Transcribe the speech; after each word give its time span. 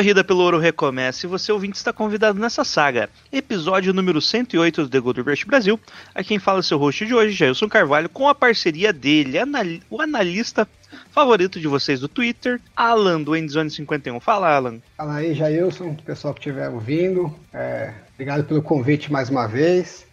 Corrida 0.00 0.24
pelo 0.24 0.40
ouro 0.40 0.58
recomeça 0.58 1.26
e 1.26 1.28
você 1.28 1.52
ouvinte 1.52 1.76
está 1.76 1.92
convidado 1.92 2.38
nessa 2.40 2.64
saga. 2.64 3.10
Episódio 3.30 3.92
número 3.92 4.18
108 4.18 4.84
do 4.84 4.88
The 4.88 4.98
Gold 4.98 5.20
Rush 5.20 5.44
Brasil. 5.44 5.78
A 6.14 6.24
quem 6.24 6.38
fala 6.38 6.60
é 6.60 6.62
seu 6.62 6.78
host 6.78 7.04
de 7.04 7.14
hoje, 7.14 7.34
Jailson 7.36 7.68
Carvalho, 7.68 8.08
com 8.08 8.26
a 8.26 8.34
parceria 8.34 8.94
dele, 8.94 9.38
anali- 9.38 9.82
o 9.90 10.00
analista 10.00 10.66
favorito 11.10 11.60
de 11.60 11.68
vocês 11.68 12.00
do 12.00 12.08
Twitter, 12.08 12.58
Alan 12.74 13.20
do 13.20 13.36
Endzone 13.36 13.68
51. 13.70 14.18
Fala, 14.20 14.48
Alan. 14.56 14.78
Fala 14.96 15.16
aí, 15.16 15.34
Jailson, 15.34 15.94
pessoal 15.96 16.32
que 16.32 16.40
estiver 16.40 16.70
ouvindo. 16.70 17.30
É, 17.52 17.92
obrigado 18.14 18.44
pelo 18.44 18.62
convite 18.62 19.12
mais 19.12 19.28
uma 19.28 19.46
vez. 19.46 20.06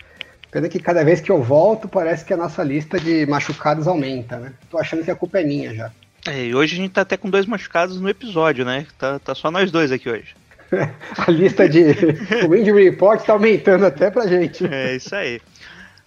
Pena 0.52 0.68
que 0.68 0.80
cada 0.80 1.02
vez 1.06 1.22
que 1.22 1.32
eu 1.32 1.42
volto, 1.42 1.88
parece 1.88 2.26
que 2.26 2.34
a 2.34 2.38
nossa 2.38 2.62
lista 2.62 3.00
de 3.00 3.26
machucados 3.26 3.88
aumenta, 3.88 4.36
né? 4.38 4.52
Tô 4.70 4.78
achando 4.78 5.06
que 5.06 5.12
a 5.12 5.16
culpa 5.16 5.40
é 5.40 5.46
minha 5.46 5.74
já. 5.74 5.94
É, 6.28 6.48
e 6.48 6.54
hoje 6.54 6.74
a 6.74 6.78
gente 6.78 6.92
tá 6.92 7.02
até 7.02 7.16
com 7.16 7.30
dois 7.30 7.46
machucados 7.46 8.02
no 8.02 8.10
episódio, 8.10 8.66
né? 8.66 8.86
Tá, 8.98 9.18
tá 9.18 9.34
só 9.34 9.50
nós 9.50 9.72
dois 9.72 9.92
aqui 9.94 10.10
hoje. 10.10 10.36
A 11.18 11.32
lista 11.32 11.68
de. 11.70 11.84
o 12.46 12.54
Injury 12.54 12.90
Report 12.90 13.24
tá 13.24 13.32
aumentando 13.32 13.86
até 13.86 14.12
pra 14.12 14.28
gente. 14.28 14.66
É 14.66 14.96
isso 14.96 15.16
aí. 15.16 15.42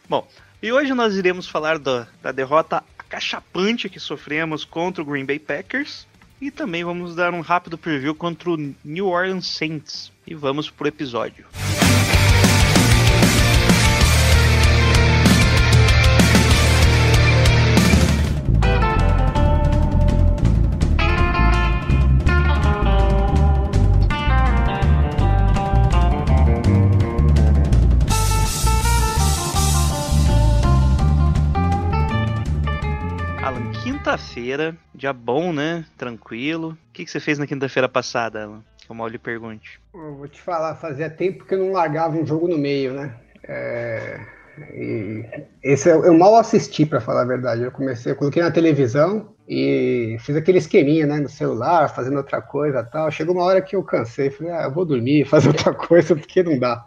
Bom, 0.07 0.29
e 0.63 0.71
hoje 0.71 0.93
nós 0.93 1.17
iremos 1.17 1.49
falar 1.49 1.79
da, 1.79 2.07
da 2.23 2.33
derrota 2.33 2.85
acachapante 2.99 3.89
que 3.89 3.99
sofremos 3.99 4.63
contra 4.63 5.03
o 5.03 5.07
Green 5.07 5.25
Bay 5.25 5.39
Packers. 5.39 6.07
E 6.39 6.51
também 6.51 6.85
vamos 6.85 7.15
dar 7.15 7.33
um 7.33 7.41
rápido 7.41 7.79
preview 7.79 8.15
contra 8.15 8.51
o 8.51 8.75
New 8.85 9.07
Orleans 9.07 9.47
Saints. 9.47 10.13
E 10.27 10.35
vamos 10.35 10.71
pro 10.71 10.89
episódio. 10.89 11.47
Alan, 11.55 11.80
quinta-feira, 34.11 34.77
dia 34.95 35.13
bom, 35.13 35.53
né? 35.53 35.85
Tranquilo. 35.97 36.71
O 36.71 36.93
que, 36.93 37.05
que 37.05 37.11
você 37.11 37.21
fez 37.21 37.39
na 37.39 37.47
quinta-feira 37.47 37.89
passada, 37.89 38.43
Alan? 38.43 38.65
Que 38.79 38.91
eu 38.91 38.97
mal 38.97 39.07
lhe 39.07 39.19
pergunte. 39.19 39.81
Eu 39.95 40.17
vou 40.17 40.27
te 40.27 40.41
falar, 40.41 40.75
fazia 40.75 41.09
tempo 41.09 41.45
que 41.45 41.55
eu 41.55 41.59
não 41.59 41.73
largava 41.73 42.17
um 42.17 42.27
jogo 42.27 42.49
no 42.49 42.59
meio, 42.59 42.93
né? 42.93 43.15
É, 43.45 44.21
e 44.75 45.25
esse 45.63 45.89
eu, 45.89 46.05
eu 46.05 46.15
mal 46.15 46.37
assisti, 46.37 46.85
pra 46.85 47.01
falar 47.01 47.23
a 47.23 47.27
verdade. 47.27 47.63
Eu 47.63 47.71
comecei, 47.71 48.11
eu 48.11 48.17
coloquei 48.17 48.43
na 48.43 48.51
televisão 48.51 49.33
e 49.49 50.17
fiz 50.21 50.35
aquele 50.35 50.59
esqueminha, 50.59 51.07
né, 51.07 51.19
no 51.19 51.29
celular, 51.29 51.95
fazendo 51.95 52.17
outra 52.17 52.43
coisa 52.43 52.83
tal. 52.83 53.11
Chegou 53.13 53.35
uma 53.35 53.45
hora 53.45 53.63
que 53.63 53.77
eu 53.77 53.83
cansei, 53.85 54.31
falei, 54.31 54.53
ah, 54.53 54.65
eu 54.65 54.73
vou 54.73 54.85
dormir, 54.85 55.25
fazer 55.29 55.49
outra 55.49 55.73
coisa, 55.73 56.17
porque 56.17 56.43
não 56.43 56.59
dá. 56.59 56.85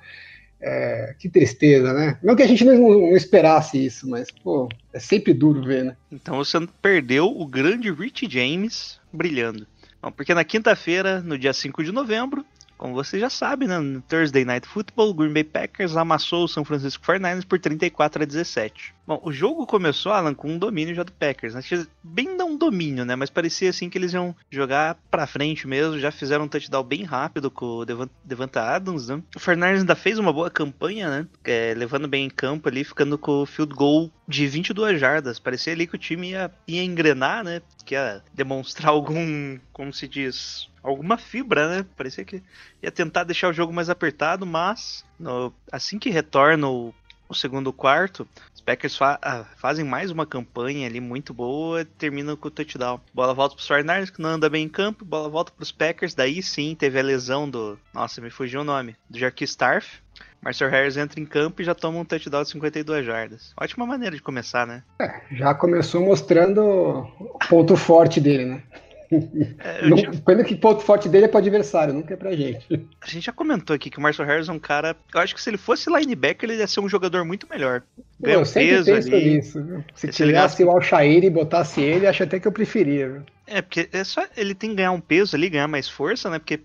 É, 0.65 1.13
que 1.19 1.27
tristeza, 1.27 1.91
né? 1.91 2.17
Não 2.23 2.37
que 2.37 2.41
a 2.41 2.47
gente 2.47 2.63
não, 2.63 2.77
não 2.77 3.17
esperasse 3.17 3.85
isso, 3.85 4.09
mas, 4.09 4.31
pô, 4.31 4.69
é 4.93 4.99
sempre 4.99 5.33
duro 5.33 5.61
ver, 5.61 5.83
né? 5.83 5.97
Então 6.09 6.37
você 6.37 6.57
perdeu 6.81 7.25
o 7.25 7.45
grande 7.45 7.91
Rich 7.91 8.29
James 8.29 8.97
brilhando. 9.11 9.67
Bom, 10.01 10.09
porque 10.09 10.33
na 10.33 10.45
quinta-feira, 10.45 11.21
no 11.21 11.37
dia 11.37 11.51
5 11.51 11.83
de 11.83 11.91
novembro, 11.91 12.45
como 12.77 12.93
você 12.93 13.19
já 13.19 13.29
sabe, 13.29 13.67
né, 13.67 13.77
no 13.77 14.01
Thursday 14.01 14.43
Night 14.43 14.67
Football, 14.67 15.09
o 15.09 15.13
Green 15.13 15.33
Bay 15.33 15.43
Packers 15.43 15.95
amassou 15.95 16.45
o 16.45 16.47
São 16.47 16.65
Francisco 16.65 17.05
49ers 17.05 17.45
por 17.45 17.59
34 17.59 18.23
a 18.23 18.25
17. 18.25 18.93
Bom, 19.05 19.19
o 19.23 19.33
jogo 19.33 19.67
começou, 19.67 20.13
Alan, 20.13 20.33
com 20.33 20.49
um 20.49 20.57
domínio 20.57 20.95
já 20.95 21.03
do 21.03 21.11
Packers. 21.11 21.53
Né? 21.53 21.61
Bem 22.01 22.37
não 22.37 22.51
um 22.51 22.57
domínio, 22.57 23.03
né? 23.03 23.15
Mas 23.17 23.29
parecia 23.29 23.69
assim 23.69 23.89
que 23.89 23.97
eles 23.97 24.13
iam 24.13 24.33
jogar 24.49 24.97
pra 25.11 25.27
frente 25.27 25.67
mesmo. 25.67 25.99
Já 25.99 26.09
fizeram 26.11 26.45
um 26.45 26.47
touchdown 26.47 26.83
bem 26.83 27.03
rápido 27.03 27.51
com 27.51 27.65
o 27.65 27.85
Devan- 27.85 28.09
Devonta 28.23 28.61
Adams, 28.61 29.09
né? 29.09 29.21
O 29.35 29.39
49ers 29.39 29.79
ainda 29.79 29.95
fez 29.95 30.17
uma 30.17 30.31
boa 30.31 30.49
campanha, 30.49 31.09
né? 31.09 31.27
É, 31.43 31.73
levando 31.75 32.07
bem 32.07 32.25
em 32.25 32.29
campo 32.29 32.69
ali, 32.69 32.83
ficando 32.85 33.17
com 33.17 33.41
o 33.41 33.45
field 33.45 33.73
goal 33.75 34.09
de 34.25 34.47
22 34.47 34.99
jardas. 34.99 35.37
Parecia 35.37 35.73
ali 35.73 35.85
que 35.85 35.95
o 35.95 35.99
time 35.99 36.29
ia, 36.31 36.49
ia 36.65 36.83
engrenar, 36.83 37.43
né? 37.43 37.61
Que 37.85 37.95
ia 37.95 38.21
demonstrar 38.33 38.89
algum, 38.91 39.57
como 39.73 39.91
se 39.91 40.07
diz, 40.07 40.69
alguma 40.81 41.17
fibra, 41.17 41.67
né? 41.67 41.85
Parecia 41.97 42.23
que 42.23 42.41
ia 42.81 42.91
tentar 42.91 43.25
deixar 43.25 43.49
o 43.49 43.53
jogo 43.53 43.73
mais 43.73 43.89
apertado, 43.89 44.45
mas 44.45 45.03
no- 45.19 45.53
assim 45.71 45.99
que 45.99 46.09
retorna 46.09 46.69
o, 46.69 46.93
o 47.33 47.35
segundo 47.35 47.73
quarto, 47.73 48.27
os 48.55 48.61
Packers 48.61 48.95
fa- 48.95 49.19
ah, 49.21 49.45
fazem 49.57 49.83
mais 49.83 50.09
uma 50.11 50.25
campanha 50.25 50.87
ali 50.87 50.99
muito 51.01 51.33
boa, 51.33 51.83
terminam 51.97 52.35
com 52.37 52.47
o 52.47 52.51
touchdown. 52.51 52.99
Bola 53.13 53.33
volta 53.33 53.55
para 53.55 53.61
os 53.61 53.67
49ers, 53.67 54.11
que 54.11 54.21
não 54.21 54.29
anda 54.31 54.49
bem 54.49 54.63
em 54.65 54.69
campo, 54.69 55.03
bola 55.03 55.27
volta 55.29 55.51
para 55.51 55.63
os 55.63 55.71
Packers, 55.71 56.13
daí 56.15 56.41
sim 56.41 56.73
teve 56.75 56.99
a 56.99 57.03
lesão 57.03 57.49
do, 57.49 57.77
nossa, 57.93 58.21
me 58.21 58.29
fugiu 58.29 58.61
o 58.61 58.63
nome, 58.63 58.95
do 59.09 59.19
Jarquis 59.19 59.49
Starf. 59.49 60.01
Marcel 60.41 60.69
Harris 60.69 60.97
entra 60.97 61.19
em 61.21 61.25
campo 61.25 61.61
e 61.61 61.65
já 61.65 61.73
toma 61.73 61.99
um 61.99 62.03
touchdown 62.05 62.43
de 62.43 62.49
52 62.49 63.05
jardas. 63.05 63.53
Ótima 63.59 63.85
maneira 63.85 64.13
de 64.13 64.21
começar, 64.21 64.67
né? 64.67 64.83
É, 64.99 65.21
já 65.31 65.53
começou 65.55 66.01
mostrando 66.01 66.61
o 66.61 67.39
ponto 67.49 67.77
forte 67.77 68.19
dele, 68.19 68.45
né? 68.45 68.63
É, 69.11 69.87
Não, 69.87 69.97
tinha- 69.97 70.11
pena 70.25 70.43
que 70.43 70.55
ponto 70.55 70.81
forte 70.81 71.07
dele 71.09 71.25
é 71.25 71.27
pro 71.27 71.37
adversário, 71.37 71.93
nunca 71.93 72.13
é 72.13 72.17
pra 72.17 72.35
gente. 72.35 72.65
A 73.01 73.07
gente 73.07 73.25
já 73.25 73.31
comentou 73.31 73.75
aqui 73.75 73.89
que 73.89 73.97
o 73.97 74.01
Marcel 74.01 74.25
Harris 74.25 74.49
é 74.49 74.51
um 74.51 74.59
cara. 74.59 74.95
Eu 75.13 75.19
acho 75.21 75.33
que 75.35 75.41
se 75.41 75.49
ele 75.49 75.57
fosse 75.57 75.89
linebacker, 75.89 76.49
ele 76.49 76.59
ia 76.59 76.67
ser 76.67 76.79
um 76.79 76.89
jogador 76.89 77.23
muito 77.25 77.47
melhor. 77.49 77.83
Ganha 78.19 78.35
eu 78.37 78.41
um 78.41 78.45
sempre 78.45 78.69
peso 78.69 78.85
penso 78.93 79.07
ali. 79.15 79.29
nisso. 79.35 79.63
Viu? 79.63 79.83
Se 79.95 80.11
Se 80.11 80.25
ligasse- 80.25 80.57
tirasse 80.57 80.63
o 80.63 80.71
Alshair 80.71 81.23
e 81.23 81.29
botasse 81.29 81.81
ele, 81.81 82.07
acho 82.07 82.23
até 82.23 82.39
que 82.39 82.47
eu 82.47 82.51
preferia. 82.51 83.09
Viu? 83.09 83.21
É, 83.45 83.61
porque 83.61 83.89
é 83.91 84.03
só 84.03 84.25
ele 84.37 84.55
tem 84.55 84.69
que 84.71 84.77
ganhar 84.77 84.91
um 84.91 85.01
peso 85.01 85.35
ali, 85.35 85.49
ganhar 85.49 85.67
mais 85.67 85.87
força, 85.89 86.29
né? 86.29 86.39
Porque 86.39 86.59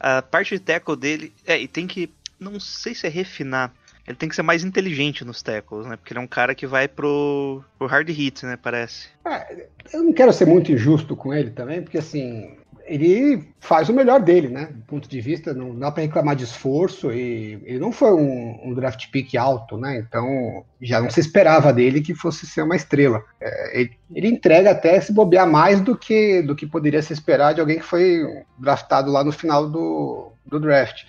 a 0.00 0.22
parte 0.22 0.54
de 0.56 0.60
tackle 0.60 0.96
dele. 0.96 1.32
É, 1.46 1.60
e 1.60 1.68
tem 1.68 1.86
que. 1.86 2.10
Não 2.40 2.58
sei 2.58 2.94
se 2.94 3.06
é 3.06 3.10
refinar. 3.10 3.72
Ele 4.06 4.16
tem 4.16 4.28
que 4.28 4.34
ser 4.34 4.42
mais 4.42 4.64
inteligente 4.64 5.24
nos 5.24 5.42
tackles, 5.42 5.86
né? 5.86 5.96
Porque 5.96 6.12
ele 6.12 6.18
é 6.18 6.22
um 6.22 6.26
cara 6.26 6.54
que 6.54 6.66
vai 6.66 6.88
pro, 6.88 7.62
pro 7.78 7.86
hard 7.86 8.08
hit, 8.10 8.44
né? 8.44 8.58
Parece. 8.60 9.08
É, 9.24 9.66
eu 9.92 10.02
não 10.02 10.12
quero 10.12 10.32
ser 10.32 10.46
muito 10.46 10.72
injusto 10.72 11.14
com 11.14 11.32
ele 11.32 11.50
também, 11.50 11.82
porque 11.82 11.98
assim, 11.98 12.56
ele 12.84 13.48
faz 13.60 13.88
o 13.88 13.92
melhor 13.92 14.20
dele, 14.20 14.48
né? 14.48 14.68
Do 14.70 14.82
ponto 14.82 15.08
de 15.08 15.20
vista, 15.20 15.54
não 15.54 15.74
dá 15.78 15.90
pra 15.90 16.02
reclamar 16.02 16.34
de 16.34 16.44
esforço 16.44 17.12
e 17.12 17.60
ele 17.64 17.78
não 17.78 17.92
foi 17.92 18.12
um, 18.12 18.60
um 18.64 18.74
draft 18.74 19.10
pick 19.10 19.34
alto, 19.36 19.76
né? 19.76 19.98
Então 19.98 20.64
já 20.80 21.00
não 21.00 21.08
se 21.08 21.20
esperava 21.20 21.72
dele 21.72 22.00
que 22.00 22.14
fosse 22.14 22.46
ser 22.46 22.62
uma 22.62 22.76
estrela. 22.76 23.22
É, 23.40 23.80
ele, 23.80 23.90
ele 24.14 24.28
entrega 24.28 24.70
até 24.70 25.00
se 25.00 25.12
bobear 25.12 25.48
mais 25.48 25.80
do 25.80 25.96
que, 25.96 26.42
do 26.42 26.56
que 26.56 26.66
poderia 26.66 27.02
se 27.02 27.12
esperar 27.12 27.54
de 27.54 27.60
alguém 27.60 27.78
que 27.78 27.84
foi 27.84 28.22
draftado 28.58 29.10
lá 29.10 29.22
no 29.22 29.32
final 29.32 29.68
do, 29.68 30.32
do 30.44 30.58
draft. 30.58 31.04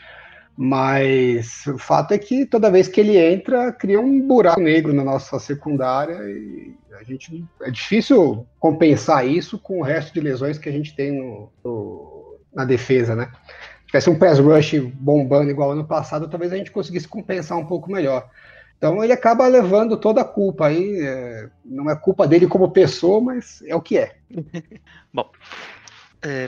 Mas 0.55 1.65
o 1.65 1.77
fato 1.79 2.13
é 2.13 2.17
que 2.17 2.45
toda 2.45 2.69
vez 2.71 2.87
que 2.87 3.01
ele 3.01 3.17
entra, 3.17 3.71
cria 3.71 3.99
um 3.99 4.21
buraco 4.27 4.61
negro 4.61 4.93
na 4.93 5.03
nossa 5.03 5.39
secundária 5.39 6.13
e 6.29 6.77
a 6.99 7.03
gente 7.03 7.43
é 7.63 7.71
difícil 7.71 8.45
compensar 8.59 9.27
isso 9.27 9.57
com 9.57 9.79
o 9.79 9.83
resto 9.83 10.13
de 10.13 10.19
lesões 10.21 10.59
que 10.59 10.69
a 10.69 10.71
gente 10.71 10.95
tem 10.95 11.11
no, 11.11 11.51
no- 11.65 12.39
na 12.53 12.65
defesa, 12.65 13.15
né? 13.15 13.31
Se 13.81 13.87
tivesse 13.87 14.09
um 14.11 14.17
pass 14.19 14.37
rush 14.39 14.75
bombando 14.93 15.49
igual 15.49 15.71
ano 15.71 15.85
passado, 15.87 16.29
talvez 16.29 16.53
a 16.53 16.57
gente 16.57 16.71
conseguisse 16.71 17.07
compensar 17.07 17.57
um 17.57 17.65
pouco 17.65 17.91
melhor. 17.91 18.29
Então 18.77 19.03
ele 19.03 19.13
acaba 19.13 19.47
levando 19.47 19.97
toda 19.97 20.21
a 20.21 20.25
culpa 20.25 20.67
aí. 20.67 20.99
é, 21.01 21.49
não 21.65 21.89
é 21.89 21.95
culpa 21.95 22.27
dele 22.27 22.45
como 22.47 22.69
pessoa, 22.71 23.19
mas 23.21 23.63
é 23.65 23.75
o 23.75 23.81
que 23.81 23.97
é. 23.97 24.15
Bom. 25.11 25.29
é, 26.21 26.47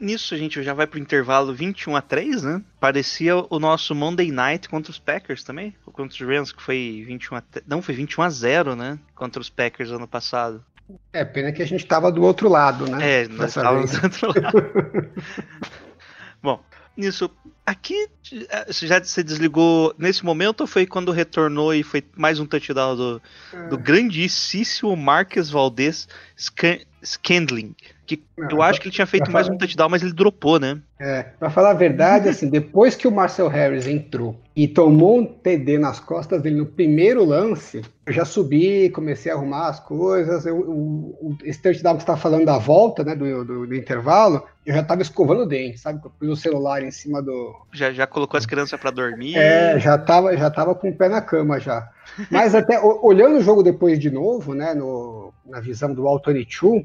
nisso 0.00 0.34
a 0.34 0.36
gente 0.38 0.62
já 0.62 0.74
vai 0.74 0.86
pro 0.86 0.98
intervalo 0.98 1.54
21 1.54 1.96
a 1.96 2.02
3, 2.02 2.42
né? 2.42 2.62
Parecia 2.80 3.36
o 3.36 3.58
nosso 3.58 3.94
Monday 3.94 4.30
Night 4.30 4.68
contra 4.68 4.90
os 4.90 4.98
Packers 4.98 5.42
também. 5.44 5.74
Ou 5.86 5.92
contra 5.92 6.14
os 6.14 6.20
Rams, 6.28 6.52
que 6.52 6.62
foi 6.62 7.04
21 7.06 7.36
a... 7.36 7.40
te- 7.40 7.62
Não, 7.66 7.80
foi 7.82 7.94
21 7.94 8.22
a 8.22 8.30
0, 8.30 8.76
né? 8.76 8.98
Contra 9.14 9.40
os 9.40 9.48
Packers 9.50 9.90
ano 9.90 10.06
passado. 10.08 10.64
É 11.12 11.24
pena 11.24 11.50
que 11.52 11.62
a 11.62 11.66
gente 11.66 11.80
estava 11.82 12.12
do 12.12 12.22
outro 12.22 12.48
lado, 12.48 12.86
né? 12.90 13.22
É, 13.22 13.28
nós 13.28 13.50
estávamos 13.56 13.90
do 13.92 14.04
outro 14.04 14.26
lado. 14.42 15.10
Bom, 16.42 16.62
nisso, 16.96 17.30
aqui 17.64 18.06
eh, 18.50 18.66
você 18.70 18.86
já 18.86 19.02
se 19.02 19.22
desligou 19.22 19.94
nesse 19.96 20.24
momento 20.24 20.60
ou 20.62 20.66
foi 20.66 20.84
quando 20.86 21.10
retornou 21.10 21.72
e 21.74 21.82
foi 21.82 22.04
mais 22.14 22.38
um 22.38 22.44
touchdown 22.46 22.96
do, 22.96 23.22
É. 23.52 23.68
do 23.68 23.78
grandíssimo 23.78 24.94
Marques 24.94 25.48
Valdez 25.48 26.06
Scan- 26.36 26.80
Scandling? 27.02 27.74
Que 28.06 28.22
Não, 28.36 28.48
eu 28.50 28.62
acho 28.62 28.80
que 28.80 28.88
ele 28.88 28.94
tinha 28.94 29.06
feito 29.06 29.30
mais 29.30 29.46
falar- 29.46 29.54
um 29.56 29.58
touchdown, 29.58 29.88
mas 29.88 30.02
ele 30.02 30.12
dropou, 30.12 30.58
né? 30.60 30.78
É, 31.00 31.22
pra 31.22 31.48
falar 31.50 31.70
a 31.70 31.74
verdade, 31.74 32.28
assim, 32.28 32.48
depois 32.50 32.94
que 32.94 33.08
o 33.08 33.12
Marcel 33.12 33.48
Harris 33.48 33.86
entrou 33.86 34.36
e 34.54 34.68
tomou 34.68 35.18
um 35.20 35.24
TD 35.24 35.78
nas 35.78 35.98
costas 36.00 36.40
dele 36.42 36.56
no 36.56 36.66
primeiro 36.66 37.24
lance, 37.24 37.82
eu 38.06 38.12
já 38.12 38.24
subi, 38.24 38.90
comecei 38.90 39.32
a 39.32 39.34
arrumar 39.34 39.68
as 39.68 39.80
coisas. 39.80 40.44
Eu, 40.46 40.56
o- 40.58 41.18
o- 41.30 41.36
esse 41.44 41.60
touchdown 41.62 41.94
que 41.96 42.02
você 42.02 42.06
tá 42.06 42.16
falando 42.16 42.44
da 42.44 42.58
volta, 42.58 43.02
né, 43.02 43.14
do, 43.16 43.44
do, 43.44 43.66
do 43.66 43.74
intervalo, 43.74 44.42
eu 44.66 44.74
já 44.74 44.82
tava 44.82 45.02
escovando 45.02 45.42
o 45.42 45.46
dente, 45.46 45.78
sabe? 45.78 46.00
Eu 46.04 46.10
pus 46.10 46.28
o 46.28 46.36
celular 46.36 46.82
em 46.82 46.90
cima 46.90 47.22
do, 47.22 47.54
Já, 47.72 47.90
já 47.92 48.06
colocou 48.06 48.36
as 48.38 48.44
crianças 48.46 48.78
pra 48.78 48.90
dormir. 48.90 49.34
é, 49.36 49.78
já 49.80 49.96
tava, 49.98 50.36
já 50.36 50.50
tava 50.50 50.74
com 50.74 50.90
o 50.90 50.94
pé 50.94 51.08
na 51.08 51.20
cama 51.22 51.58
já. 51.58 51.88
Mas 52.30 52.54
até 52.54 52.78
olhando 52.80 53.38
o 53.38 53.42
jogo 53.42 53.62
depois 53.62 53.98
de 53.98 54.10
novo, 54.10 54.54
né, 54.54 54.74
no, 54.74 55.32
na 55.46 55.58
visão 55.58 55.92
do 55.92 56.06
All 56.06 56.20
22, 56.24 56.84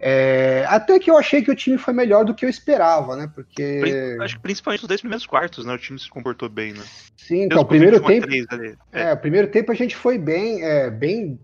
é, 0.00 0.64
até 0.68 0.98
que 0.98 1.10
eu 1.10 1.18
achei 1.18 1.42
que 1.42 1.50
o 1.50 1.56
time 1.56 1.76
foi 1.76 1.92
melhor 1.92 2.24
do 2.24 2.34
que 2.34 2.44
eu 2.44 2.48
esperava, 2.48 3.16
né? 3.16 3.30
Porque 3.34 4.16
Acho 4.20 4.36
que 4.36 4.42
principalmente 4.42 4.82
nos 4.82 4.88
dois 4.88 5.00
primeiros 5.00 5.26
quartos, 5.26 5.64
né? 5.64 5.74
O 5.74 5.78
time 5.78 5.98
se 5.98 6.08
comportou 6.08 6.48
bem, 6.48 6.72
né? 6.72 6.82
sim, 7.28 7.42
então 7.42 7.60
o 7.60 7.64
primeiro 7.64 7.98
21 7.98 8.06
a 8.06 8.08
tempo, 8.08 8.26
3 8.26 8.46
ali. 8.50 8.78
É. 8.90 9.02
é, 9.02 9.12
o 9.12 9.16
primeiro 9.18 9.48
tempo 9.48 9.70
a 9.70 9.74
gente 9.74 9.94
foi 9.94 10.16
bem, 10.16 10.64
é, 10.64 10.90
bem 10.90 11.38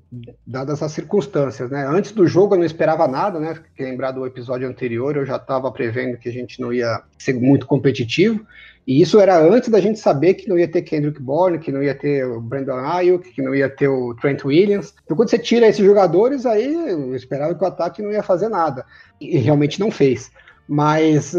dadas 0.47 0.83
as 0.83 0.93
circunstâncias, 0.93 1.71
né? 1.71 1.87
Antes 1.87 2.13
do 2.13 2.27
jogo 2.27 2.55
eu 2.55 2.59
não 2.59 2.65
esperava 2.65 3.07
nada, 3.07 3.39
né? 3.39 3.59
Lembrar 3.79 4.13
do 4.13 4.25
episódio 4.25 4.67
anterior, 4.67 5.17
eu 5.17 5.27
já 5.27 5.37
estava 5.37 5.71
prevendo 5.71 6.17
que 6.17 6.29
a 6.29 6.33
gente 6.33 6.61
não 6.61 6.73
ia 6.73 7.03
ser 7.19 7.35
muito 7.35 7.67
competitivo. 7.67 8.47
E 8.87 9.01
isso 9.01 9.19
era 9.19 9.39
antes 9.39 9.71
da 9.71 9.81
gente 9.81 9.99
saber 9.99 10.35
que 10.35 10.49
não 10.49 10.59
ia 10.59 10.69
ter 10.69 10.83
Kendrick 10.83 11.21
Bourne, 11.21 11.59
que 11.59 11.73
não 11.73 11.83
ia 11.83 11.95
ter 11.95 12.27
o 12.27 12.41
Brandon 12.41 12.77
Ayuk, 12.77 13.33
que 13.33 13.41
não 13.41 13.55
ia 13.55 13.69
ter 13.69 13.89
o 13.89 14.15
Trent 14.15 14.45
Williams. 14.45 14.95
Então 15.05 15.17
quando 15.17 15.31
você 15.31 15.39
tira 15.39 15.67
esses 15.67 15.85
jogadores, 15.85 16.45
aí 16.45 16.75
eu 16.91 17.15
esperava 17.17 17.55
que 17.55 17.65
o 17.65 17.67
ataque 17.67 18.03
não 18.03 18.13
ia 18.13 18.23
fazer 18.23 18.49
nada. 18.49 18.85
E 19.21 19.39
realmente 19.39 19.81
não 19.81 19.91
fez. 19.91 20.31
Mas 20.69 21.35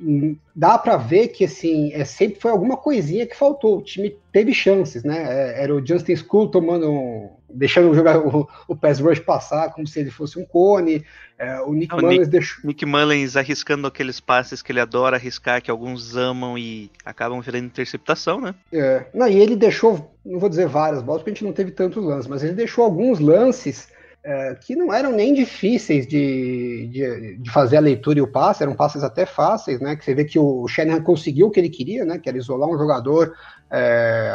hum, 0.00 0.36
dá 0.54 0.78
para 0.78 0.96
ver 0.96 1.28
que 1.28 1.44
assim, 1.44 1.92
é, 1.92 2.04
sempre 2.04 2.40
foi 2.40 2.50
alguma 2.50 2.76
coisinha 2.76 3.26
que 3.26 3.36
faltou. 3.36 3.78
O 3.78 3.82
time 3.82 4.16
teve 4.32 4.52
chances, 4.52 5.02
né? 5.02 5.22
É, 5.22 5.62
era 5.62 5.74
o 5.74 5.84
Justin 5.84 6.16
School 6.16 6.48
tomando, 6.48 7.30
deixando 7.52 7.90
o, 7.90 7.94
jogar, 7.94 8.18
o, 8.18 8.48
o 8.68 8.76
pass 8.76 9.00
rush 9.00 9.20
passar 9.20 9.72
como 9.72 9.86
se 9.86 10.00
ele 10.00 10.10
fosse 10.10 10.38
um 10.38 10.44
cone. 10.44 11.04
É, 11.38 11.60
o 11.62 11.72
Nick 11.72 11.94
Ah, 11.94 11.96
o 11.96 12.02
Mullins 12.02 12.28
deixou. 12.28 12.64
Nick 12.64 12.84
Mullins 12.84 13.36
arriscando 13.36 13.86
aqueles 13.86 14.20
passes 14.20 14.60
que 14.60 14.72
ele 14.72 14.80
adora 14.80 15.16
arriscar, 15.16 15.62
que 15.62 15.70
alguns 15.70 16.16
amam 16.16 16.58
e 16.58 16.90
acabam 17.04 17.40
virando 17.40 17.66
interceptação, 17.66 18.40
né? 18.40 18.54
É, 18.72 19.06
não, 19.14 19.26
e 19.26 19.38
ele 19.38 19.56
deixou, 19.56 20.14
não 20.24 20.38
vou 20.38 20.48
dizer 20.48 20.66
várias 20.68 21.02
bolas, 21.02 21.22
porque 21.22 21.30
a 21.30 21.34
gente 21.34 21.44
não 21.44 21.52
teve 21.52 21.70
tantos 21.70 22.04
lances, 22.04 22.26
mas 22.26 22.42
ele 22.42 22.52
deixou 22.52 22.84
alguns 22.84 23.18
lances 23.18 23.88
é, 24.22 24.54
que 24.54 24.76
não 24.76 24.92
eram 24.92 25.12
nem 25.12 25.32
difíceis 25.32 26.06
de, 26.06 26.88
de, 26.92 27.36
de 27.38 27.50
fazer 27.50 27.78
a 27.78 27.80
leitura 27.80 28.18
e 28.18 28.22
o 28.22 28.26
passe, 28.30 28.62
eram 28.62 28.74
passes 28.74 29.02
até 29.02 29.24
fáceis, 29.24 29.80
né? 29.80 29.96
Que 29.96 30.04
você 30.04 30.14
vê 30.14 30.24
que 30.24 30.38
o 30.38 30.68
Shanahan 30.68 31.02
conseguiu 31.02 31.46
o 31.46 31.50
que 31.50 31.58
ele 31.58 31.70
queria, 31.70 32.04
né? 32.04 32.18
Que 32.18 32.28
era 32.28 32.36
isolar 32.38 32.68
um 32.68 32.76
jogador, 32.78 33.34
é, 33.70 34.34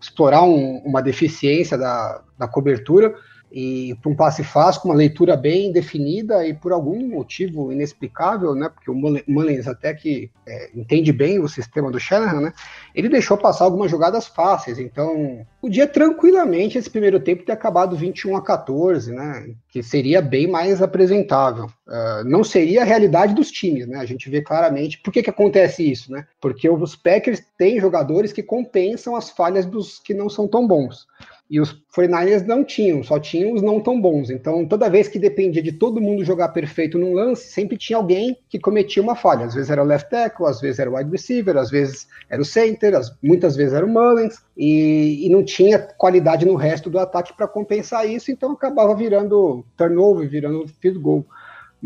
explorar 0.00 0.42
um- 0.42 0.78
uma 0.84 1.02
deficiência 1.02 1.76
da, 1.76 2.22
da 2.38 2.46
cobertura 2.46 3.14
e 3.56 3.94
para 4.02 4.10
um 4.10 4.16
passe 4.16 4.42
fácil, 4.42 4.82
com 4.82 4.88
uma 4.88 4.96
leitura 4.96 5.36
bem 5.36 5.70
definida 5.70 6.44
e 6.44 6.52
por 6.52 6.72
algum 6.72 7.06
motivo 7.06 7.70
inexplicável, 7.70 8.52
né? 8.52 8.68
Porque 8.68 8.90
o 8.90 8.94
Mull- 8.94 9.22
Mullins 9.28 9.68
até 9.68 9.94
que 9.94 10.28
é, 10.44 10.70
entende 10.74 11.12
bem 11.12 11.38
o 11.38 11.46
sistema 11.46 11.88
do 11.88 12.00
Shanahan, 12.00 12.40
né? 12.40 12.52
ele 12.92 13.08
deixou 13.08 13.36
passar 13.36 13.64
algumas 13.64 13.92
jogadas 13.92 14.26
fáceis, 14.26 14.80
então 14.80 15.46
podia 15.60 15.86
tranquilamente 15.86 16.76
esse 16.76 16.90
primeiro 16.90 17.20
tempo 17.20 17.44
ter 17.44 17.52
acabado 17.52 17.96
21 17.96 18.36
a 18.36 18.42
14, 18.42 19.12
né? 19.12 19.54
Que 19.68 19.84
seria 19.84 20.20
bem 20.20 20.48
mais 20.48 20.82
apresentável. 20.82 21.66
Uh, 21.86 22.24
não 22.24 22.42
seria 22.42 22.82
a 22.82 22.84
realidade 22.84 23.34
dos 23.34 23.52
times, 23.52 23.86
né? 23.86 23.98
A 23.98 24.04
gente 24.04 24.28
vê 24.28 24.42
claramente 24.42 24.98
por 24.98 25.12
que, 25.12 25.22
que 25.22 25.30
acontece 25.30 25.88
isso, 25.88 26.10
né? 26.10 26.26
Porque 26.40 26.68
os 26.68 26.96
Packers 26.96 27.40
têm 27.56 27.78
jogadores 27.78 28.32
que 28.32 28.42
compensam 28.42 29.14
as 29.14 29.30
falhas 29.30 29.64
dos 29.64 30.00
que 30.00 30.12
não 30.12 30.28
são 30.28 30.48
tão 30.48 30.66
bons. 30.66 31.06
E 31.50 31.60
os 31.60 31.72
49ers 31.94 32.46
não 32.46 32.64
tinham, 32.64 33.02
só 33.02 33.18
tinham 33.18 33.52
os 33.52 33.60
não 33.62 33.78
tão 33.78 34.00
bons. 34.00 34.30
Então, 34.30 34.66
toda 34.66 34.88
vez 34.88 35.08
que 35.08 35.18
dependia 35.18 35.62
de 35.62 35.72
todo 35.72 36.00
mundo 36.00 36.24
jogar 36.24 36.48
perfeito 36.48 36.98
num 36.98 37.12
lance, 37.12 37.48
sempre 37.52 37.76
tinha 37.76 37.98
alguém 37.98 38.36
que 38.48 38.58
cometia 38.58 39.02
uma 39.02 39.14
falha. 39.14 39.44
Às 39.44 39.54
vezes 39.54 39.70
era 39.70 39.82
o 39.82 39.86
left 39.86 40.08
tackle, 40.10 40.46
às 40.46 40.60
vezes 40.60 40.78
era 40.78 40.90
o 40.90 40.96
wide 40.96 41.10
receiver, 41.10 41.56
às 41.58 41.70
vezes 41.70 42.08
era 42.30 42.40
o 42.40 42.44
center, 42.44 42.94
as- 42.96 43.14
muitas 43.22 43.56
vezes 43.56 43.74
era 43.74 43.84
o 43.84 43.88
Mullins, 43.88 44.38
e, 44.56 45.26
e 45.26 45.28
não 45.30 45.44
tinha 45.44 45.78
qualidade 45.78 46.46
no 46.46 46.54
resto 46.56 46.88
do 46.88 46.98
ataque 46.98 47.36
para 47.36 47.46
compensar 47.46 48.08
isso, 48.08 48.30
então 48.30 48.52
acabava 48.52 48.94
virando 48.96 49.64
turnover, 49.76 50.28
virando 50.28 50.66
field 50.80 50.98
goal. 50.98 51.26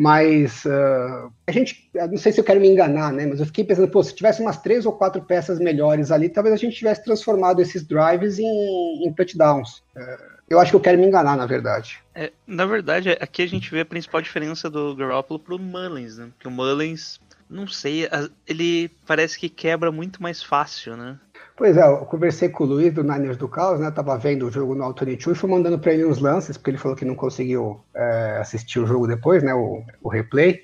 Mas 0.00 0.64
ah, 0.64 1.28
a 1.44 1.50
gente, 1.50 1.90
não 1.92 2.16
sei 2.16 2.30
se 2.30 2.38
eu 2.38 2.44
quero 2.44 2.60
me 2.60 2.68
enganar, 2.68 3.12
né? 3.12 3.26
Mas 3.26 3.40
eu 3.40 3.46
fiquei 3.46 3.64
pensando, 3.64 3.88
pô, 3.88 4.00
se 4.00 4.14
tivesse 4.14 4.40
umas 4.40 4.62
três 4.62 4.86
ou 4.86 4.92
quatro 4.92 5.20
peças 5.22 5.58
melhores 5.58 6.12
ali, 6.12 6.28
talvez 6.28 6.54
a 6.54 6.56
gente 6.56 6.76
tivesse 6.76 7.02
transformado 7.02 7.60
esses 7.60 7.84
drives 7.84 8.38
em, 8.38 9.04
em 9.04 9.12
touchdowns. 9.12 9.82
Eh, 9.96 10.18
eu 10.50 10.60
acho 10.60 10.70
que 10.70 10.76
eu 10.76 10.80
quero 10.80 10.98
me 10.98 11.04
enganar, 11.04 11.36
na 11.36 11.46
verdade. 11.46 11.98
É, 12.14 12.30
na 12.46 12.64
verdade, 12.64 13.10
aqui 13.20 13.42
a 13.42 13.48
gente 13.48 13.72
vê 13.72 13.80
a 13.80 13.84
principal 13.84 14.22
diferença 14.22 14.70
do 14.70 14.94
Garoppolo 14.94 15.40
pro 15.40 15.58
Mullins, 15.58 16.16
né? 16.16 16.28
Porque 16.32 16.46
o 16.46 16.50
Mullins, 16.52 17.18
não 17.50 17.66
sei, 17.66 18.08
ele 18.46 18.88
parece 19.04 19.36
que 19.36 19.48
quebra 19.48 19.90
muito 19.90 20.22
mais 20.22 20.40
fácil, 20.40 20.96
né? 20.96 21.18
Pois 21.58 21.76
é, 21.76 21.82
eu 21.82 22.06
conversei 22.06 22.49
com 22.49 22.62
o 22.62 22.66
Luiz 22.69 22.94
do 22.94 23.02
Niners 23.02 23.37
do 23.37 23.49
Caos, 23.49 23.81
né? 23.81 23.90
Tava 23.90 24.16
vendo 24.16 24.46
o 24.46 24.50
jogo 24.50 24.76
no 24.76 24.84
Altitude 24.84 25.32
e 25.32 25.34
fui 25.34 25.50
mandando 25.50 25.76
para 25.76 25.93
ele 25.93 26.05
uns 26.05 26.20
lances, 26.20 26.56
porque 26.56 26.70
ele 26.70 26.78
falou 26.78 26.96
que 26.96 27.05
não 27.05 27.16
conseguiu 27.16 27.81
é, 27.93 28.38
assistir 28.40 28.78
o 28.78 28.87
jogo 28.87 29.08
depois, 29.08 29.43
né? 29.43 29.52
O, 29.52 29.82
o 30.00 30.08
replay. 30.08 30.60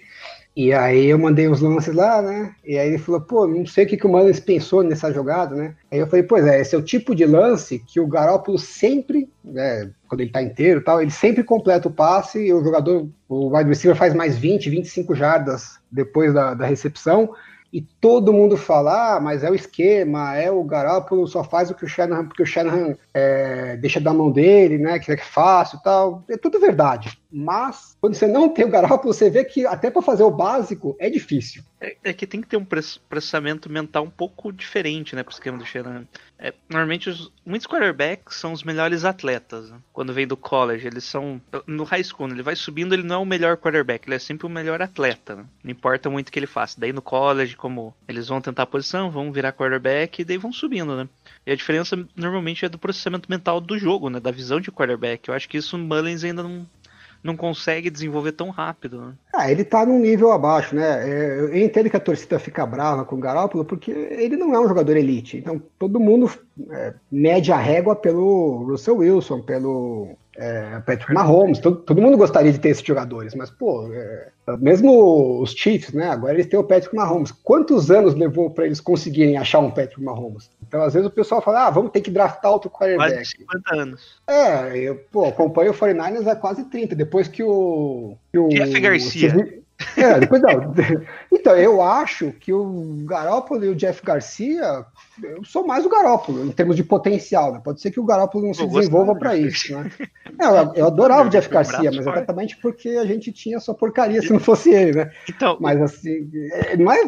E 0.57 0.73
aí 0.73 1.07
eu 1.07 1.19
mandei 1.19 1.49
os 1.49 1.61
lances 1.61 1.93
lá, 1.93 2.23
né? 2.23 2.55
E 2.65 2.79
aí 2.79 2.91
ele 2.91 2.99
falou, 2.99 3.21
pô, 3.21 3.45
não 3.45 3.67
sei 3.67 3.85
o 3.85 3.89
que, 3.89 3.97
que 3.97 4.07
o 4.07 4.09
Mullins 4.09 4.39
pensou 4.39 4.85
nessa 4.85 5.13
jogada, 5.13 5.57
né? 5.57 5.75
Aí 5.91 5.99
eu 5.99 6.07
falei, 6.07 6.23
pois 6.23 6.47
é, 6.47 6.61
esse 6.61 6.77
é 6.77 6.79
o 6.79 6.83
tipo 6.83 7.13
de 7.13 7.27
lance 7.27 7.81
que 7.81 7.99
o 7.99 8.07
Garópolo 8.07 8.57
sempre, 8.57 9.29
né, 9.45 9.91
quando 10.07 10.21
ele 10.21 10.31
tá 10.31 10.41
inteiro 10.41 10.85
tal, 10.85 11.03
ele 11.03 11.11
sempre 11.11 11.43
completa 11.43 11.89
o 11.89 11.93
passe 11.93 12.39
e 12.39 12.53
o 12.55 12.63
jogador, 12.63 13.09
o 13.29 13.57
wide 13.57 13.69
receiver 13.69 13.97
faz 13.97 14.15
mais 14.15 14.39
20, 14.39 14.71
25 14.71 15.13
jardas 15.17 15.81
depois 15.91 16.33
da, 16.33 16.55
da 16.55 16.67
recepção 16.67 17.35
e 17.75 17.81
todo 17.81 18.33
mundo 18.33 18.57
fala, 18.57 19.17
ah, 19.17 19.21
mas 19.21 19.43
é 19.43 19.51
o 19.51 19.55
esquema, 19.55 20.37
é 20.37 20.49
o 20.49 20.63
Garoppolo, 20.63 21.27
só 21.27 21.43
faz 21.43 21.73
o 21.73 21.75
que 21.75 21.85
o 21.85 21.89
Shanahan, 21.89 22.25
porque 22.25 22.45
o 22.45 22.47
Shanahan 22.47 22.97
é, 23.13 23.77
deixa 23.79 24.01
da 24.01 24.15
mão 24.15 24.31
dele, 24.31 24.79
né, 24.79 25.01
que 25.01 25.11
é 25.11 25.17
fácil 25.17 25.81
tal. 25.83 26.23
É 26.31 26.37
tudo 26.37 26.61
verdade. 26.61 27.19
Mas, 27.33 27.97
quando 28.01 28.15
você 28.15 28.29
não 28.29 28.49
tem 28.49 28.65
o 28.65 28.71
Garoppolo, 28.71 29.13
você 29.13 29.29
vê 29.29 29.45
que 29.45 29.67
até 29.67 29.91
para 29.91 30.01
fazer 30.03 30.23
o 30.23 30.31
básico 30.31 30.95
é 31.01 31.11
difícil. 31.11 31.65
É, 31.81 31.97
é 32.05 32.13
que 32.13 32.29
tem 32.29 32.41
que 32.41 32.47
ter 32.47 32.57
um 32.57 32.65
processamento 32.65 33.69
mental 33.69 34.05
um 34.05 34.11
pouco 34.11 34.53
diferente, 34.53 35.17
né, 35.17 35.25
pro 35.25 35.35
esquema 35.35 35.59
do 35.59 35.67
Shanahan. 35.67 36.07
É, 36.45 36.53
normalmente, 36.69 37.09
os, 37.09 37.33
muitos 37.47 37.67
quarterbacks 37.67 38.37
são 38.37 38.53
os 38.53 38.63
melhores 38.63 39.03
atletas, 39.03 39.71
né? 39.71 39.79
Quando 39.95 40.13
vem 40.13 40.27
do 40.27 40.37
college, 40.37 40.87
eles 40.87 41.03
são... 41.03 41.41
No 41.67 41.85
high 41.85 42.05
school, 42.05 42.29
né, 42.29 42.35
ele 42.35 42.43
vai 42.43 42.55
subindo, 42.55 42.93
ele 42.93 43.03
não 43.03 43.15
é 43.15 43.19
o 43.19 43.25
melhor 43.25 43.57
quarterback, 43.57 44.07
ele 44.07 44.17
é 44.17 44.19
sempre 44.19 44.47
o 44.47 44.51
melhor 44.51 44.83
atleta, 44.83 45.37
né? 45.37 45.47
Não 45.63 45.71
importa 45.71 46.11
muito 46.11 46.29
o 46.29 46.33
que 46.33 46.39
ele 46.39 46.47
faça. 46.47 46.79
Daí 46.79 46.93
no 46.93 47.01
college, 47.01 47.57
como 47.57 47.97
eles 48.07 48.29
vão 48.29 48.43
tentar 48.43 48.65
a 48.65 48.67
posição, 48.67 49.11
vão 49.11 49.33
virar 49.33 49.53
quarterback 49.53 50.21
e 50.21 50.25
daí 50.25 50.37
vão 50.37 50.53
subindo, 50.53 50.95
né? 50.95 51.09
E 51.47 51.53
a 51.53 51.57
diferença, 51.57 51.97
normalmente, 52.15 52.63
é 52.63 52.69
do 52.69 52.79
processamento 52.79 53.31
mental 53.31 53.59
do 53.59 53.79
jogo, 53.79 54.11
né? 54.11 54.21
Da 54.21 54.31
visão 54.31 54.61
de 54.61 54.71
quarterback. 54.71 55.27
Eu 55.27 55.35
acho 55.35 55.49
que 55.49 55.57
isso 55.57 55.77
o 55.77 55.79
Mullins 55.79 56.25
ainda 56.25 56.43
não... 56.43 56.67
Não 57.25 57.37
consegue 57.37 57.89
desenvolver 57.89 58.33
tão 58.33 58.51
rápido, 58.51 59.01
né? 59.01 59.15
Ah, 59.33 59.51
ele 59.51 59.65
tá 59.65 59.87
num 59.87 59.99
nível 59.99 60.31
abaixo, 60.31 60.77
né? 60.77 61.09
É, 61.09 61.41
Eu 61.41 61.57
entendo 61.57 61.89
que 61.89 61.97
a 61.97 62.01
torcida 62.01 62.39
fica 62.39 62.67
brava 62.67 63.03
com 63.05 63.17
o 63.17 63.19
Garoppolo 63.19 63.65
porque 63.65 63.91
ele 63.91 64.37
não 64.37 64.55
é 64.55 64.61
um 64.61 64.69
jogador 64.69 64.95
elite. 64.95 65.39
Então 65.39 65.61
todo 65.79 65.99
mundo 65.99 66.31
é, 66.71 66.93
mede 67.11 67.51
a 67.51 67.57
régua 67.57 67.97
pelo 67.97 68.65
Russell 68.69 68.99
Wilson, 68.99 69.41
pelo 69.41 70.17
é, 70.37 70.81
Patrick 70.87 71.13
Mahomes. 71.13 71.59
Todo, 71.59 71.77
todo 71.77 72.01
mundo 72.03 72.17
gostaria 72.17 72.53
de 72.53 72.59
ter 72.59 72.71
esses 72.71 72.85
jogadores, 72.85 73.35
mas 73.35 73.51
pô, 73.51 73.89
é, 73.93 74.29
mesmo 74.59 75.41
os 75.41 75.53
Chiefs, 75.53 75.93
né? 75.93 76.09
Agora 76.11 76.35
eles 76.35 76.47
têm 76.47 76.59
o 76.59 76.65
Patrick 76.65 76.95
Mahomes. 76.95 77.31
Quantos 77.33 77.91
anos 77.91 78.15
levou 78.15 78.51
para 78.51 78.67
eles 78.67 78.81
conseguirem 78.81 79.37
achar 79.37 79.61
um 79.61 79.71
Patrick 79.71 80.03
Mahomes? 80.03 80.51
Então 80.67 80.83
às 80.83 80.95
vezes 80.95 81.09
o 81.09 81.13
pessoal 81.13 81.41
fala, 81.41 81.67
ah, 81.67 81.71
vamos 81.71 81.91
ter 81.93 82.01
que 82.01 82.11
draftar 82.11 82.51
outro 82.51 82.71
quarterback. 82.71 83.15
Quase 83.15 83.31
50 83.31 83.75
anos. 83.77 84.17
É, 84.27 84.77
eu 84.79 84.97
pô, 85.13 85.25
acompanho 85.27 85.71
o 85.71 85.75
49ers 85.75 86.27
há 86.27 86.37
quase 86.37 86.65
30, 86.65 86.95
depois 86.95 87.29
que 87.29 87.43
o. 87.43 88.17
Que 88.33 88.39
o 88.39 88.49
Jeff 88.49 88.81
Garcia. 88.81 89.37
o- 89.37 89.64
É, 89.97 90.21
depois 90.21 90.41
não. 90.43 90.75
Então, 91.45 91.59
eu 91.59 91.83
acho 91.83 92.33
que 92.33 92.55
o 92.55 93.05
Garópolo 93.05 93.63
e 93.67 93.69
o 93.69 93.75
Jeff 93.75 94.03
Garcia, 94.03 94.87
eu 95.23 95.45
sou 95.45 95.67
mais 95.67 95.85
o 95.85 95.91
Garópolo, 95.91 96.47
em 96.47 96.51
termos 96.51 96.75
de 96.75 96.83
potencial, 96.83 97.53
né? 97.53 97.61
Pode 97.63 97.83
ser 97.83 97.91
que 97.91 98.01
o 98.01 98.05
Garópolo 98.05 98.47
não 98.47 98.55
se 98.55 98.67
desenvolva 98.67 99.15
para 99.15 99.37
isso, 99.37 99.77
né? 99.77 99.91
Eu, 100.37 100.75
eu 100.75 100.87
adorava 100.87 101.29
o 101.29 101.31
Jeff 101.31 101.49
Garcia, 101.49 101.93
mas 101.93 102.07
exatamente 102.07 102.57
porque 102.57 102.89
a 102.89 103.07
gente 103.07 103.31
tinha 103.31 103.61
só 103.61 103.73
porcaria 103.73 104.21
se 104.21 104.33
não 104.33 104.41
fosse 104.41 104.71
ele, 104.71 104.93
né? 104.93 105.11
Então, 105.29 105.57
Mas 105.61 105.81
assim, 105.81 106.29
é, 106.53 106.77
não 106.77 106.91
é 106.91 107.03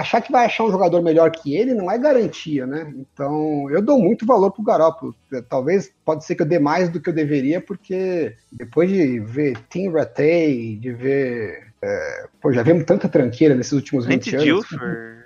achar 0.00 0.20
que 0.20 0.32
vai 0.32 0.46
achar 0.46 0.64
um 0.64 0.70
jogador 0.72 1.00
melhor 1.00 1.30
que 1.30 1.54
ele 1.54 1.74
não 1.74 1.88
é 1.88 1.96
garantia, 1.96 2.66
né? 2.66 2.92
Então, 2.96 3.70
eu 3.70 3.80
dou 3.80 4.00
muito 4.00 4.26
valor 4.26 4.50
pro 4.50 4.64
Garoppolo. 4.64 5.14
Talvez 5.48 5.92
pode 6.04 6.24
ser 6.24 6.34
que 6.34 6.42
eu 6.42 6.46
dê 6.46 6.58
mais 6.58 6.88
do 6.88 7.00
que 7.00 7.08
eu 7.08 7.14
deveria, 7.14 7.60
porque 7.60 8.34
depois 8.50 8.90
de 8.90 9.20
ver 9.20 9.56
Tim 9.68 9.90
Rattay, 9.90 10.76
de 10.76 10.92
ver 10.92 11.66
É, 11.86 12.26
pô, 12.40 12.52
já 12.52 12.62
vimos 12.62 12.84
tanta 12.84 13.08
tranqueira 13.08 13.54
nesses 13.54 13.72
últimos 13.72 14.06
20 14.06 14.34
Andy 14.34 14.50
anos. 14.50 14.66
Dilfer 14.68 15.24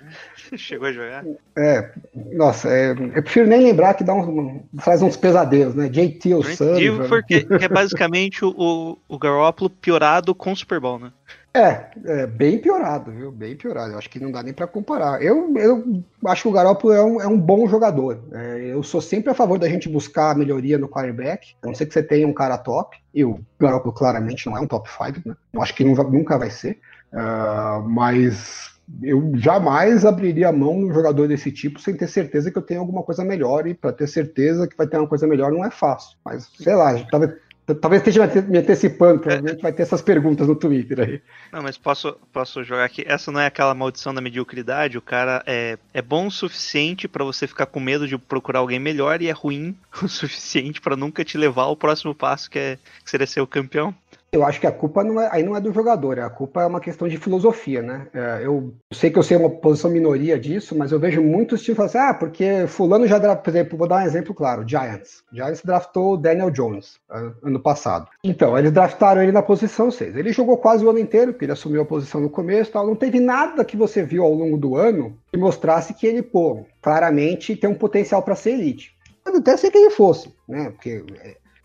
chegou 0.57 0.87
a 0.87 0.91
jogar. 0.91 1.25
É, 1.57 1.91
nossa, 2.33 2.69
é, 2.69 2.91
eu 2.91 3.23
prefiro 3.23 3.47
nem 3.47 3.63
lembrar 3.63 3.93
que 3.93 4.03
dá 4.03 4.13
um, 4.13 4.63
faz 4.79 5.01
uns 5.01 5.17
pesadelos, 5.17 5.73
né? 5.73 5.89
JT 5.89 6.33
O'Sullivan. 6.35 6.77
Dilfer, 6.77 7.25
que, 7.25 7.43
que 7.57 7.65
é 7.65 7.69
basicamente 7.69 8.45
o, 8.45 8.97
o 9.07 9.17
Garoppolo 9.17 9.69
piorado 9.69 10.35
com 10.35 10.51
o 10.51 10.55
Super 10.55 10.79
Bowl, 10.79 10.99
né? 10.99 11.11
É, 11.53 11.91
é, 12.05 12.27
bem 12.27 12.57
piorado, 12.59 13.11
viu? 13.11 13.29
Bem 13.29 13.57
piorado. 13.57 13.91
Eu 13.91 13.97
acho 13.97 14.09
que 14.09 14.21
não 14.21 14.31
dá 14.31 14.41
nem 14.41 14.53
para 14.53 14.67
comparar. 14.67 15.21
Eu, 15.21 15.53
eu 15.57 16.03
acho 16.25 16.43
que 16.43 16.47
o 16.47 16.51
Garoppolo 16.51 16.93
é 16.93 17.03
um, 17.03 17.21
é 17.21 17.27
um 17.27 17.37
bom 17.37 17.67
jogador. 17.67 18.23
É, 18.31 18.67
eu 18.71 18.81
sou 18.81 19.01
sempre 19.01 19.31
a 19.31 19.33
favor 19.33 19.59
da 19.59 19.67
gente 19.67 19.89
buscar 19.89 20.35
melhoria 20.35 20.77
no 20.77 20.87
quarterback. 20.87 21.55
A 21.61 21.67
não 21.67 21.75
ser 21.75 21.87
que 21.87 21.93
você 21.93 22.01
tenha 22.01 22.25
um 22.25 22.33
cara 22.33 22.57
top. 22.57 22.97
E 23.13 23.25
o 23.25 23.39
Garoppolo 23.59 23.93
claramente 23.93 24.45
não 24.47 24.55
é 24.55 24.61
um 24.61 24.67
top 24.67 24.89
5, 24.89 25.27
né? 25.27 25.35
Eu 25.51 25.61
acho 25.61 25.75
que 25.75 25.83
nunca, 25.83 26.37
vai 26.37 26.49
ser. 26.49 26.79
Uh, 27.11 27.83
mas 27.89 28.71
eu 29.03 29.33
jamais 29.35 30.05
abriria 30.05 30.47
a 30.47 30.53
mão 30.53 30.79
num 30.79 30.93
jogador 30.93 31.27
desse 31.27 31.51
tipo 31.51 31.81
sem 31.81 31.95
ter 31.95 32.07
certeza 32.07 32.49
que 32.49 32.57
eu 32.57 32.61
tenho 32.61 32.79
alguma 32.79 33.03
coisa 33.03 33.25
melhor. 33.25 33.67
E 33.67 33.73
para 33.73 33.91
ter 33.91 34.07
certeza 34.07 34.69
que 34.69 34.77
vai 34.77 34.87
ter 34.87 34.97
uma 34.97 35.07
coisa 35.07 35.27
melhor 35.27 35.51
não 35.51 35.65
é 35.65 35.69
fácil. 35.69 36.17
Mas, 36.23 36.49
sei 36.57 36.75
lá, 36.75 36.97
talvez 37.11 37.33
Talvez 37.79 38.01
esteja 38.01 38.27
me 38.41 38.57
antecipando, 38.57 39.19
provavelmente 39.19 39.61
vai 39.61 39.71
ter 39.71 39.83
essas 39.83 40.01
perguntas 40.01 40.47
no 40.47 40.55
Twitter 40.55 40.99
aí. 40.99 41.21
Não, 41.51 41.61
mas 41.61 41.77
posso, 41.77 42.17
posso 42.33 42.63
jogar 42.63 42.85
aqui. 42.85 43.03
Essa 43.05 43.31
não 43.31 43.39
é 43.39 43.45
aquela 43.45 43.73
maldição 43.73 44.13
da 44.13 44.19
mediocridade. 44.19 44.97
O 44.97 45.01
cara 45.01 45.43
é, 45.45 45.77
é 45.93 46.01
bom 46.01 46.27
o 46.27 46.31
suficiente 46.31 47.07
para 47.07 47.23
você 47.23 47.47
ficar 47.47 47.67
com 47.67 47.79
medo 47.79 48.07
de 48.07 48.17
procurar 48.17 48.59
alguém 48.59 48.79
melhor 48.79 49.21
e 49.21 49.27
é 49.27 49.31
ruim 49.31 49.77
o 50.01 50.07
suficiente 50.07 50.81
para 50.81 50.95
nunca 50.95 51.23
te 51.23 51.37
levar 51.37 51.63
ao 51.63 51.75
próximo 51.75 52.15
passo, 52.15 52.49
que, 52.49 52.59
é, 52.59 52.77
que 53.03 53.09
seria 53.09 53.27
ser 53.27 53.41
o 53.41 53.47
campeão. 53.47 53.95
Eu 54.33 54.45
acho 54.45 54.61
que 54.61 54.67
a 54.67 54.71
culpa 54.71 55.03
não 55.03 55.19
é, 55.19 55.27
aí 55.29 55.43
não 55.43 55.57
é 55.57 55.59
do 55.59 55.73
jogador, 55.73 56.17
a 56.17 56.29
culpa 56.29 56.61
é 56.61 56.65
uma 56.65 56.79
questão 56.79 57.05
de 57.05 57.17
filosofia, 57.17 57.81
né? 57.81 58.07
É, 58.13 58.45
eu 58.45 58.73
sei 58.93 59.11
que 59.11 59.19
eu 59.19 59.23
sei 59.23 59.35
uma 59.35 59.49
posição 59.49 59.91
minoria 59.91 60.39
disso, 60.39 60.73
mas 60.73 60.93
eu 60.93 60.99
vejo 61.01 61.21
muitos 61.21 61.61
times 61.61 61.81
assim, 61.81 61.97
ah, 61.97 62.13
porque 62.13 62.65
fulano 62.65 63.05
já, 63.05 63.19
por 63.35 63.49
exemplo, 63.49 63.77
vou 63.77 63.89
dar 63.89 63.97
um 63.97 64.05
exemplo 64.05 64.33
claro, 64.33 64.65
Giants. 64.65 65.21
Giants 65.33 65.61
draftou 65.61 66.15
Daniel 66.15 66.49
Jones 66.49 66.97
ano 67.43 67.59
passado. 67.59 68.07
Então, 68.23 68.57
eles 68.57 68.71
draftaram 68.71 69.21
ele 69.21 69.33
na 69.33 69.41
posição 69.41 69.91
6. 69.91 70.15
Ele 70.15 70.31
jogou 70.31 70.55
quase 70.57 70.85
o 70.85 70.89
ano 70.89 70.99
inteiro, 70.99 71.33
porque 71.33 71.43
ele 71.43 71.51
assumiu 71.51 71.81
a 71.81 71.85
posição 71.85 72.21
no 72.21 72.29
começo 72.29 72.71
tal. 72.71 72.87
Não 72.87 72.95
teve 72.95 73.19
nada 73.19 73.65
que 73.65 73.75
você 73.75 74.01
viu 74.01 74.23
ao 74.23 74.33
longo 74.33 74.55
do 74.55 74.77
ano 74.77 75.13
que 75.29 75.37
mostrasse 75.37 75.93
que 75.93 76.07
ele, 76.07 76.21
pô, 76.21 76.65
claramente 76.81 77.57
tem 77.57 77.69
um 77.69 77.75
potencial 77.75 78.23
para 78.23 78.35
ser 78.35 78.51
elite. 78.51 78.95
Até 79.25 79.57
ser 79.57 79.71
que 79.71 79.77
ele 79.77 79.91
fosse, 79.91 80.33
né? 80.47 80.71
Porque 80.71 81.03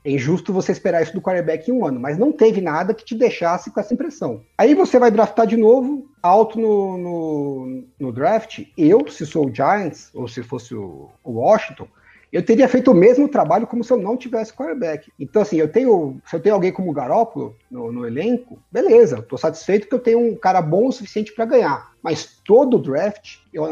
é, 0.07 0.11
injusto 0.11 0.53
você 0.53 0.71
esperar 0.71 1.03
isso 1.03 1.13
do 1.13 1.21
quarterback 1.21 1.69
em 1.69 1.75
um 1.75 1.85
ano, 1.85 1.99
mas 1.99 2.17
não 2.17 2.31
teve 2.31 2.61
nada 2.61 2.95
que 2.95 3.05
te 3.05 3.15
deixasse 3.15 3.71
com 3.71 3.81
essa 3.81 3.93
impressão. 3.93 4.41
Aí 4.57 4.75
você 4.75 4.99
vai 4.99 5.11
draftar 5.11 5.47
de 5.47 5.57
novo, 5.57 6.09
alto 6.23 6.59
no, 6.59 6.97
no, 6.97 7.85
no 7.99 8.13
draft. 8.13 8.65
Eu, 8.79 9.09
se 9.09 9.27
sou 9.27 9.49
o 9.49 9.55
Giants, 9.55 10.11
ou 10.15 10.29
se 10.29 10.43
fosse 10.43 10.75
o, 10.75 11.11
o 11.25 11.33
Washington, 11.33 11.89
eu 12.33 12.45
teria 12.45 12.69
feito 12.69 12.91
o 12.91 12.95
mesmo 12.95 13.29
trabalho 13.29 13.67
como 13.67 13.85
se 13.85 13.93
eu 13.93 13.97
não 13.97 14.17
tivesse 14.17 14.53
quarterback. 14.53 15.11
Então, 15.19 15.43
assim, 15.43 15.57
eu 15.57 15.69
tenho. 15.69 16.21
Se 16.29 16.37
eu 16.37 16.41
tenho 16.41 16.55
alguém 16.55 16.73
como 16.73 16.91
o 16.91 16.95
Garópolo 16.95 17.57
no, 17.71 17.93
no 17.93 18.07
elenco, 18.07 18.59
beleza, 18.71 19.21
estou 19.21 19.39
satisfeito 19.39 19.89
que 19.89 19.95
eu 19.95 19.99
tenho 19.99 20.19
um 20.19 20.37
cara 20.37 20.61
bom 20.61 20.89
o 20.89 20.93
suficiente 20.93 21.33
para 21.33 21.45
ganhar. 21.45 21.93
Mas 22.03 22.41
todo 22.45 22.79
draft, 22.79 23.39
eu 23.53 23.65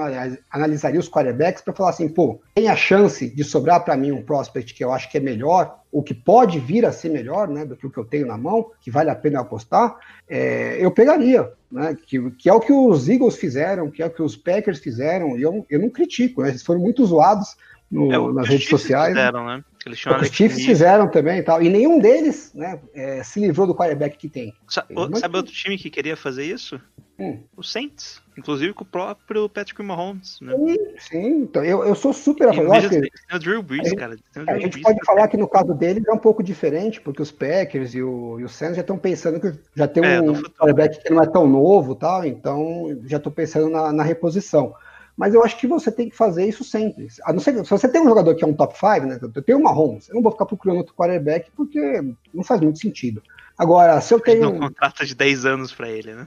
analisaria 0.50 0.98
os 0.98 1.08
quarterbacks 1.08 1.62
para 1.62 1.74
falar 1.74 1.90
assim, 1.90 2.08
pô, 2.08 2.40
tem 2.54 2.68
a 2.68 2.74
chance 2.74 3.28
de 3.28 3.44
sobrar 3.44 3.84
para 3.84 3.96
mim 3.96 4.12
um 4.12 4.22
prospect 4.22 4.72
que 4.72 4.82
eu 4.82 4.92
acho 4.92 5.10
que 5.10 5.18
é 5.18 5.20
melhor, 5.20 5.80
ou 5.94 6.02
que 6.02 6.12
pode 6.12 6.58
vir 6.58 6.84
a 6.84 6.90
ser 6.90 7.08
melhor, 7.08 7.46
né, 7.46 7.64
do 7.64 7.76
que 7.76 7.86
o 7.86 7.90
que 7.90 7.98
eu 7.98 8.04
tenho 8.04 8.26
na 8.26 8.36
mão, 8.36 8.72
que 8.80 8.90
vale 8.90 9.10
a 9.10 9.14
pena 9.14 9.38
apostar, 9.38 9.96
é, 10.28 10.76
eu 10.84 10.90
pegaria, 10.90 11.52
né, 11.70 11.96
que, 12.04 12.32
que, 12.32 12.48
é 12.48 12.52
o 12.52 12.58
que 12.58 12.72
os 12.72 13.08
Eagles 13.08 13.36
fizeram, 13.36 13.88
que 13.88 14.02
é 14.02 14.06
o 14.06 14.10
que 14.10 14.20
os 14.20 14.36
Packers 14.36 14.80
fizeram, 14.80 15.38
e 15.38 15.42
eu, 15.42 15.64
eu 15.70 15.78
não 15.78 15.88
critico, 15.88 16.42
né, 16.42 16.48
eles 16.48 16.64
foram 16.64 16.80
muito 16.80 17.06
zoados 17.06 17.56
no, 17.88 18.12
é, 18.12 18.32
nas 18.32 18.48
redes 18.48 18.68
sociais. 18.68 19.14
Fizeram, 19.14 19.46
né? 19.46 19.64
Eles 19.86 20.04
é 20.04 20.16
os 20.16 20.28
Chiefs 20.28 20.64
fizeram 20.64 21.08
também 21.08 21.38
e 21.38 21.42
tal. 21.42 21.62
E 21.62 21.68
nenhum 21.68 22.00
deles 22.00 22.52
né, 22.54 22.80
é, 22.94 23.22
se 23.22 23.38
livrou 23.38 23.66
do 23.66 23.74
quarterback 23.74 24.16
que 24.16 24.30
tem. 24.30 24.52
Sa 24.66 24.84
sabe 25.20 25.36
outro 25.36 25.52
time 25.52 25.76
que 25.76 25.90
queria 25.90 26.16
fazer 26.16 26.44
isso? 26.44 26.80
Hum. 27.18 27.38
O 27.56 27.62
Saints. 27.62 28.20
Inclusive 28.36 28.72
com 28.72 28.82
o 28.82 28.86
próprio 28.86 29.48
Patrick 29.48 29.80
Mahomes. 29.82 30.38
Né? 30.40 30.52
Sim, 30.56 30.76
sim. 30.98 31.26
Então, 31.42 31.64
eu, 31.64 31.84
eu 31.84 31.94
sou 31.94 32.12
super 32.12 32.48
a 32.48 32.52
favor. 32.52 32.88
Tem 32.88 33.10
o 33.32 33.38
Drew 33.38 33.62
Brees, 33.62 33.92
a 33.92 33.96
cara. 33.96 34.16
Drew 34.32 34.44
a 34.48 34.58
gente 34.58 34.72
Brees, 34.72 34.82
pode 34.82 35.04
falar 35.04 35.28
que 35.28 35.36
no 35.36 35.46
caso 35.46 35.72
deles 35.74 36.04
é 36.06 36.12
um 36.12 36.18
pouco 36.18 36.42
diferente, 36.42 37.00
porque 37.00 37.22
os 37.22 37.30
Packers 37.30 37.94
e 37.94 38.02
o, 38.02 38.40
e 38.40 38.44
o 38.44 38.48
Saints 38.48 38.76
já 38.76 38.80
estão 38.80 38.98
pensando 38.98 39.38
que 39.38 39.56
já 39.76 39.86
tem 39.86 40.04
é, 40.04 40.20
um 40.20 40.42
quarterback 40.42 41.00
que 41.02 41.12
não 41.12 41.22
é 41.22 41.26
tão 41.26 41.46
novo 41.46 41.94
tal, 41.94 42.24
então 42.24 42.98
já 43.04 43.18
estou 43.18 43.30
pensando 43.30 43.70
na, 43.70 43.92
na 43.92 44.02
reposição. 44.02 44.74
Mas 45.16 45.32
eu 45.32 45.44
acho 45.44 45.56
que 45.56 45.68
você 45.68 45.92
tem 45.92 46.08
que 46.08 46.16
fazer 46.16 46.44
isso 46.44 46.64
sempre. 46.64 47.06
A 47.22 47.32
não 47.32 47.38
ser 47.38 47.64
se 47.64 47.70
você 47.70 47.88
tem 47.88 48.00
um 48.00 48.08
jogador 48.08 48.34
que 48.34 48.42
é 48.42 48.46
um 48.46 48.52
top 48.54 48.74
5, 48.76 49.06
né? 49.06 49.20
Eu 49.22 49.42
tenho 49.42 49.58
uma 49.58 49.72
Mahomes, 49.72 50.08
eu 50.08 50.16
não 50.16 50.22
vou 50.22 50.32
ficar 50.32 50.46
procurando 50.46 50.78
outro 50.78 50.94
quarterback 50.94 51.52
porque 51.56 52.02
não 52.32 52.42
faz 52.42 52.60
muito 52.60 52.80
sentido. 52.80 53.22
Agora, 53.56 54.00
se 54.00 54.12
eu 54.12 54.18
tenho. 54.18 54.50
um 54.50 54.58
contrato 54.58 55.06
de 55.06 55.14
10 55.14 55.46
anos 55.46 55.72
para 55.72 55.88
ele, 55.88 56.12
né? 56.12 56.26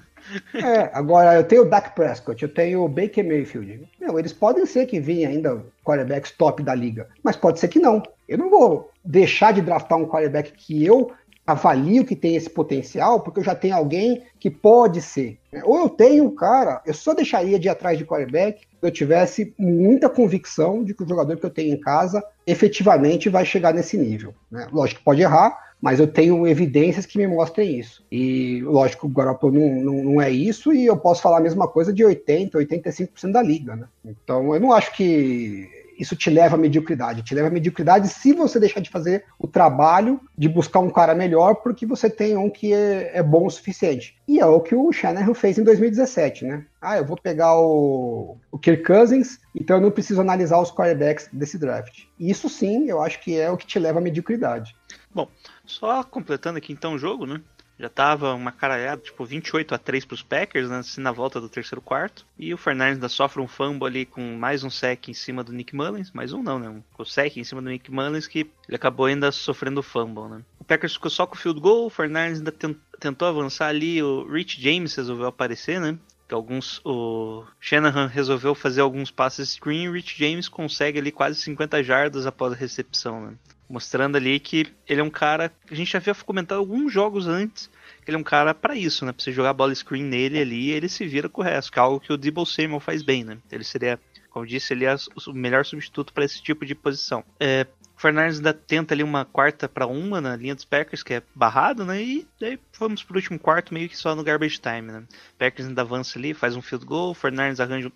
É, 0.54 0.90
agora 0.94 1.36
eu 1.36 1.44
tenho 1.44 1.64
o 1.64 1.70
Dak 1.70 1.96
Prescott, 1.96 2.42
eu 2.42 2.50
tenho 2.50 2.84
o 2.84 2.90
Baker 2.90 3.26
Mayfield. 3.26 3.88
Meu, 4.00 4.20
eles 4.20 4.34
podem 4.34 4.66
ser 4.66 4.86
que 4.86 5.00
venham 5.00 5.32
ainda 5.32 5.66
quarterbacks 5.84 6.32
top 6.32 6.64
da 6.64 6.76
liga, 6.76 7.08
mas 7.24 7.36
pode 7.36 7.60
ser 7.60 7.68
que 7.68 7.80
não. 7.80 8.04
Eu 8.28 8.38
não 8.38 8.50
vou 8.50 8.92
deixar 9.04 9.54
de 9.54 9.62
draftar 9.62 9.98
um 9.98 10.06
quarterback 10.06 10.52
que 10.52 10.86
eu 10.86 11.12
avalio 11.48 12.04
que 12.04 12.16
tem 12.16 12.36
esse 12.36 12.50
potencial, 12.50 13.22
porque 13.22 13.40
eu 13.40 13.44
já 13.44 13.56
tenho 13.56 13.74
alguém 13.74 14.22
que 14.38 14.52
pode 14.52 15.02
ser. 15.02 15.40
Ou 15.64 15.80
eu 15.80 15.90
tenho 15.90 16.26
um 16.26 16.36
cara, 16.36 16.82
eu 16.86 16.94
só 16.94 17.14
deixaria 17.14 17.58
de 17.58 17.68
ir 17.68 17.70
atrás 17.70 17.98
de 17.98 18.06
quarterback 18.06 18.60
se 18.60 18.86
eu 18.86 18.92
tivesse 18.92 19.56
muita 19.58 20.10
convicção 20.10 20.84
de 20.84 20.94
que 20.94 21.04
o 21.04 21.08
jogador 21.08 21.38
que 21.38 21.46
eu 21.46 21.50
tenho 21.50 21.74
em 21.74 21.80
casa 21.80 22.22
efetivamente 22.46 23.30
vai 23.30 23.46
chegar 23.46 23.74
nesse 23.74 23.98
nível. 23.98 24.34
Né? 24.52 24.68
Lógico 24.74 25.00
que 25.00 25.06
pode 25.06 25.22
errar, 25.22 25.58
mas 25.82 26.00
eu 26.00 26.08
tenho 26.08 26.48
evidências 26.48 27.06
que 27.06 27.18
me 27.18 27.28
mostrem 27.28 27.78
isso. 27.78 28.06
E 28.12 28.62
lógico, 28.64 29.08
o 29.08 29.10
Garoppolo 29.10 29.54
não, 29.54 29.82
não, 29.82 30.04
não, 30.04 30.22
é 30.22 30.30
isso, 30.30 30.74
e 30.74 30.86
eu 30.86 30.98
posso 30.98 31.22
falar 31.22 31.38
a 31.38 31.42
mesma 31.42 31.68
coisa 31.68 31.94
de 31.94 32.04
80%, 32.04 32.52
85% 32.52 33.32
da 33.32 33.42
liga. 33.42 33.76
Né? 33.76 33.88
Então 34.06 34.54
eu 34.54 34.60
não 34.60 34.72
acho 34.72 34.94
que 34.94 35.70
isso 35.98 36.16
te 36.16 36.30
leva 36.30 36.56
à 36.56 36.60
mediocridade. 36.60 37.24
Te 37.24 37.34
leva 37.34 37.48
à 37.48 37.52
mediocridade 37.52 38.08
se 38.08 38.32
você 38.34 38.60
deixar 38.60 38.80
de 38.80 38.90
fazer 38.90 39.26
o 39.40 39.48
trabalho 39.48 40.20
de 40.38 40.48
buscar 40.48 40.80
um 40.80 40.90
cara 40.90 41.16
melhor, 41.16 41.56
porque 41.56 41.86
você 41.86 42.10
tem 42.10 42.38
um 42.38 42.50
que 42.50 42.74
é, 42.74 43.18
é 43.18 43.24
bom 43.24 43.48
o 43.48 43.50
suficiente. 43.50 44.16
E 44.28 44.40
é 44.40 44.46
o 44.46 44.62
que 44.62 44.76
o 44.76 44.92
Shanahan 44.92 45.34
fez 45.34 45.58
em 45.58 45.64
2017, 45.64 46.46
né? 46.46 46.66
Ah, 46.80 46.98
eu 46.98 47.06
vou 47.06 47.18
pegar 47.18 47.58
o, 47.60 48.38
o 48.52 48.60
Kirk 48.60 48.84
Cousins, 48.84 49.40
então 49.56 49.78
eu 49.78 49.82
não 49.82 49.92
preciso 49.92 50.22
analisar 50.22 50.60
os 50.60 50.72
quarterbacks 50.72 51.28
desse 51.34 51.58
draft. 51.58 52.04
Isso 52.20 52.48
sim, 52.48 52.88
eu 52.88 53.02
acho 53.02 53.20
que 53.20 53.38
é 53.40 53.50
o 53.50 53.58
que 53.58 53.66
te 53.66 53.80
leva 53.80 54.00
à 54.00 54.02
mediocridade. 54.02 54.76
Bom, 55.14 55.28
só 55.68 56.04
completando 56.04 56.58
aqui 56.58 56.74
então 56.74 56.94
o 56.94 57.00
jogo, 57.00 57.26
né? 57.26 57.42
Já 57.80 57.90
tava 57.90 58.34
uma 58.34 58.52
caralhada, 58.52 59.02
tipo 59.02 59.24
28 59.24 59.76
a 59.76 59.78
3 59.78 60.04
pros 60.04 60.24
Packers, 60.24 60.68
né, 60.68 60.80
assim, 60.80 61.00
na 61.00 61.12
volta 61.12 61.40
do 61.40 61.48
terceiro 61.48 61.80
quarto. 61.80 62.26
E 62.38 62.52
o 62.52 62.58
Fernandes 62.58 62.96
ainda 62.96 63.08
sofre 63.08 63.40
um 63.40 63.48
fumble 63.48 63.88
ali 63.88 64.04
com 64.04 64.36
mais 64.36 64.64
um 64.64 64.70
sec 64.70 65.10
em 65.10 65.14
cima 65.14 65.44
do 65.44 65.54
Nick 65.54 65.76
Mullins. 65.76 66.12
Mais 66.12 66.34
um 66.34 66.42
não, 66.42 66.58
né? 66.58 66.70
Um 66.70 67.06
sec 67.06 67.38
em 67.38 67.44
cima 67.44 67.62
do 67.62 67.70
Nick 67.70 67.92
Mullins 67.92 68.26
que 68.26 68.50
ele 68.68 68.76
acabou 68.76 69.06
ainda 69.06 69.32
sofrendo 69.32 69.84
fumble, 69.84 70.28
né? 70.28 70.42
O 70.60 70.64
Packers 70.64 70.94
ficou 70.94 71.12
só 71.12 71.28
com 71.28 71.36
o 71.36 71.38
field 71.38 71.60
goal, 71.60 71.86
o 71.86 71.90
Fernandes 71.90 72.40
ainda 72.40 72.54
tentou 73.00 73.28
avançar 73.28 73.68
ali, 73.68 74.02
o 74.02 74.28
Rich 74.28 74.60
James 74.60 74.96
resolveu 74.96 75.28
aparecer, 75.28 75.80
né? 75.80 76.00
Que 76.28 76.34
alguns 76.34 76.82
o 76.84 77.46
Shanahan 77.60 78.08
resolveu 78.08 78.56
fazer 78.56 78.82
alguns 78.82 79.12
passes 79.12 79.52
screen 79.52 79.92
Rich 79.92 80.18
James 80.18 80.50
consegue 80.50 80.98
ali 80.98 81.12
quase 81.12 81.40
50 81.40 81.84
jardas 81.84 82.26
após 82.26 82.54
a 82.54 82.56
recepção, 82.56 83.22
né? 83.22 83.34
Mostrando 83.70 84.16
ali 84.16 84.40
que 84.40 84.68
ele 84.88 85.02
é 85.02 85.04
um 85.04 85.10
cara 85.10 85.52
a 85.70 85.76
gente 85.76 85.92
já 85.92 85.98
havia 85.98 86.16
comentado 86.16 86.58
alguns 86.58 86.92
jogos 86.92 87.28
antes. 87.28 87.70
Que 88.04 88.12
ele 88.12 88.18
é 88.18 88.20
um 88.20 88.24
cara 88.24 88.54
para 88.54 88.76
isso, 88.76 89.06
né? 89.06 89.12
Pra 89.12 89.24
você 89.24 89.32
jogar 89.32 89.54
bola 89.54 89.74
screen 89.76 90.04
nele 90.04 90.40
ali 90.40 90.72
ele 90.72 90.88
se 90.88 91.06
vira 91.06 91.28
com 91.28 91.42
o 91.42 91.44
resto. 91.44 91.72
Que 91.72 91.80
é 91.80 91.82
algo 91.82 92.00
que 92.00 92.14
o 92.14 92.18
Debo 92.18 92.46
Samuel 92.46 92.80
faz 92.80 93.04
bem, 93.04 93.24
né? 93.24 93.38
Ele 93.52 93.64
seria, 93.64 94.00
como 94.30 94.46
eu 94.46 94.50
disse, 94.50 94.74
ele 94.74 94.86
é 94.86 94.96
o 95.28 95.34
melhor 95.34 95.66
substituto 95.66 96.14
para 96.14 96.26
esse 96.26 96.42
tipo 96.42 96.66
de 96.66 96.74
posição. 96.74 97.24
É, 97.40 97.68
o 97.98 98.00
Fernandes 98.00 98.38
ainda 98.38 98.54
tenta 98.54 98.94
ali 98.94 99.02
uma 99.02 99.26
quarta 99.26 99.68
para 99.68 99.88
uma 99.88 100.22
na 100.22 100.36
linha 100.36 100.54
dos 100.54 100.64
Packers, 100.64 101.02
que 101.02 101.16
é 101.16 101.24
barrado, 101.34 101.84
né? 101.84 102.00
E 102.00 102.28
daí 102.40 102.60
vamos 102.80 103.02
pro 103.02 103.16
último 103.16 103.40
quarto, 103.40 103.74
meio 103.74 103.90
que 103.90 103.98
só 103.98 104.16
no 104.16 104.24
garbage 104.24 104.60
time, 104.60 104.92
né? 104.92 105.04
Packers 105.40 105.68
ainda 105.68 105.82
avança 105.82 106.20
ali, 106.20 106.36
faz 106.36 106.56
um 106.56 106.62
field 106.62 106.86
goal, 106.86 107.16
Fernandes 107.16 107.60
arranja 107.60 107.92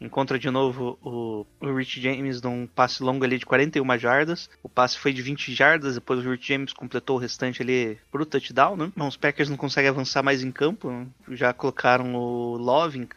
encontra 0.00 0.38
de 0.38 0.50
novo 0.50 0.98
o, 1.02 1.46
o 1.60 1.76
Rich 1.76 2.00
James 2.00 2.42
num 2.42 2.66
passe 2.66 3.02
longo 3.02 3.24
ali 3.24 3.38
de 3.38 3.46
41 3.46 3.98
jardas. 3.98 4.50
O 4.62 4.68
passe 4.68 4.98
foi 4.98 5.12
de 5.12 5.22
20 5.22 5.54
jardas, 5.54 5.94
depois 5.94 6.24
o 6.24 6.30
Rich 6.30 6.48
James 6.48 6.72
completou 6.72 7.16
o 7.16 7.20
restante 7.20 7.62
ali 7.62 7.98
pro 8.10 8.26
touchdown, 8.26 8.76
né? 8.76 8.92
Bom, 8.96 9.08
os 9.08 9.16
Packers 9.16 9.48
não 9.48 9.56
conseguem 9.56 9.90
avançar 9.90 10.22
mais 10.22 10.42
em 10.42 10.50
campo, 10.50 10.90
né? 10.90 11.06
já 11.30 11.52
colocaram 11.52 12.14
o 12.14 12.56
Love 12.56 13.08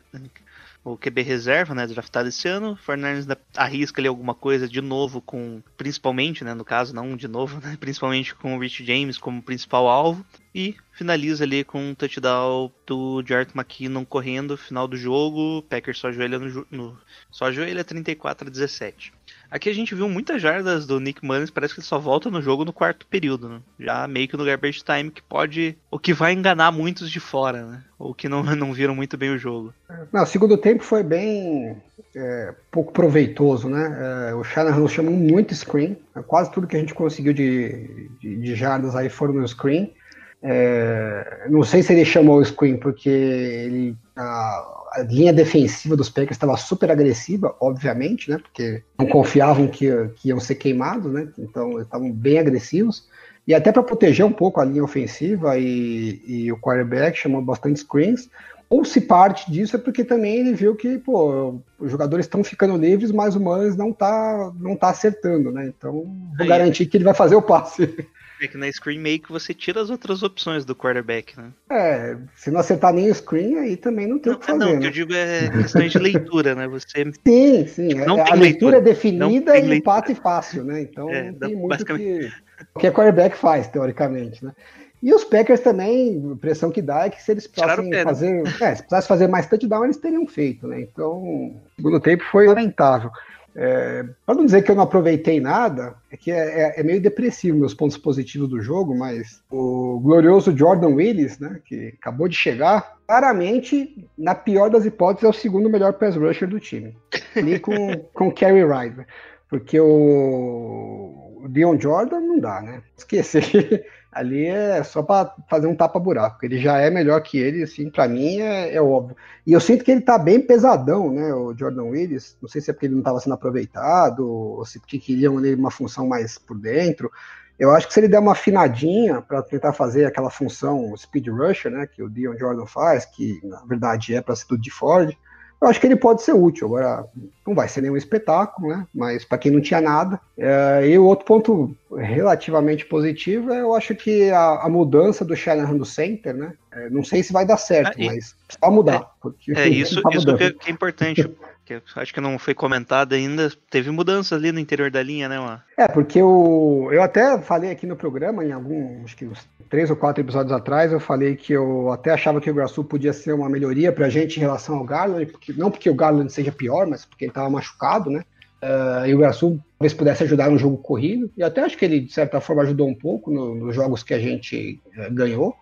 o 0.83 0.97
QB 0.97 1.21
reserva, 1.21 1.75
né, 1.75 1.85
draftado 1.85 2.29
esse 2.29 2.47
ano. 2.47 2.71
O 2.71 2.75
Fernandes 2.75 3.27
arrisca 3.55 3.99
ali 3.99 4.07
alguma 4.07 4.33
coisa 4.33 4.67
de 4.67 4.81
novo 4.81 5.21
com, 5.21 5.61
principalmente, 5.75 6.43
né, 6.43 6.53
no 6.53 6.63
caso, 6.63 6.95
não 6.95 7.15
de 7.15 7.27
novo, 7.27 7.59
né, 7.59 7.75
principalmente 7.79 8.33
com 8.33 8.55
o 8.55 8.59
Rich 8.59 8.85
James 8.85 9.17
como 9.17 9.41
principal 9.41 9.87
alvo. 9.87 10.25
E 10.55 10.75
finaliza 10.93 11.43
ali 11.43 11.63
com 11.63 11.91
um 11.91 11.93
touchdown 11.93 12.71
do 12.85 13.23
Jart 13.25 13.49
McKinnon 13.53 14.05
correndo, 14.05 14.57
final 14.57 14.87
do 14.87 14.97
jogo. 14.97 15.61
Packers 15.63 15.99
só 15.99 16.07
ajoelha 16.07 16.39
no, 16.39 16.67
no 16.71 16.97
só 17.29 17.45
ajoelha 17.45 17.83
34 17.83 18.47
a 18.47 18.51
17. 18.51 19.16
Aqui 19.49 19.69
a 19.69 19.73
gente 19.73 19.95
viu 19.95 20.09
muitas 20.09 20.41
jardas 20.41 20.85
do 20.85 20.99
Nick 20.99 21.25
Mullins, 21.25 21.49
parece 21.49 21.73
que 21.73 21.79
ele 21.79 21.87
só 21.87 21.97
volta 21.97 22.29
no 22.29 22.41
jogo 22.41 22.65
no 22.65 22.73
quarto 22.73 23.05
período, 23.07 23.47
né? 23.49 23.59
Já 23.79 24.07
meio 24.07 24.27
que 24.27 24.37
no 24.37 24.45
garbage 24.45 24.83
time, 24.83 25.11
que 25.11 25.21
pode. 25.21 25.77
O 25.89 25.97
que 25.97 26.13
vai 26.13 26.33
enganar 26.33 26.71
muitos 26.71 27.09
de 27.09 27.19
fora, 27.19 27.65
né? 27.65 27.83
Ou 27.97 28.13
que 28.13 28.27
não, 28.27 28.43
não 28.55 28.73
viram 28.73 28.95
muito 28.95 29.17
bem 29.17 29.29
o 29.29 29.37
jogo. 29.37 29.73
Não, 30.11 30.23
o 30.23 30.27
segundo 30.27 30.57
tempo 30.57 30.83
foi 30.83 31.03
bem 31.03 31.77
é, 32.15 32.53
pouco 32.71 32.91
proveitoso, 32.91 33.69
né? 33.69 34.29
É, 34.29 34.35
o 34.35 34.43
Shanahan 34.43 34.87
chamou 34.87 35.13
muito 35.13 35.53
screen, 35.55 35.97
quase 36.27 36.51
tudo 36.51 36.67
que 36.67 36.75
a 36.75 36.79
gente 36.79 36.93
conseguiu 36.93 37.33
de, 37.33 38.09
de, 38.19 38.35
de 38.35 38.55
jardas 38.55 38.95
aí 38.95 39.09
foram 39.09 39.33
no 39.33 39.47
screen. 39.47 39.93
É, 40.41 41.47
não 41.49 41.63
sei 41.63 41.81
se 41.81 41.93
ele 41.93 42.05
chamou 42.05 42.37
o 42.39 42.45
screen 42.45 42.77
porque 42.77 43.09
ele, 43.09 43.95
a, 44.15 44.77
a 44.93 45.05
linha 45.07 45.33
defensiva 45.33 45.95
dos 45.95 46.09
Packers 46.09 46.35
estava 46.35 46.55
super 46.57 46.91
agressiva, 46.91 47.55
obviamente, 47.59 48.29
né? 48.29 48.37
Porque 48.37 48.83
não 48.97 49.07
confiavam 49.07 49.67
que, 49.67 49.87
que 50.15 50.29
iam 50.29 50.39
ser 50.39 50.55
queimados, 50.55 51.11
né? 51.11 51.27
Então 51.37 51.81
estavam 51.81 52.11
bem 52.11 52.39
agressivos. 52.39 53.07
E 53.47 53.53
até 53.53 53.71
para 53.71 53.81
proteger 53.81 54.25
um 54.25 54.31
pouco 54.31 54.59
a 54.59 54.65
linha 54.65 54.83
ofensiva 54.83 55.57
e, 55.57 56.21
e 56.25 56.51
o 56.51 56.57
quarterback 56.57 57.17
chamou 57.17 57.41
bastante 57.41 57.79
screens. 57.79 58.29
Ou 58.69 58.83
se 58.83 58.99
parte 58.99 59.49
disso 59.49 59.77
é 59.77 59.79
porque 59.79 60.03
também 60.03 60.39
ele 60.39 60.53
viu 60.53 60.75
que 60.75 60.97
pô, 60.97 61.61
os 61.79 61.89
jogadores 61.89 62.25
estão 62.25 62.43
ficando 62.43 62.75
livres, 62.75 63.13
mas 63.13 63.33
o 63.33 63.39
Manes 63.39 63.77
não 63.77 63.93
tá, 63.93 64.51
não 64.59 64.75
tá 64.75 64.89
acertando, 64.89 65.51
né? 65.51 65.67
Então 65.67 65.93
vou 65.93 66.41
Aí, 66.41 66.47
garantir 66.47 66.85
que 66.85 66.97
ele 66.97 67.05
vai 67.05 67.13
fazer 67.13 67.35
o 67.35 67.41
passe. 67.41 68.05
É 68.41 68.47
que 68.47 68.57
na 68.57 68.71
screen 68.71 68.99
make 68.99 69.31
você 69.31 69.53
tira 69.53 69.81
as 69.81 69.89
outras 69.89 70.21
opções 70.23 70.63
do 70.63 70.75
quarterback, 70.75 71.37
né? 71.37 71.49
É, 71.69 72.17
se 72.35 72.51
não 72.51 72.59
acertar 72.59 72.93
nem 72.93 73.09
o 73.09 73.15
screen, 73.15 73.57
aí 73.57 73.75
também 73.75 74.07
não 74.07 74.19
tem 74.19 74.33
o 74.33 74.37
que 74.37 74.45
fazer. 74.45 74.59
Não, 74.59 74.67
o 74.67 74.73
que 74.73 74.79
né? 74.79 74.87
eu 74.87 74.91
digo 74.91 75.13
é 75.13 75.49
questão 75.49 75.87
de 75.87 75.99
leitura, 75.99 76.53
né? 76.53 76.67
Você... 76.67 77.11
Sim, 77.27 77.67
sim. 77.67 77.93
Não 77.95 78.21
a, 78.21 78.31
a 78.31 78.35
leitura 78.35 78.77
é 78.77 78.81
definida 78.81 79.57
e 79.57 79.77
empate 79.77 80.13
fácil, 80.15 80.63
né? 80.63 80.81
Então 80.81 81.09
é, 81.09 81.31
não 81.31 81.33
tem 81.33 81.55
muito 81.55 81.69
basicamente... 81.69 82.29
que 82.29 82.47
que 82.79 82.87
a 82.87 82.91
quarterback 82.91 83.37
faz, 83.37 83.67
teoricamente, 83.67 84.43
né? 84.43 84.53
E 85.01 85.13
os 85.13 85.23
Packers 85.23 85.59
também, 85.59 86.09
a 86.09 86.33
impressão 86.33 86.71
que 86.71 86.81
dá 86.81 87.05
é 87.05 87.09
que 87.09 87.21
se 87.21 87.31
eles 87.31 87.45
precisassem 87.45 87.89
né? 87.89 88.03
fazer, 88.03 88.41
é, 88.41 88.75
se 88.75 88.81
precisassem 88.81 89.07
fazer 89.07 89.27
mais 89.27 89.45
touchdown, 89.45 89.83
eles 89.83 89.97
teriam 89.97 90.25
feito, 90.25 90.67
né? 90.67 90.81
Então, 90.81 91.11
o 91.11 91.61
segundo 91.75 91.99
tempo 91.99 92.23
foi 92.31 92.47
lamentável. 92.47 93.11
É, 93.59 94.05
para 94.23 94.35
não 94.35 94.45
dizer 94.45 94.61
que 94.61 94.69
eu 94.69 94.75
não 94.75 94.83
aproveitei 94.83 95.39
nada, 95.39 95.95
é 96.11 96.15
que 96.15 96.31
é, 96.31 96.61
é, 96.61 96.79
é, 96.79 96.83
meio 96.83 97.01
depressivo 97.01 97.57
meus 97.57 97.73
pontos 97.73 97.97
positivos 97.97 98.47
do 98.47 98.61
jogo, 98.61 98.95
mas 98.95 99.41
o 99.49 99.99
glorioso 99.99 100.55
Jordan 100.55 100.89
Willis, 100.89 101.39
né, 101.39 101.59
que 101.65 101.95
acabou 101.99 102.27
de 102.27 102.35
chegar, 102.35 102.97
claramente, 103.07 104.07
na 104.15 104.35
pior 104.35 104.69
das 104.69 104.85
hipóteses, 104.85 105.23
é 105.23 105.27
o 105.27 105.33
segundo 105.33 105.71
melhor 105.71 105.93
pass 105.93 106.15
rusher 106.15 106.47
do 106.47 106.59
time. 106.59 106.95
Ali 107.35 107.59
com, 107.59 107.97
com 108.13 108.31
Kerry 108.31 108.63
Ryder. 108.63 109.07
Porque 109.49 109.79
o, 109.79 111.39
o 111.43 111.47
Dion 111.49 111.79
Jordan 111.79 112.19
não 112.19 112.39
dá, 112.39 112.61
né? 112.61 112.83
Esquecer. 112.95 113.87
Ali 114.17 114.47
é 114.47 114.83
só 114.83 115.03
para 115.03 115.33
fazer 115.49 115.67
um 115.67 115.75
tapa-buraco. 115.75 116.43
Ele 116.43 116.57
já 116.59 116.77
é 116.79 116.89
melhor 116.89 117.21
que 117.21 117.37
ele, 117.37 117.63
assim, 117.63 117.89
para 117.89 118.07
mim 118.07 118.39
é, 118.39 118.73
é, 118.73 118.81
óbvio. 118.81 119.15
E 119.45 119.53
eu 119.53 119.59
sinto 119.59 119.83
que 119.83 119.91
ele 119.91 120.01
tá 120.01 120.17
bem 120.17 120.41
pesadão, 120.41 121.11
né, 121.11 121.33
o 121.33 121.55
Jordan 121.55 121.83
Willis. 121.83 122.37
Não 122.41 122.49
sei 122.49 122.61
se 122.61 122.69
é 122.69 122.73
porque 122.73 122.87
ele 122.87 122.95
não 122.95 123.01
estava 123.01 123.19
sendo 123.19 123.33
aproveitado, 123.33 124.27
ou 124.27 124.65
se 124.65 124.79
porque 124.79 124.99
queriam 124.99 125.39
ele 125.39 125.55
uma 125.55 125.71
função 125.71 126.07
mais 126.07 126.37
por 126.37 126.57
dentro. 126.57 127.11
Eu 127.59 127.71
acho 127.71 127.87
que 127.87 127.93
se 127.93 127.99
ele 127.99 128.07
der 128.07 128.19
uma 128.19 128.33
afinadinha 128.33 129.21
para 129.21 129.41
tentar 129.41 129.73
fazer 129.73 130.05
aquela 130.05 130.29
função 130.29 130.95
speed 130.95 131.27
rusher, 131.27 131.71
né, 131.71 131.87
que 131.87 132.03
o 132.03 132.09
Dion 132.09 132.37
Jordan 132.37 132.65
faz, 132.65 133.05
que 133.05 133.39
na 133.43 133.63
verdade 133.65 134.15
é 134.15 134.21
para 134.21 134.35
ser 134.35 134.57
de 134.57 134.71
Ford, 134.71 135.15
eu 135.59 135.67
acho 135.67 135.79
que 135.79 135.87
ele 135.87 135.95
pode 135.95 136.21
ser 136.21 136.33
útil. 136.33 136.67
Agora, 136.67 137.05
não 137.45 137.55
vai 137.55 137.67
ser 137.67 137.81
nenhum 137.81 137.97
espetáculo, 137.97 138.69
né? 138.69 138.85
Mas 138.93 139.25
para 139.25 139.37
quem 139.37 139.51
não 139.51 139.59
tinha 139.59 139.81
nada. 139.81 140.19
É, 140.37 140.87
e 140.87 140.97
o 140.99 141.05
outro 141.05 141.25
ponto 141.25 141.75
relativamente 141.95 142.85
positivo 142.85 143.51
é 143.51 143.61
eu 143.61 143.73
acho 143.73 143.95
que 143.95 144.29
a, 144.29 144.63
a 144.63 144.69
mudança 144.69 145.25
do 145.25 145.35
Shanahan 145.35 145.75
do 145.75 145.85
center, 145.85 146.35
né? 146.35 146.53
É, 146.71 146.89
não 146.89 147.03
sei 147.03 147.23
se 147.23 147.33
vai 147.33 147.45
dar 147.45 147.57
certo, 147.57 147.97
ah, 147.97 148.03
e, 148.03 148.05
mas 148.05 148.35
só 148.49 148.69
mudar. 148.69 149.09
É, 149.49 149.61
é 149.61 149.69
isso, 149.69 150.01
tá 150.03 150.09
isso 150.13 150.37
que, 150.37 150.53
que 150.53 150.69
é 150.69 150.73
importante. 150.73 151.29
Que 151.67 151.81
acho 151.95 152.13
que 152.13 152.21
não 152.21 152.39
foi 152.39 152.53
comentado 152.53 153.13
ainda, 153.13 153.51
teve 153.69 153.91
mudança 153.91 154.35
ali 154.35 154.51
no 154.51 154.59
interior 154.59 154.89
da 154.89 155.03
linha, 155.03 155.27
né, 155.27 155.37
mano? 155.37 155.61
É, 155.77 155.87
porque 155.87 156.19
eu, 156.19 156.89
eu 156.91 157.01
até 157.01 157.37
falei 157.39 157.71
aqui 157.71 157.85
no 157.85 157.95
programa, 157.95 158.45
em 158.45 158.53
algum, 158.53 159.03
acho 159.03 159.17
que 159.17 159.25
uns 159.25 159.45
três 159.69 159.89
ou 159.89 159.95
quatro 159.97 160.23
episódios 160.23 160.53
atrás, 160.53 160.93
eu 160.93 160.99
falei 160.99 161.35
que 161.35 161.51
eu 161.51 161.91
até 161.91 162.11
achava 162.11 162.39
que 162.39 162.49
o 162.49 162.53
Graçu 162.53 162.83
podia 162.83 163.11
ser 163.11 163.33
uma 163.33 163.49
melhoria 163.49 163.91
pra 163.91 164.07
gente 164.07 164.37
em 164.37 164.39
relação 164.39 164.77
ao 164.77 164.85
Garland, 164.85 165.25
porque, 165.25 165.53
não 165.53 165.69
porque 165.69 165.89
o 165.89 165.95
Garland 165.95 166.31
seja 166.31 166.51
pior, 166.51 166.87
mas 166.87 167.05
porque 167.05 167.25
ele 167.25 167.33
tava 167.33 167.49
machucado, 167.49 168.09
né? 168.09 168.23
Uh, 168.63 169.05
e 169.05 169.13
o 169.13 169.17
Graçu 169.17 169.59
talvez 169.77 169.93
pudesse 169.93 170.23
ajudar 170.23 170.49
no 170.49 170.57
jogo 170.57 170.77
corrido, 170.77 171.29
e 171.37 171.43
até 171.43 171.61
acho 171.61 171.77
que 171.77 171.85
ele, 171.85 171.99
de 171.99 172.13
certa 172.13 172.39
forma, 172.39 172.63
ajudou 172.63 172.87
um 172.87 172.95
pouco 172.95 173.29
no, 173.29 173.53
nos 173.53 173.75
jogos 173.75 174.03
que 174.03 174.13
a 174.13 174.19
gente 174.19 174.79
uh, 174.97 175.13
ganhou 175.13 175.53